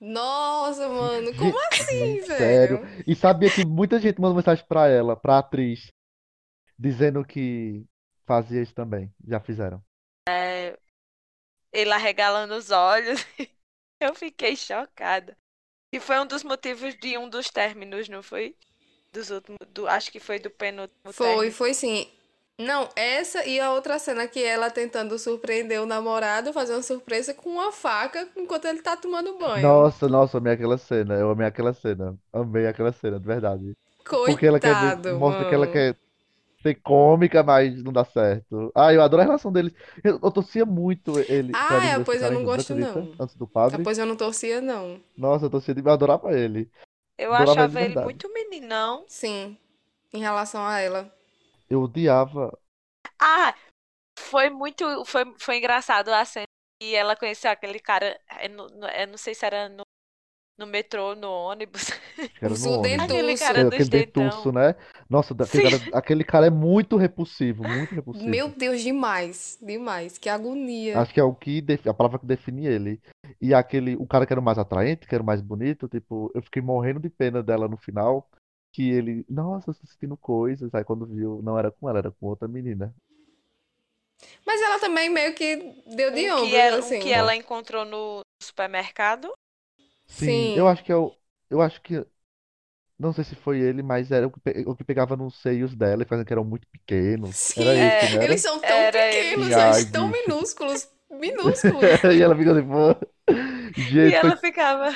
Nossa, 0.00 0.88
mano, 0.88 1.32
como 1.36 1.56
assim, 1.68 2.20
Sério. 2.36 2.78
velho? 2.78 3.04
E 3.06 3.14
sabia 3.14 3.50
que 3.50 3.64
muita 3.64 4.00
gente 4.00 4.20
mandou 4.20 4.36
mensagem 4.36 4.64
pra 4.66 4.88
ela, 4.88 5.14
pra 5.14 5.38
atriz, 5.38 5.92
dizendo 6.82 7.24
que 7.24 7.84
fazia 8.26 8.60
isso 8.60 8.74
também. 8.74 9.12
Já 9.24 9.38
fizeram. 9.38 9.82
Ele 11.72 11.92
arregalando 11.92 12.54
os 12.54 12.70
olhos. 12.70 13.24
Eu 14.00 14.14
fiquei 14.14 14.56
chocada. 14.56 15.36
E 15.94 16.00
foi 16.00 16.18
um 16.18 16.26
dos 16.26 16.42
motivos 16.42 16.94
de 16.96 17.16
um 17.16 17.28
dos 17.28 17.50
términos, 17.50 18.08
não 18.08 18.22
foi? 18.22 18.56
Dos 19.12 19.30
últimos, 19.30 19.58
do, 19.68 19.86
acho 19.86 20.10
que 20.10 20.18
foi 20.18 20.38
do 20.38 20.50
penúltimo 20.50 21.12
Foi, 21.12 21.26
término. 21.26 21.52
foi 21.52 21.74
sim. 21.74 22.10
Não, 22.58 22.88
essa 22.96 23.44
e 23.46 23.60
a 23.60 23.72
outra 23.72 23.98
cena 23.98 24.26
que 24.26 24.42
ela 24.42 24.70
tentando 24.70 25.18
surpreender 25.18 25.80
o 25.80 25.86
namorado, 25.86 26.52
fazer 26.52 26.72
uma 26.74 26.82
surpresa 26.82 27.34
com 27.34 27.50
uma 27.50 27.72
faca 27.72 28.28
enquanto 28.36 28.66
ele 28.66 28.82
tá 28.82 28.96
tomando 28.96 29.38
banho. 29.38 29.62
Nossa, 29.62 30.08
nossa, 30.08 30.36
eu 30.36 30.40
amei 30.40 30.52
aquela 30.54 30.78
cena. 30.78 31.14
Eu 31.14 31.30
amei 31.30 31.46
aquela 31.46 31.72
cena. 31.72 32.16
Amei 32.32 32.66
aquela 32.66 32.92
cena, 32.92 33.20
de 33.20 33.26
verdade. 33.26 33.76
Porque 34.04 34.46
ela 34.46 34.60
quer 34.60 34.74
Coitado, 34.74 35.18
mostra 35.18 35.48
que 35.48 35.54
ela 35.54 35.66
quer 35.66 35.96
ser 36.62 36.74
cômica, 36.76 37.42
mas 37.42 37.82
não 37.82 37.92
dá 37.92 38.04
certo. 38.04 38.72
Ah, 38.74 38.92
eu 38.92 39.02
adoro 39.02 39.22
a 39.22 39.24
relação 39.26 39.52
deles. 39.52 39.72
Eu, 40.02 40.18
eu 40.22 40.30
torcia 40.30 40.64
muito 40.64 41.18
ele, 41.18 41.52
Ah, 41.54 41.84
é, 41.86 42.04
pois 42.04 42.22
eu 42.22 42.30
não 42.32 42.44
gosto, 42.44 42.72
acredita? 42.74 43.00
não. 43.00 43.12
Antes 43.20 43.36
do 43.36 43.44
Ah, 43.46 43.50
padre. 43.52 43.84
pois 43.84 43.98
eu 43.98 44.06
não 44.06 44.16
torcia, 44.16 44.60
não. 44.60 45.00
Nossa, 45.16 45.46
eu 45.46 45.50
torcia 45.50 45.74
de 45.74 45.80
eu 45.80 45.90
adorava 45.90 46.32
ele. 46.32 46.70
Eu 47.18 47.32
Adorava 47.34 47.52
ele 47.52 47.60
achava 47.60 47.80
ele 47.80 47.88
verdade. 47.88 48.04
muito 48.06 48.32
meninão. 48.32 49.04
Sim, 49.08 49.56
em 50.12 50.20
relação 50.20 50.64
a 50.64 50.78
ela. 50.80 51.14
Eu 51.68 51.82
odiava. 51.82 52.56
Ah, 53.20 53.54
foi 54.18 54.50
muito. 54.50 55.04
Foi, 55.04 55.24
foi 55.38 55.58
engraçado 55.58 56.08
a 56.10 56.24
cena 56.24 56.46
que 56.80 56.94
ela 56.94 57.16
conheceu 57.16 57.50
aquele 57.50 57.78
cara. 57.78 58.18
Eu 58.42 58.50
não, 58.50 58.66
não- 58.68 58.88
eu 58.88 59.06
não 59.08 59.16
sei 59.18 59.34
se 59.34 59.44
era 59.46 59.68
no, 59.68 59.82
no 60.58 60.66
metrô, 60.66 61.14
no 61.14 61.30
ônibus. 61.30 61.90
Era 62.40 62.54
no 62.54 62.70
ônibus. 62.78 63.04
Aquele 63.04 63.22
Dentuço. 63.26 63.44
cara 63.44 63.58
É, 63.60 63.64
dos 63.64 63.72
aquele 63.74 63.88
dentuço, 63.88 64.36
dentão. 64.44 64.52
né? 64.52 64.74
Nossa, 65.08 65.34
daquele 65.34 65.70
Sim. 65.70 65.78
cara, 65.78 65.98
aquele 65.98 66.24
cara 66.24 66.46
é 66.46 66.50
muito 66.50 66.96
repulsivo, 66.96 67.66
muito 67.66 67.94
repulsivo. 67.94 68.28
Meu 68.28 68.48
Deus, 68.48 68.82
demais. 68.82 69.58
Demais. 69.60 70.18
Que 70.18 70.28
agonia. 70.28 70.98
Acho 71.00 71.12
que 71.12 71.20
é 71.20 71.24
o 71.24 71.34
que 71.34 71.64
a 71.86 71.94
palavra 71.94 72.18
que 72.18 72.26
define 72.26 72.66
ele. 72.66 73.00
E 73.40 73.52
aquele, 73.54 73.96
o 73.96 74.06
cara 74.06 74.26
que 74.26 74.32
era 74.32 74.40
o 74.40 74.44
mais 74.44 74.58
atraente, 74.58 75.06
que 75.06 75.14
era 75.14 75.22
o 75.22 75.26
mais 75.26 75.40
bonito, 75.40 75.88
tipo, 75.88 76.30
eu 76.34 76.42
fiquei 76.42 76.62
morrendo 76.62 77.00
de 77.00 77.08
pena 77.10 77.42
dela 77.42 77.66
no 77.66 77.76
final, 77.76 78.28
que 78.72 78.90
ele, 78.90 79.24
nossa, 79.28 79.70
eu 79.70 79.74
tô 79.74 79.86
sentindo 79.86 80.16
coisas. 80.16 80.72
Aí 80.74 80.84
quando 80.84 81.06
viu, 81.06 81.40
não 81.42 81.58
era 81.58 81.70
com 81.70 81.88
ela, 81.88 81.98
era 81.98 82.10
com 82.10 82.26
outra 82.26 82.46
menina. 82.46 82.94
Mas 84.46 84.62
ela 84.62 84.78
também 84.78 85.08
meio 85.08 85.34
que 85.34 85.82
deu 85.96 86.12
de 86.12 86.30
ombros, 86.30 86.48
que 86.48 86.54
ela, 86.56 86.76
um 86.76 86.78
assim. 86.80 87.00
que 87.00 87.12
ela 87.12 87.34
encontrou 87.34 87.84
no 87.84 88.20
supermercado. 88.40 89.32
Sim, 90.12 90.50
Sim. 90.50 90.52
eu 90.54 90.68
acho 90.68 90.84
que 90.84 90.92
é 90.92 90.96
o, 90.96 91.16
eu 91.50 91.60
acho 91.62 91.80
que, 91.82 92.04
não 92.98 93.12
sei 93.12 93.24
se 93.24 93.36
foi 93.36 93.60
ele, 93.60 93.82
mas 93.82 94.10
era 94.12 94.26
o 94.26 94.30
que, 94.32 94.40
pe- 94.40 94.64
o 94.66 94.76
que 94.76 94.84
pegava 94.84 95.16
nos 95.16 95.40
seios 95.40 95.74
dela 95.76 96.02
e 96.04 96.06
fazendo 96.06 96.26
que 96.26 96.32
eram 96.32 96.44
muito 96.44 96.66
pequenos. 96.68 97.36
Sim, 97.40 97.56
Era 97.56 97.76
É, 97.76 97.82
esse, 97.82 98.08
né? 98.08 98.20
eles 98.24 98.40
são 98.40 98.60
tão 98.60 98.86
Era 98.86 99.10
ele. 99.12 99.52
pequenos, 99.52 99.56
Ai, 99.56 99.84
eles 99.84 99.86
tão 99.86 100.10
bicho. 100.10 100.12
minúsculos. 100.12 100.88
Minúsculos. 101.10 102.06
E 102.16 102.22
ela 102.22 102.36
fica 102.36 102.54
tipo, 102.54 102.96
E 104.02 104.12
gente, 104.16 104.20
foi 104.20 104.32
ela 104.32 104.36
ficava. 104.36 104.90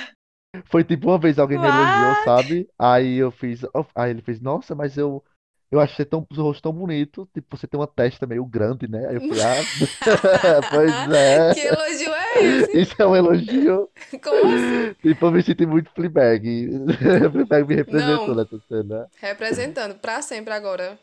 Foi 0.67 0.85
tipo 0.85 1.09
uma 1.09 1.19
vez 1.19 1.39
alguém 1.39 1.59
me 1.59 1.67
elogiou, 1.69 2.15
What? 2.15 2.17
sabe? 2.17 2.69
Aí 2.79 3.17
eu 3.17 3.31
fiz. 3.31 3.63
Aí 3.95 4.11
ele 4.11 4.23
fez, 4.23 4.41
nossa, 4.41 4.75
mas 4.75 4.97
eu. 4.97 5.25
Eu 5.71 5.81
achei 5.81 6.05
tão, 6.05 6.25
o 6.31 6.35
rosto 6.43 6.63
tão 6.63 6.73
bonito. 6.73 7.29
Tipo, 7.35 7.57
você 7.57 7.67
tem 7.67 7.79
uma 7.79 7.89
testa 7.89 8.25
meio 8.27 8.45
grande, 8.47 8.87
né? 8.89 9.09
Aí 9.09 9.17
eu 9.17 9.21
falei, 9.21 9.43
ah, 9.45 9.67
pois 10.71 10.97
é. 11.11 11.55
Que 11.55 11.61
elogio 11.61 12.15
é 12.15 12.16
esse? 12.39 12.81
Isso 12.81 12.95
é 12.99 13.07
um 13.07 13.17
elogio. 13.17 13.91
Como 14.23 14.47
assim? 14.47 14.95
Tipo, 15.03 15.27
eu 15.27 15.33
me 15.33 15.43
senti 15.43 15.67
muito 15.67 15.91
Fleabag. 15.93 16.69
Fleabag 17.33 17.69
me 17.69 17.75
representou 17.75 18.29
Não. 18.29 18.35
nessa 18.35 18.59
cena. 18.69 19.11
Representando 19.19 19.99
pra 19.99 20.23
sempre 20.23 20.53
agora. 20.53 20.99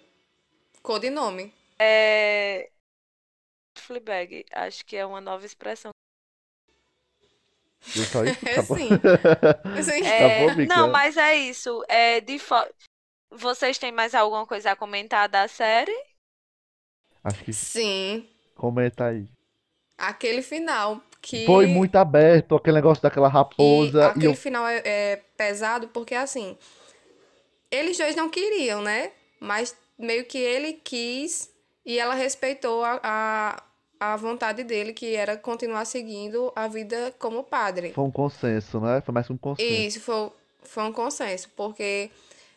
Codinome. 0.82 1.54
É... 1.80 2.70
Fleabag, 3.78 4.46
acho 4.54 4.86
que 4.86 4.96
é 4.96 5.06
uma 5.06 5.20
nova 5.22 5.46
expressão. 5.46 5.92
Só 7.82 8.24
isso? 8.24 8.40
É 8.48 8.52
Acabou. 8.54 8.78
sim. 8.78 8.90
Sim. 9.84 10.06
É, 10.06 10.46
Acabou, 10.46 10.58
Mica? 10.58 10.76
não, 10.76 10.90
mas 10.90 11.18
é 11.18 11.36
isso. 11.36 11.84
É, 11.90 12.22
de 12.22 12.40
fo... 12.40 12.56
Vocês 13.32 13.78
têm 13.78 13.92
mais 13.92 14.14
alguma 14.14 14.46
coisa 14.46 14.72
a 14.72 14.76
comentar 14.76 15.28
da 15.28 15.48
série? 15.48 15.96
Acho 17.24 17.44
que 17.44 17.54
Sim. 17.54 18.30
comenta 18.56 19.06
aí. 19.06 19.28
Aquele 19.98 20.42
final 20.42 21.02
que. 21.24 21.46
Foi 21.46 21.66
muito 21.66 21.96
aberto, 21.96 22.56
aquele 22.56 22.76
negócio 22.76 23.02
daquela 23.02 23.30
E 23.30 23.32
raposa. 23.32 24.00
E 24.00 24.04
aquele 24.04 24.28
eu 24.28 24.36
final 24.36 24.68
é, 24.68 24.82
é 24.86 25.22
pesado 25.38 25.88
porque, 25.88 26.14
assim, 26.14 26.58
eles 27.72 27.98
dois 27.98 28.16
não 28.16 28.30
queriam, 28.30 28.82
né? 28.82 29.12
Mas 29.40 29.76
meio 29.98 30.26
que 30.26 30.38
ele 30.38 30.74
quis 30.74 31.50
e 31.86 31.98
ela 31.98 32.14
respeitou 32.14 32.84
a, 32.84 33.00
a, 33.02 33.64
a 34.00 34.16
vontade 34.18 34.64
dele, 34.64 34.94
que 34.94 35.16
era 35.16 35.38
continuar 35.38 35.86
seguindo 35.86 36.52
a 36.56 36.68
vida 36.68 37.14
como 37.18 37.44
padre. 37.44 37.94
Foi 37.94 38.04
um 38.04 38.12
consenso, 38.12 38.80
né? 38.82 39.02
Foi 39.02 39.14
mais 39.14 39.30
um 39.30 39.38
consenso. 39.38 39.72
Isso 39.72 40.02
foi, 40.02 40.30
foi 40.64 40.84
um 40.84 40.92
consenso, 40.92 41.50
porque 41.56 42.10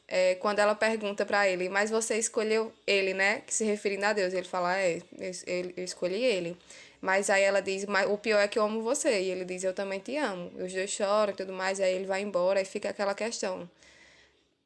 é, 0.08 0.34
quando 0.36 0.58
ela 0.58 0.74
pergunta 0.74 1.24
pra 1.24 1.48
ele, 1.48 1.68
mas 1.68 1.90
você 1.90 2.18
escolheu 2.18 2.72
ele, 2.86 3.14
né? 3.14 3.42
Que 3.46 3.54
se 3.54 3.64
referindo 3.64 4.06
a 4.06 4.12
Deus, 4.12 4.34
ele 4.34 4.46
fala, 4.46 4.76
é, 4.76 5.00
eu 5.18 5.72
eu 5.76 5.84
escolhi 5.84 6.22
ele. 6.22 6.56
Mas 7.00 7.30
aí 7.30 7.42
ela 7.42 7.60
diz, 7.60 7.84
mas 7.86 8.08
o 8.10 8.18
pior 8.18 8.38
é 8.40 8.48
que 8.48 8.58
eu 8.58 8.64
amo 8.64 8.82
você. 8.82 9.20
E 9.22 9.30
ele 9.30 9.44
diz, 9.44 9.62
eu 9.64 9.74
também 9.74 10.00
te 10.00 10.16
amo. 10.16 10.50
Os 10.58 10.72
dois 10.72 10.90
choram 10.90 11.32
e 11.32 11.36
tudo 11.36 11.52
mais, 11.52 11.80
aí 11.80 11.94
ele 11.94 12.06
vai 12.06 12.22
embora 12.22 12.60
e 12.60 12.64
fica 12.64 12.90
aquela 12.90 13.14
questão. 13.14 13.68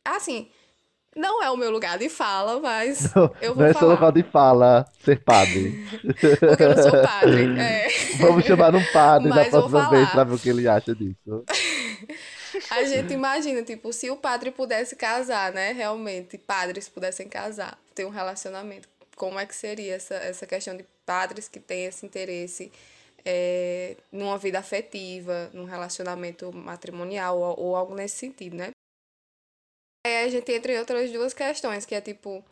Assim, 0.05 0.49
não 1.14 1.43
é 1.43 1.51
o 1.51 1.57
meu 1.57 1.70
lugar 1.70 1.99
de 1.99 2.09
fala, 2.09 2.61
mas 2.61 3.12
eu 3.43 3.55
Não 3.55 3.55
vou 3.57 3.64
é 3.66 3.72
seu 3.72 3.81
falar. 3.81 3.93
local 3.95 4.12
de 4.12 4.22
fala 4.22 4.87
ser 5.05 5.22
padre. 5.22 5.85
Porque 6.47 6.62
eu 6.62 6.74
não 6.76 6.83
sou 6.83 7.03
padre. 7.03 7.47
É. 7.61 7.89
Vamos 8.18 8.45
chamar 8.45 8.74
um 8.74 8.85
padre 8.93 9.28
da 9.28 9.35
Mas 9.37 9.51
vou 9.51 9.68
próxima 9.68 9.91
vez 9.91 10.09
pra 10.11 10.24
ver 10.24 10.35
o 10.35 10.39
que 10.39 10.49
ele 10.49 10.68
acha 10.68 10.95
disso. 10.95 11.45
A 12.70 12.85
gente 12.85 13.12
imagina, 13.12 13.62
tipo, 13.62 13.93
se 13.93 14.11
o 14.11 14.16
padre 14.16 14.51
pudesse 14.51 14.97
casar, 14.97 15.53
né? 15.53 15.72
Realmente, 15.72 16.37
padres 16.39 16.89
pudessem 16.89 17.28
casar, 17.28 17.78
ter 17.95 18.05
um 18.05 18.11
relacionamento. 18.11 18.89
Como 19.21 19.39
é 19.39 19.45
que 19.45 19.55
seria 19.55 19.97
essa, 19.97 20.14
essa 20.14 20.47
questão 20.47 20.75
de 20.75 20.83
padres 21.05 21.47
que 21.47 21.61
têm 21.61 21.85
esse 21.85 22.07
interesse 22.07 22.73
é, 23.23 23.95
numa 24.11 24.39
vida 24.39 24.59
afetiva, 24.59 25.51
num 25.53 25.66
relacionamento 25.66 26.51
matrimonial 26.51 27.39
ou, 27.39 27.61
ou 27.61 27.77
algo 27.77 27.95
nesse 27.95 28.16
sentido, 28.16 28.57
né? 28.57 28.71
Aí 30.07 30.25
a 30.25 30.29
gente 30.31 30.51
entra 30.51 30.73
em 30.73 30.79
outras 30.79 31.12
duas 31.12 31.35
questões, 31.35 31.85
que 31.85 31.95
é 31.95 32.01
tipo 32.01 32.43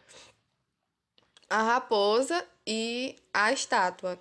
a 1.49 1.63
raposa 1.63 2.47
e 2.67 3.17
a 3.33 3.51
estátua. 3.51 4.19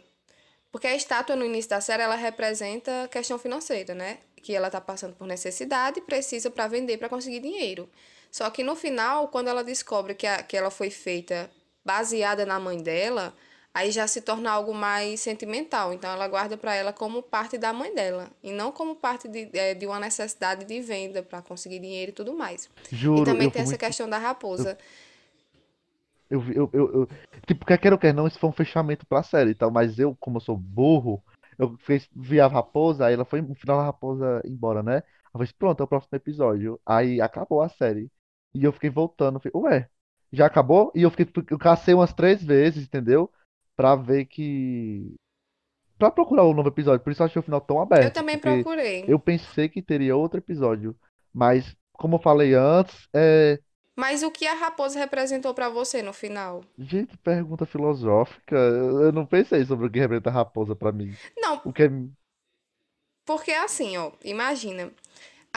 Porque 0.71 0.87
a 0.87 0.95
estátua 0.95 1.35
no 1.35 1.43
início 1.43 1.71
da 1.71 1.81
série 1.81 2.03
ela 2.03 2.15
representa 2.15 3.09
questão 3.11 3.37
financeira, 3.37 3.93
né? 3.93 4.19
Que 4.37 4.55
ela 4.55 4.69
tá 4.69 4.79
passando 4.79 5.17
por 5.17 5.27
necessidade 5.27 5.99
e 5.99 6.03
precisa 6.03 6.49
para 6.49 6.69
vender 6.69 6.97
para 6.97 7.09
conseguir 7.09 7.41
dinheiro. 7.41 7.89
Só 8.31 8.49
que 8.49 8.63
no 8.63 8.73
final, 8.73 9.27
quando 9.27 9.49
ela 9.49 9.65
descobre 9.65 10.15
que, 10.15 10.25
a, 10.25 10.41
que 10.41 10.55
ela 10.55 10.71
foi 10.71 10.89
feita 10.89 11.51
baseada 11.87 12.45
na 12.45 12.59
mãe 12.59 12.83
dela, 12.83 13.33
aí 13.73 13.91
já 13.91 14.05
se 14.05 14.19
torna 14.19 14.51
algo 14.51 14.73
mais 14.73 15.21
sentimental. 15.21 15.93
Então 15.93 16.11
ela 16.11 16.27
guarda 16.27 16.57
para 16.57 16.75
ela 16.75 16.91
como 16.91 17.23
parte 17.23 17.57
da 17.57 17.71
mãe 17.71 17.95
dela 17.95 18.29
e 18.43 18.51
não 18.51 18.73
como 18.73 18.93
parte 18.93 19.29
de, 19.29 19.49
é, 19.53 19.73
de 19.73 19.87
uma 19.87 19.97
necessidade 19.97 20.65
de 20.65 20.81
venda 20.81 21.23
para 21.23 21.41
conseguir 21.41 21.79
dinheiro 21.79 22.11
e 22.11 22.13
tudo 22.13 22.33
mais. 22.33 22.69
Juro, 22.91 23.21
e 23.21 23.25
também 23.25 23.49
tem 23.49 23.61
essa 23.61 23.71
muito... 23.71 23.79
questão 23.79 24.09
da 24.09 24.17
raposa. 24.17 24.77
Eu, 26.29 26.43
eu, 26.51 26.69
eu, 26.73 26.93
eu, 26.93 27.09
tipo, 27.45 27.65
quer 27.65 27.77
queira 27.77 27.95
ou 27.95 27.99
quer 27.99 28.13
não, 28.13 28.27
isso 28.27 28.37
foi 28.37 28.49
um 28.49 28.53
fechamento 28.53 29.05
pra 29.05 29.23
série 29.23 29.51
e 29.51 29.55
tal, 29.55 29.71
mas 29.71 29.97
eu, 29.97 30.13
como 30.19 30.37
eu 30.37 30.41
sou 30.41 30.57
burro, 30.57 31.23
eu 31.57 31.77
fez, 31.77 32.09
vi 32.13 32.41
a 32.41 32.47
raposa, 32.47 33.05
aí 33.05 33.13
ela 33.13 33.23
foi 33.23 33.41
no 33.41 33.55
final 33.55 33.79
a 33.79 33.85
raposa 33.85 34.41
embora, 34.45 34.83
né? 34.83 34.97
Eu 35.33 35.39
falei, 35.39 35.49
pronto, 35.57 35.81
é 35.81 35.83
o 35.85 35.87
próximo 35.87 36.17
episódio. 36.17 36.79
Aí 36.85 37.21
acabou 37.21 37.61
a 37.61 37.69
série. 37.69 38.11
E 38.53 38.63
eu 38.63 38.73
fiquei 38.73 38.89
voltando, 38.89 39.39
falei, 39.39 39.53
ué, 39.55 39.89
já 40.31 40.45
acabou? 40.45 40.91
E 40.95 41.01
eu 41.01 41.11
fiquei, 41.11 41.27
eu 41.49 41.57
cacei 41.57 41.93
umas 41.93 42.13
três 42.13 42.43
vezes, 42.43 42.85
entendeu? 42.85 43.31
Pra 43.75 43.95
ver 43.95 44.25
que. 44.25 45.15
Pra 45.97 46.11
procurar 46.11 46.43
o 46.43 46.51
um 46.51 46.53
novo 46.53 46.69
episódio, 46.69 47.03
por 47.03 47.11
isso 47.11 47.21
eu 47.21 47.25
achei 47.25 47.39
o 47.39 47.43
final 47.43 47.61
tão 47.61 47.81
aberto. 47.81 48.03
Eu 48.03 48.11
também 48.11 48.37
procurei. 48.37 49.03
Eu 49.07 49.19
pensei 49.19 49.67
que 49.67 49.81
teria 49.81 50.15
outro 50.15 50.39
episódio, 50.39 50.95
mas, 51.33 51.75
como 51.93 52.15
eu 52.15 52.19
falei 52.19 52.53
antes, 52.53 53.07
é. 53.13 53.59
Mas 53.95 54.21
o 54.21 54.29
que 54.29 54.45
a 54.45 54.53
raposa 54.53 54.99
representou 54.99 55.55
para 55.55 55.69
você 55.69 56.03
no 56.03 56.13
final? 56.13 56.63
Gente, 56.77 57.17
pergunta 57.17 57.65
filosófica. 57.65 58.55
Eu 58.55 59.11
não 59.11 59.25
pensei 59.25 59.65
sobre 59.65 59.87
o 59.87 59.89
que 59.89 59.97
representa 59.97 60.29
a 60.29 60.33
raposa 60.33 60.75
para 60.75 60.91
mim. 60.91 61.15
Não. 61.35 61.59
O 61.65 61.73
que 61.73 61.83
é... 61.83 61.89
Porque 63.25 63.51
assim, 63.51 63.97
ó, 63.97 64.11
imagina. 64.23 64.91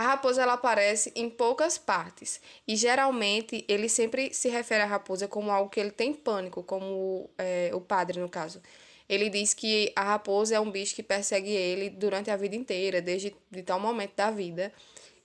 A 0.00 0.02
raposa 0.02 0.40
ela 0.40 0.54
aparece 0.54 1.12
em 1.14 1.28
poucas 1.28 1.76
partes 1.76 2.40
e 2.66 2.74
geralmente 2.74 3.66
ele 3.68 3.86
sempre 3.86 4.32
se 4.32 4.48
refere 4.48 4.82
à 4.82 4.86
raposa 4.86 5.28
como 5.28 5.50
algo 5.50 5.68
que 5.68 5.78
ele 5.78 5.90
tem 5.90 6.14
pânico, 6.14 6.62
como 6.62 7.28
é, 7.36 7.70
o 7.74 7.82
padre 7.82 8.18
no 8.18 8.26
caso. 8.26 8.62
Ele 9.06 9.28
diz 9.28 9.52
que 9.52 9.92
a 9.94 10.02
raposa 10.02 10.54
é 10.54 10.60
um 10.60 10.70
bicho 10.70 10.94
que 10.94 11.02
persegue 11.02 11.50
ele 11.50 11.90
durante 11.90 12.30
a 12.30 12.36
vida 12.38 12.56
inteira, 12.56 13.02
desde 13.02 13.36
de 13.50 13.62
tal 13.62 13.78
momento 13.78 14.14
da 14.16 14.30
vida. 14.30 14.72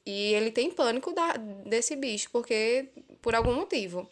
E 0.05 0.34
ele 0.34 0.51
tem 0.51 0.69
pânico 0.69 1.13
da, 1.13 1.38
desse 1.65 1.95
bicho, 1.95 2.30
porque 2.30 2.89
por 3.21 3.34
algum 3.34 3.53
motivo. 3.53 4.05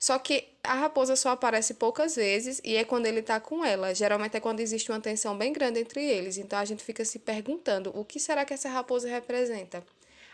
Só 0.00 0.18
que 0.18 0.48
a 0.64 0.74
raposa 0.74 1.14
só 1.14 1.30
aparece 1.30 1.74
poucas 1.74 2.16
vezes 2.16 2.60
e 2.64 2.74
é 2.74 2.82
quando 2.82 3.06
ele 3.06 3.22
tá 3.22 3.38
com 3.38 3.64
ela. 3.64 3.94
Geralmente 3.94 4.36
é 4.36 4.40
quando 4.40 4.58
existe 4.58 4.90
uma 4.90 5.00
tensão 5.00 5.38
bem 5.38 5.52
grande 5.52 5.78
entre 5.78 6.04
eles. 6.04 6.38
Então 6.38 6.58
a 6.58 6.64
gente 6.64 6.82
fica 6.82 7.04
se 7.04 7.20
perguntando 7.20 7.96
o 7.96 8.04
que 8.04 8.18
será 8.18 8.44
que 8.44 8.52
essa 8.52 8.68
raposa 8.68 9.08
representa. 9.08 9.80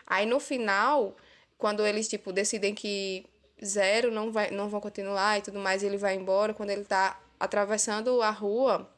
Aí 0.05 0.25
no 0.25 0.39
final, 0.39 1.15
quando 1.57 1.85
eles 1.85 2.07
tipo 2.07 2.31
decidem 2.31 2.73
que 2.75 3.25
zero 3.63 4.11
não 4.11 4.31
vai 4.31 4.51
não 4.51 4.69
vão 4.69 4.81
continuar 4.81 5.39
e 5.39 5.41
tudo 5.41 5.59
mais, 5.59 5.83
ele 5.83 5.97
vai 5.97 6.15
embora, 6.15 6.53
quando 6.53 6.69
ele 6.71 6.85
tá 6.85 7.19
atravessando 7.39 8.21
a 8.21 8.29
rua, 8.29 8.89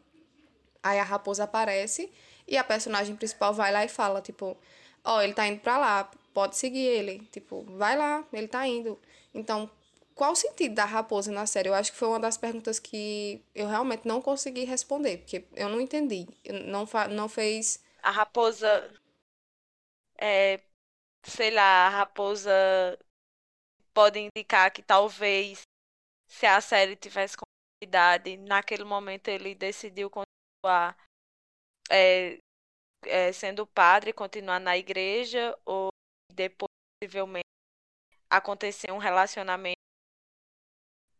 aí 0.84 0.99
a 0.99 1.03
raposa 1.03 1.43
aparece 1.43 2.12
e 2.47 2.58
a 2.58 2.64
personagem 2.64 3.16
principal 3.16 3.53
vai 3.53 3.72
lá 3.72 3.84
e 3.86 3.89
fala 3.89 4.22
tipo, 4.22 4.58
ó, 5.03 5.18
oh, 5.18 5.22
ele 5.22 5.34
tá 5.34 5.47
indo 5.47 5.60
para 5.62 5.78
lá, 5.78 6.12
pode 6.34 6.55
seguir 6.55 6.86
ele, 6.86 7.28
tipo, 7.32 7.64
vai 7.78 7.97
lá, 7.97 8.24
ele 8.32 8.47
tá 8.47 8.66
indo. 8.68 8.99
Então, 9.34 9.70
qual 10.18 10.32
o 10.32 10.36
sentido 10.36 10.74
da 10.76 10.86
raposa 10.86 11.32
na 11.32 11.45
série? 11.45 11.70
Eu 11.70 11.76
acho 11.76 11.91
que 11.91 11.97
foi 11.97 12.08
uma 12.08 12.20
das 12.20 12.38
perguntas 12.38 12.80
que 12.80 13.39
eu 13.53 13.68
realmente 13.68 14.08
não 14.08 14.22
consegui 14.22 14.64
responder, 14.66 15.18
porque 15.18 15.45
eu 15.55 15.70
não 15.70 15.80
entendi. 15.80 16.28
Não, 16.66 16.88
não 17.12 17.30
fez. 17.30 17.80
A 18.01 18.10
raposa. 18.10 18.89
É, 20.20 20.60
sei 21.26 21.51
lá, 21.51 21.88
a 21.88 21.89
raposa 21.89 22.51
pode 23.93 24.20
indicar 24.20 24.72
que 24.72 24.82
talvez 24.82 25.61
se 26.28 26.45
a 26.45 26.61
série 26.61 26.95
tivesse 26.95 27.36
continuidade, 27.38 28.38
naquele 28.38 28.84
momento 28.84 29.28
ele 29.30 29.55
decidiu 29.55 30.09
continuar 30.09 30.95
é, 31.89 32.38
é, 33.05 33.32
sendo 33.32 33.65
padre, 33.65 34.13
continuar 34.13 34.59
na 34.59 34.78
igreja, 34.78 35.57
ou 35.65 35.89
depois, 36.34 36.70
possivelmente, 37.01 37.47
acontecer 38.30 38.91
um 38.91 38.97
relacionamento. 38.97 39.78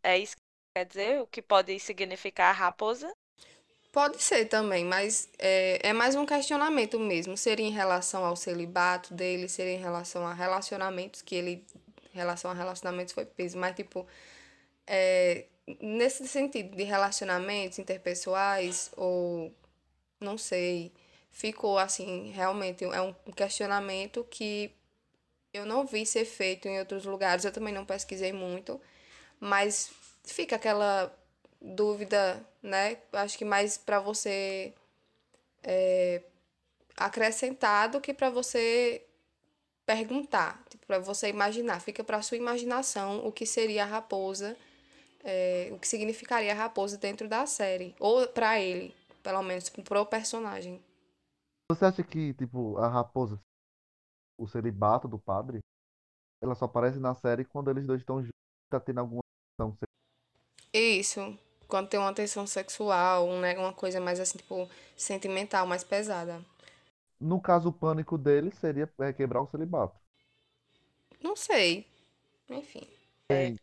É 0.04 0.18
isso 0.18 0.36
que 0.36 0.42
quer 0.78 0.86
dizer? 0.86 1.22
O 1.22 1.28
que 1.28 1.42
pode 1.42 1.80
significar 1.80 2.54
raposa? 2.56 3.12
Pode 3.92 4.22
ser 4.22 4.46
também, 4.46 4.86
mas 4.86 5.30
é, 5.40 5.80
é 5.90 5.94
mais 5.94 6.16
um 6.16 6.26
questionamento 6.26 7.00
mesmo. 7.00 7.36
Seria 7.38 7.66
em 7.66 7.72
relação 7.72 8.24
ao 8.26 8.36
celibato 8.36 9.14
dele, 9.14 9.48
seria 9.50 9.74
em 9.74 9.80
relação 9.80 10.26
a 10.26 10.34
relacionamentos, 10.34 11.22
que 11.22 11.36
ele. 11.36 11.66
Em 12.14 12.18
relação 12.18 12.52
a 12.52 12.54
relacionamentos 12.54 13.14
foi 13.14 13.26
peso, 13.26 13.58
mas 13.58 13.76
tipo. 13.76 14.06
É, 14.86 15.46
nesse 15.82 16.28
sentido 16.28 16.76
de 16.76 16.84
relacionamentos 16.84 17.80
interpessoais, 17.80 18.92
ou. 18.96 19.54
Não 20.20 20.38
sei. 20.38 20.92
Ficou 21.32 21.78
assim, 21.78 22.32
realmente 22.32 22.84
é 22.84 23.02
um 23.02 23.14
questionamento 23.36 24.26
que 24.30 24.72
eu 25.54 25.66
não 25.66 25.86
vi 25.86 26.06
ser 26.06 26.26
feito 26.26 26.68
em 26.68 26.80
outros 26.80 27.06
lugares, 27.06 27.46
eu 27.46 27.52
também 27.52 27.74
não 27.74 27.86
pesquisei 27.86 28.34
muito, 28.34 28.80
mas 29.40 29.92
fica 30.24 30.56
aquela 30.56 31.16
dúvida, 31.62 32.46
né? 32.62 32.98
Acho 33.14 33.38
que 33.38 33.46
mais 33.46 33.78
para 33.78 34.00
você 34.00 34.74
é, 35.64 36.22
acrescentar 36.96 37.90
do 37.90 38.02
que 38.02 38.14
para 38.14 38.30
você 38.30 39.06
perguntar, 39.86 40.64
tipo, 40.70 40.86
para 40.86 41.00
você 41.00 41.30
imaginar. 41.30 41.80
Fica 41.80 42.04
para 42.04 42.22
sua 42.22 42.38
imaginação 42.38 43.26
o 43.26 43.32
que 43.32 43.46
seria 43.46 43.84
a 43.84 43.88
raposa, 43.88 44.58
é, 45.24 45.70
o 45.72 45.80
que 45.80 45.88
significaria 45.88 46.52
a 46.52 46.56
raposa 46.56 46.98
dentro 46.98 47.28
da 47.28 47.46
série, 47.46 47.96
ou 48.00 48.28
para 48.28 48.60
ele, 48.60 48.94
pelo 49.24 49.42
menos 49.44 49.70
para 49.70 50.02
o 50.02 50.06
personagem. 50.06 50.82
Você 51.72 51.86
acha 51.86 52.04
que 52.04 52.34
tipo 52.34 52.78
a 52.78 52.88
raposa 52.88 53.40
o 54.38 54.48
celibato 54.48 55.08
do 55.08 55.18
padre, 55.18 55.60
ela 56.42 56.54
só 56.54 56.66
aparece 56.66 57.00
na 57.00 57.16
série 57.16 57.44
quando 57.44 57.72
eles 57.72 57.88
dois 57.88 58.02
estão 58.02 58.22
juntos, 58.22 58.32
tá 58.70 58.80
tendo 58.80 59.00
alguma 59.00 59.22
Isso, 60.72 61.38
quando 61.68 61.90
tem 61.90 62.00
uma 62.00 62.14
tensão 62.14 62.48
sexual, 62.48 63.28
né, 63.40 63.58
uma 63.58 63.74
coisa 63.74 64.00
mais 64.00 64.20
assim, 64.20 64.38
tipo, 64.38 64.70
sentimental, 64.96 65.68
mais 65.68 65.84
pesada. 65.84 66.42
No 67.20 67.42
caso, 67.42 67.70
o 67.70 67.74
pânico 67.74 68.18
dele 68.18 68.52
seria 68.52 68.92
é, 69.00 69.12
quebrar 69.12 69.42
o 69.42 69.48
celibato. 69.48 69.96
Não 71.22 71.36
sei. 71.36 71.88
Enfim. 72.50 72.88
É. 73.30 73.56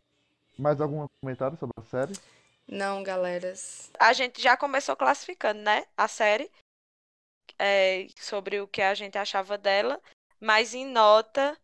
Mais 0.58 0.80
algum 0.80 1.06
comentário 1.20 1.56
sobre 1.56 1.74
a 1.78 1.82
série? 1.82 2.14
Não, 2.66 3.02
galeras. 3.02 3.90
A 3.98 4.12
gente 4.12 4.40
já 4.42 4.56
começou 4.56 4.96
classificando, 4.96 5.60
né? 5.60 5.86
A 5.96 6.08
série. 6.08 6.50
É, 7.58 8.08
sobre 8.16 8.60
o 8.60 8.66
que 8.66 8.82
a 8.82 8.94
gente 8.94 9.16
achava 9.16 9.56
dela. 9.56 10.00
Mas 10.40 10.74
em 10.74 10.86
nota 10.86 11.56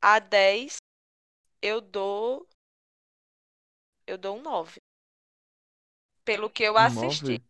a 0.00 0.18
10 0.20 0.76
eu 1.60 1.80
dou 1.80 2.47
eu 4.08 4.16
dou 4.16 4.38
um 4.38 4.42
9. 4.42 4.80
Pelo 6.24 6.50
que 6.50 6.62
eu 6.62 6.72
Um 6.72 6.78
assisti. 6.78 7.38
9? 7.38 7.42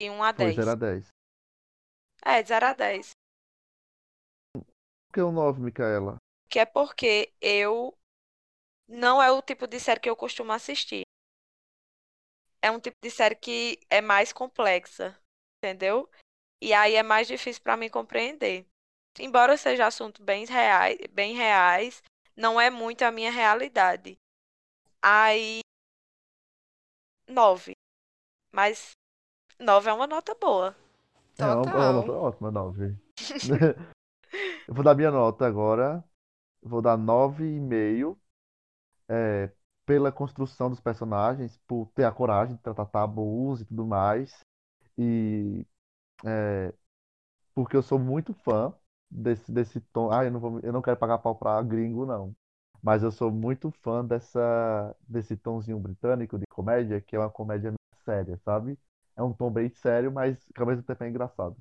E 0.00 0.10
um 0.10 0.22
a 0.22 0.32
Foi 0.32 0.46
10. 0.46 0.56
0 0.56 0.70
a 0.70 0.74
10. 0.74 1.08
É, 2.24 2.42
de 2.42 2.48
0 2.48 2.66
a 2.66 2.72
10. 2.72 3.10
Por 4.54 4.64
que 5.12 5.20
o 5.20 5.30
9, 5.30 5.60
Micaela? 5.60 6.16
Que 6.48 6.58
é 6.58 6.64
porque 6.66 7.32
eu 7.40 7.96
não 8.88 9.22
é 9.22 9.30
o 9.30 9.42
tipo 9.42 9.66
de 9.66 9.78
série 9.78 10.00
que 10.00 10.08
eu 10.08 10.16
costumo 10.16 10.52
assistir. 10.52 11.02
É 12.62 12.70
um 12.70 12.80
tipo 12.80 12.96
de 13.02 13.10
série 13.10 13.34
que 13.34 13.78
é 13.90 14.00
mais 14.00 14.32
complexa, 14.32 15.18
entendeu? 15.58 16.10
E 16.62 16.72
aí 16.72 16.94
é 16.94 17.02
mais 17.02 17.26
difícil 17.26 17.62
para 17.62 17.76
mim 17.76 17.90
compreender. 17.90 18.66
Embora 19.18 19.56
seja 19.56 19.86
assunto 19.86 20.22
bem 20.22 20.46
reais, 20.46 20.98
bem 21.10 21.34
reais, 21.34 22.02
não 22.36 22.60
é 22.60 22.70
muito 22.70 23.02
a 23.02 23.10
minha 23.10 23.30
realidade. 23.30 24.16
Aí 25.02 25.60
nove. 27.28 27.72
Mas 28.52 28.92
nove 29.58 29.90
é 29.90 29.92
uma 29.92 30.06
nota 30.06 30.34
boa. 30.34 30.76
É 31.38 31.44
uma, 31.44 31.62
uma 31.62 31.92
nota 31.92 32.12
ótima, 32.12 32.50
9. 32.50 32.96
Eu 34.68 34.74
vou 34.74 34.84
dar 34.84 34.94
minha 34.94 35.10
nota 35.10 35.46
agora. 35.46 36.04
Eu 36.62 36.70
vou 36.70 36.80
dar 36.80 36.96
9,5 36.96 38.18
é, 39.08 39.50
pela 39.84 40.12
construção 40.12 40.70
dos 40.70 40.80
personagens, 40.80 41.58
por 41.66 41.90
ter 41.94 42.04
a 42.04 42.12
coragem 42.12 42.56
de 42.56 42.62
tratar 42.62 42.86
tabus 42.86 43.60
e 43.60 43.64
tudo 43.64 43.84
mais. 43.86 44.40
E 44.96 45.66
é, 46.24 46.72
porque 47.54 47.76
eu 47.76 47.82
sou 47.82 47.98
muito 47.98 48.34
fã 48.34 48.72
desse, 49.10 49.50
desse 49.52 49.80
tom. 49.80 50.10
Ah, 50.12 50.24
eu 50.24 50.30
não 50.30 50.40
vou, 50.40 50.60
eu 50.60 50.72
não 50.72 50.82
quero 50.82 50.96
pagar 50.96 51.18
pau 51.18 51.34
pra 51.34 51.60
gringo, 51.62 52.06
não. 52.06 52.34
Mas 52.82 53.02
eu 53.02 53.12
sou 53.12 53.30
muito 53.30 53.70
fã 53.82 54.04
dessa, 54.04 54.96
desse 55.08 55.36
tomzinho 55.36 55.78
britânico 55.78 56.38
de 56.38 56.46
comédia, 56.48 57.00
que 57.00 57.16
é 57.16 57.18
uma 57.18 57.30
comédia 57.30 57.72
séria, 58.04 58.36
sabe? 58.44 58.78
É 59.16 59.22
um 59.22 59.32
tom 59.32 59.50
bem 59.50 59.70
sério, 59.70 60.10
mas 60.12 60.38
que 60.54 60.60
ao 60.60 60.66
mesmo 60.66 60.82
tempo 60.82 61.04
é 61.04 61.08
engraçado. 61.08 61.56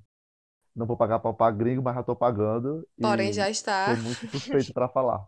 Não 0.76 0.86
vou 0.86 0.98
pagar 0.98 1.20
pau 1.20 1.34
pra 1.34 1.52
gringo, 1.52 1.82
mas 1.84 1.96
já 1.96 2.04
tô 2.04 2.16
pagando. 2.16 2.88
Porém, 3.00 3.34
E 3.34 3.34
já 3.34 3.50
está. 3.50 3.96
sou 3.96 3.98
muito 3.98 4.28
suspeito 4.28 4.72
pra 4.74 4.88
falar. 4.90 5.28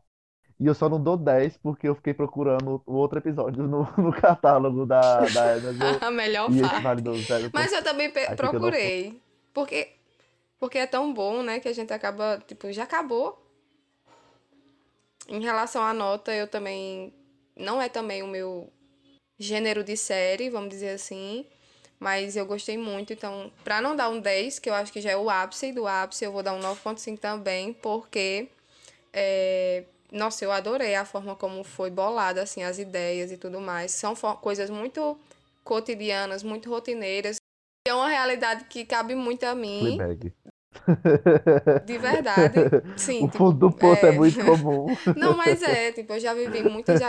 E 0.60 0.68
eu 0.68 0.76
só 0.76 0.90
não 0.90 1.02
dou 1.04 1.18
10 1.18 1.58
porque 1.58 1.88
eu 1.88 1.96
fiquei 1.96 2.14
procurando 2.14 2.82
o 2.86 2.94
outro 2.94 3.20
episódio 3.20 3.68
no, 3.68 3.84
no 3.98 4.14
catálogo 4.14 4.86
da, 4.86 5.30
da 5.30 5.56
Amazon. 5.56 6.00
A 6.02 6.12
melhor 6.12 6.52
parte. 6.58 7.04
Mas 7.54 7.72
eu 7.74 7.84
também 7.84 8.10
pe- 8.12 8.28
Aí 8.28 8.38
fica 8.38 8.60
procurei. 8.60 9.22
Porque, 9.54 9.90
porque 10.60 10.80
é 10.80 10.88
tão 10.88 11.14
bom, 11.14 11.44
né? 11.44 11.60
Que 11.62 11.70
a 11.70 11.74
gente 11.74 11.94
acaba, 11.94 12.40
tipo, 12.48 12.72
já 12.74 12.84
acabou. 12.86 13.43
Em 15.28 15.42
relação 15.42 15.84
à 15.84 15.94
nota, 15.94 16.34
eu 16.34 16.48
também. 16.48 17.14
Não 17.56 17.82
é 17.82 17.88
também 17.88 18.24
o 18.24 18.28
meu 18.28 18.72
gênero 19.40 19.84
de 19.84 19.96
série, 19.96 20.50
vamos 20.50 20.70
dizer 20.70 20.90
assim. 20.90 21.46
Mas 22.00 22.36
eu 22.36 22.46
gostei 22.46 22.78
muito. 22.78 23.14
Então, 23.14 23.52
pra 23.64 23.82
não 23.82 23.96
dar 23.96 24.10
um 24.10 24.20
10, 24.20 24.60
que 24.60 24.70
eu 24.70 24.74
acho 24.74 24.92
que 24.92 25.02
já 25.02 25.12
é 25.12 25.18
o 25.18 25.30
ápice 25.30 25.72
do 25.72 25.88
ápice, 25.88 26.26
eu 26.26 26.32
vou 26.32 26.44
dar 26.44 26.54
um 26.54 26.60
9,5 26.60 27.18
também, 27.20 27.74
porque. 27.74 28.50
é, 29.14 29.84
Nossa, 30.12 30.44
eu 30.44 30.52
adorei 30.52 30.96
a 30.96 31.06
forma 31.06 31.36
como 31.36 31.64
foi 31.64 31.90
bolada, 31.90 32.42
assim, 32.44 32.64
as 32.64 32.78
ideias 32.78 33.32
e 33.32 33.38
tudo 33.38 33.62
mais. 33.62 33.92
São 33.92 34.16
coisas 34.16 34.70
muito 34.70 35.18
cotidianas, 35.64 36.44
muito 36.44 36.70
rotineiras. 36.70 37.38
É 37.88 37.94
uma 37.94 38.10
realidade 38.10 38.66
que 38.66 38.86
cabe 38.86 39.16
muito 39.16 39.44
a 39.44 39.56
mim, 39.56 39.98
Fleabag. 39.98 40.34
De 41.86 41.98
verdade. 41.98 42.56
Sim, 42.98 43.24
O 43.24 43.28
tipo, 43.28 43.38
fundo 43.38 43.70
do 43.70 43.72
poço 43.72 44.06
é, 44.06 44.10
é. 44.10 44.12
muito 44.12 44.44
comum. 44.44 44.88
Não, 45.16 45.36
mas 45.36 45.62
é, 45.62 45.92
tipo, 45.92 46.14
eu 46.14 46.20
já 46.20 46.34
vivi 46.34 46.64
muitas 46.64 47.00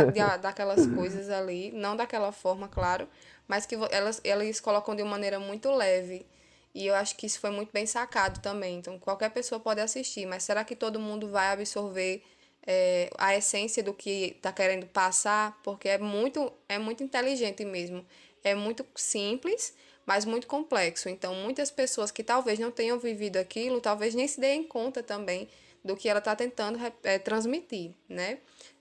daquelas 0.41 0.87
coisas 0.87 1.29
ali, 1.31 1.73
não 1.73 1.97
daquela 1.97 2.33
forma, 2.33 2.69
claro, 2.69 3.09
mas 3.49 3.67
que 3.67 3.77
elas, 3.91 4.21
elas 4.25 4.61
colocam 4.61 4.95
de 4.95 5.03
uma 5.03 5.13
maneira 5.13 5.39
muito 5.39 5.71
leve. 5.71 6.27
E 6.75 6.87
eu 6.87 6.95
acho 6.95 7.17
que 7.17 7.27
isso 7.27 7.39
foi 7.39 7.51
muito 7.51 7.71
bem 7.73 7.87
sacado 7.87 8.41
também. 8.41 8.79
Então, 8.79 8.99
qualquer 8.99 9.31
pessoa 9.31 9.61
pode 9.61 9.81
assistir, 9.81 10.27
mas 10.27 10.43
será 10.43 10.65
que 10.65 10.75
todo 10.75 10.99
mundo 10.99 11.29
vai 11.29 11.53
absorver 11.53 12.23
é, 12.67 13.09
a 13.17 13.37
essência 13.37 13.83
do 13.83 13.95
que 13.95 14.35
está 14.37 14.53
querendo 14.53 14.87
passar? 14.87 15.57
Porque 15.63 15.89
é 15.89 15.99
muito, 15.99 16.53
é 16.69 16.79
muito 16.79 17.03
inteligente 17.05 17.65
mesmo. 17.65 18.05
É 18.43 18.55
muito 18.55 18.85
simples, 18.97 19.75
mas 20.07 20.25
muito 20.25 20.47
complexo. 20.47 21.09
Então, 21.09 21.35
muitas 21.35 21.71
pessoas 21.71 22.11
que 22.11 22.23
talvez 22.23 22.59
não 22.59 22.71
tenham 22.71 22.99
vivido 22.99 23.37
aquilo, 23.37 23.81
talvez 23.81 24.15
nem 24.15 24.29
se 24.29 24.41
deem 24.41 24.63
conta 24.63 25.03
também 25.03 25.49
do 25.85 25.97
que 25.97 26.09
ela 26.09 26.19
está 26.19 26.35
tentando 26.35 26.79
eh, 27.03 27.19
transmitir, 27.19 27.93
né? 28.09 28.39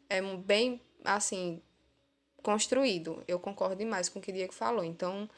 É 0.09 0.21
bem, 0.21 0.79
assim, 1.03 1.61
construído. 2.41 3.23
Eu 3.27 3.39
concordo 3.39 3.75
demais 3.75 4.09
com 4.09 4.19
o 4.19 4.21
que 4.21 4.31
o 4.31 4.33
Diego 4.33 4.53
falou. 4.53 4.83
Então, 4.83 5.29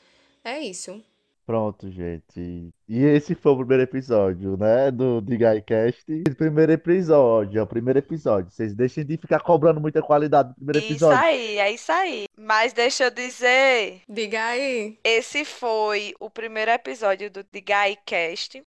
é 0.43 0.59
isso. 0.59 1.03
Pronto, 1.45 1.91
gente. 1.91 2.73
E 2.87 3.03
esse 3.03 3.35
foi 3.35 3.51
o 3.51 3.57
primeiro 3.57 3.83
episódio, 3.83 4.57
né? 4.57 4.89
Do 4.89 5.21
de 5.21 5.37
GuyCast. 5.37 6.03
Esse 6.07 6.35
primeiro 6.35 6.71
episódio, 6.71 7.59
é 7.59 7.61
o 7.61 7.67
primeiro 7.67 7.99
episódio. 7.99 8.49
Vocês 8.51 8.73
deixem 8.73 9.05
de 9.05 9.15
ficar 9.15 9.39
cobrando 9.41 9.79
muita 9.79 10.01
qualidade 10.01 10.49
do 10.49 10.55
primeiro 10.55 10.79
Isso 10.79 10.89
episódio. 10.93 11.19
aí, 11.19 11.57
é 11.59 11.71
isso 11.71 11.91
aí. 11.91 12.25
Mas 12.35 12.73
deixa 12.73 13.03
eu 13.05 13.11
dizer, 13.11 14.01
Diga 14.09 14.43
aí. 14.43 14.97
esse 15.03 15.45
foi 15.45 16.15
o 16.19 16.31
primeiro 16.31 16.71
episódio 16.71 17.29
do 17.29 17.43
The 17.43 17.61
Guycast. 17.61 18.63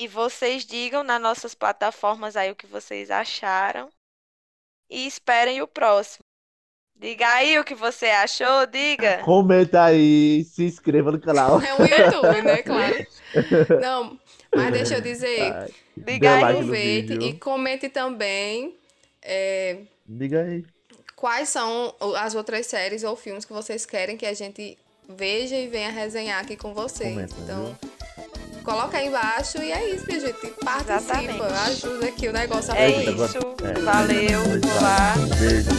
E 0.00 0.06
vocês 0.06 0.64
digam 0.64 1.02
nas 1.02 1.20
nossas 1.20 1.54
plataformas 1.54 2.36
aí 2.36 2.50
o 2.50 2.56
que 2.56 2.66
vocês 2.66 3.10
acharam. 3.10 3.88
E 4.88 5.06
esperem 5.06 5.60
o 5.62 5.66
próximo. 5.66 6.21
Diga 6.98 7.26
aí 7.28 7.58
o 7.58 7.64
que 7.64 7.74
você 7.74 8.06
achou, 8.06 8.66
diga. 8.66 9.18
Comenta 9.24 9.82
aí, 9.84 10.44
se 10.44 10.64
inscreva 10.64 11.10
no 11.10 11.20
canal. 11.20 11.60
É 11.60 11.74
um 11.74 11.84
YouTube, 11.84 12.42
né? 12.42 12.62
Claro. 12.62 13.80
Não, 13.80 14.18
mas 14.54 14.72
deixa 14.72 14.94
eu 14.96 15.00
dizer, 15.00 15.52
Ai, 15.52 15.68
Diga 15.96 16.36
aí. 16.36 16.44
aproveite 16.44 17.14
e 17.14 17.32
comente 17.34 17.88
também 17.88 18.76
é, 19.22 19.78
Diga 20.06 20.42
aí. 20.42 20.64
quais 21.16 21.48
são 21.48 21.94
as 22.18 22.34
outras 22.34 22.66
séries 22.66 23.04
ou 23.04 23.16
filmes 23.16 23.44
que 23.44 23.52
vocês 23.52 23.86
querem 23.86 24.16
que 24.16 24.26
a 24.26 24.34
gente 24.34 24.76
veja 25.08 25.56
e 25.56 25.68
venha 25.68 25.90
resenhar 25.90 26.40
aqui 26.40 26.56
com 26.56 26.74
vocês. 26.74 27.14
Comenta, 27.14 27.34
então, 27.42 27.78
coloca 28.62 28.96
aí 28.98 29.06
embaixo 29.08 29.58
e 29.62 29.72
é 29.72 29.90
isso, 29.94 30.06
minha 30.06 30.20
gente. 30.20 30.46
Participa, 30.64 30.94
Exatamente. 30.94 31.42
ajuda 31.66 32.06
aqui 32.06 32.28
o 32.28 32.32
negócio 32.32 32.72
a 32.72 32.78
É 32.78 32.90
isso. 32.90 33.38
é. 33.64 33.80
Valeu. 33.80 34.40
Lá. 34.80 35.14
Um 35.18 35.26
beijo. 35.36 35.70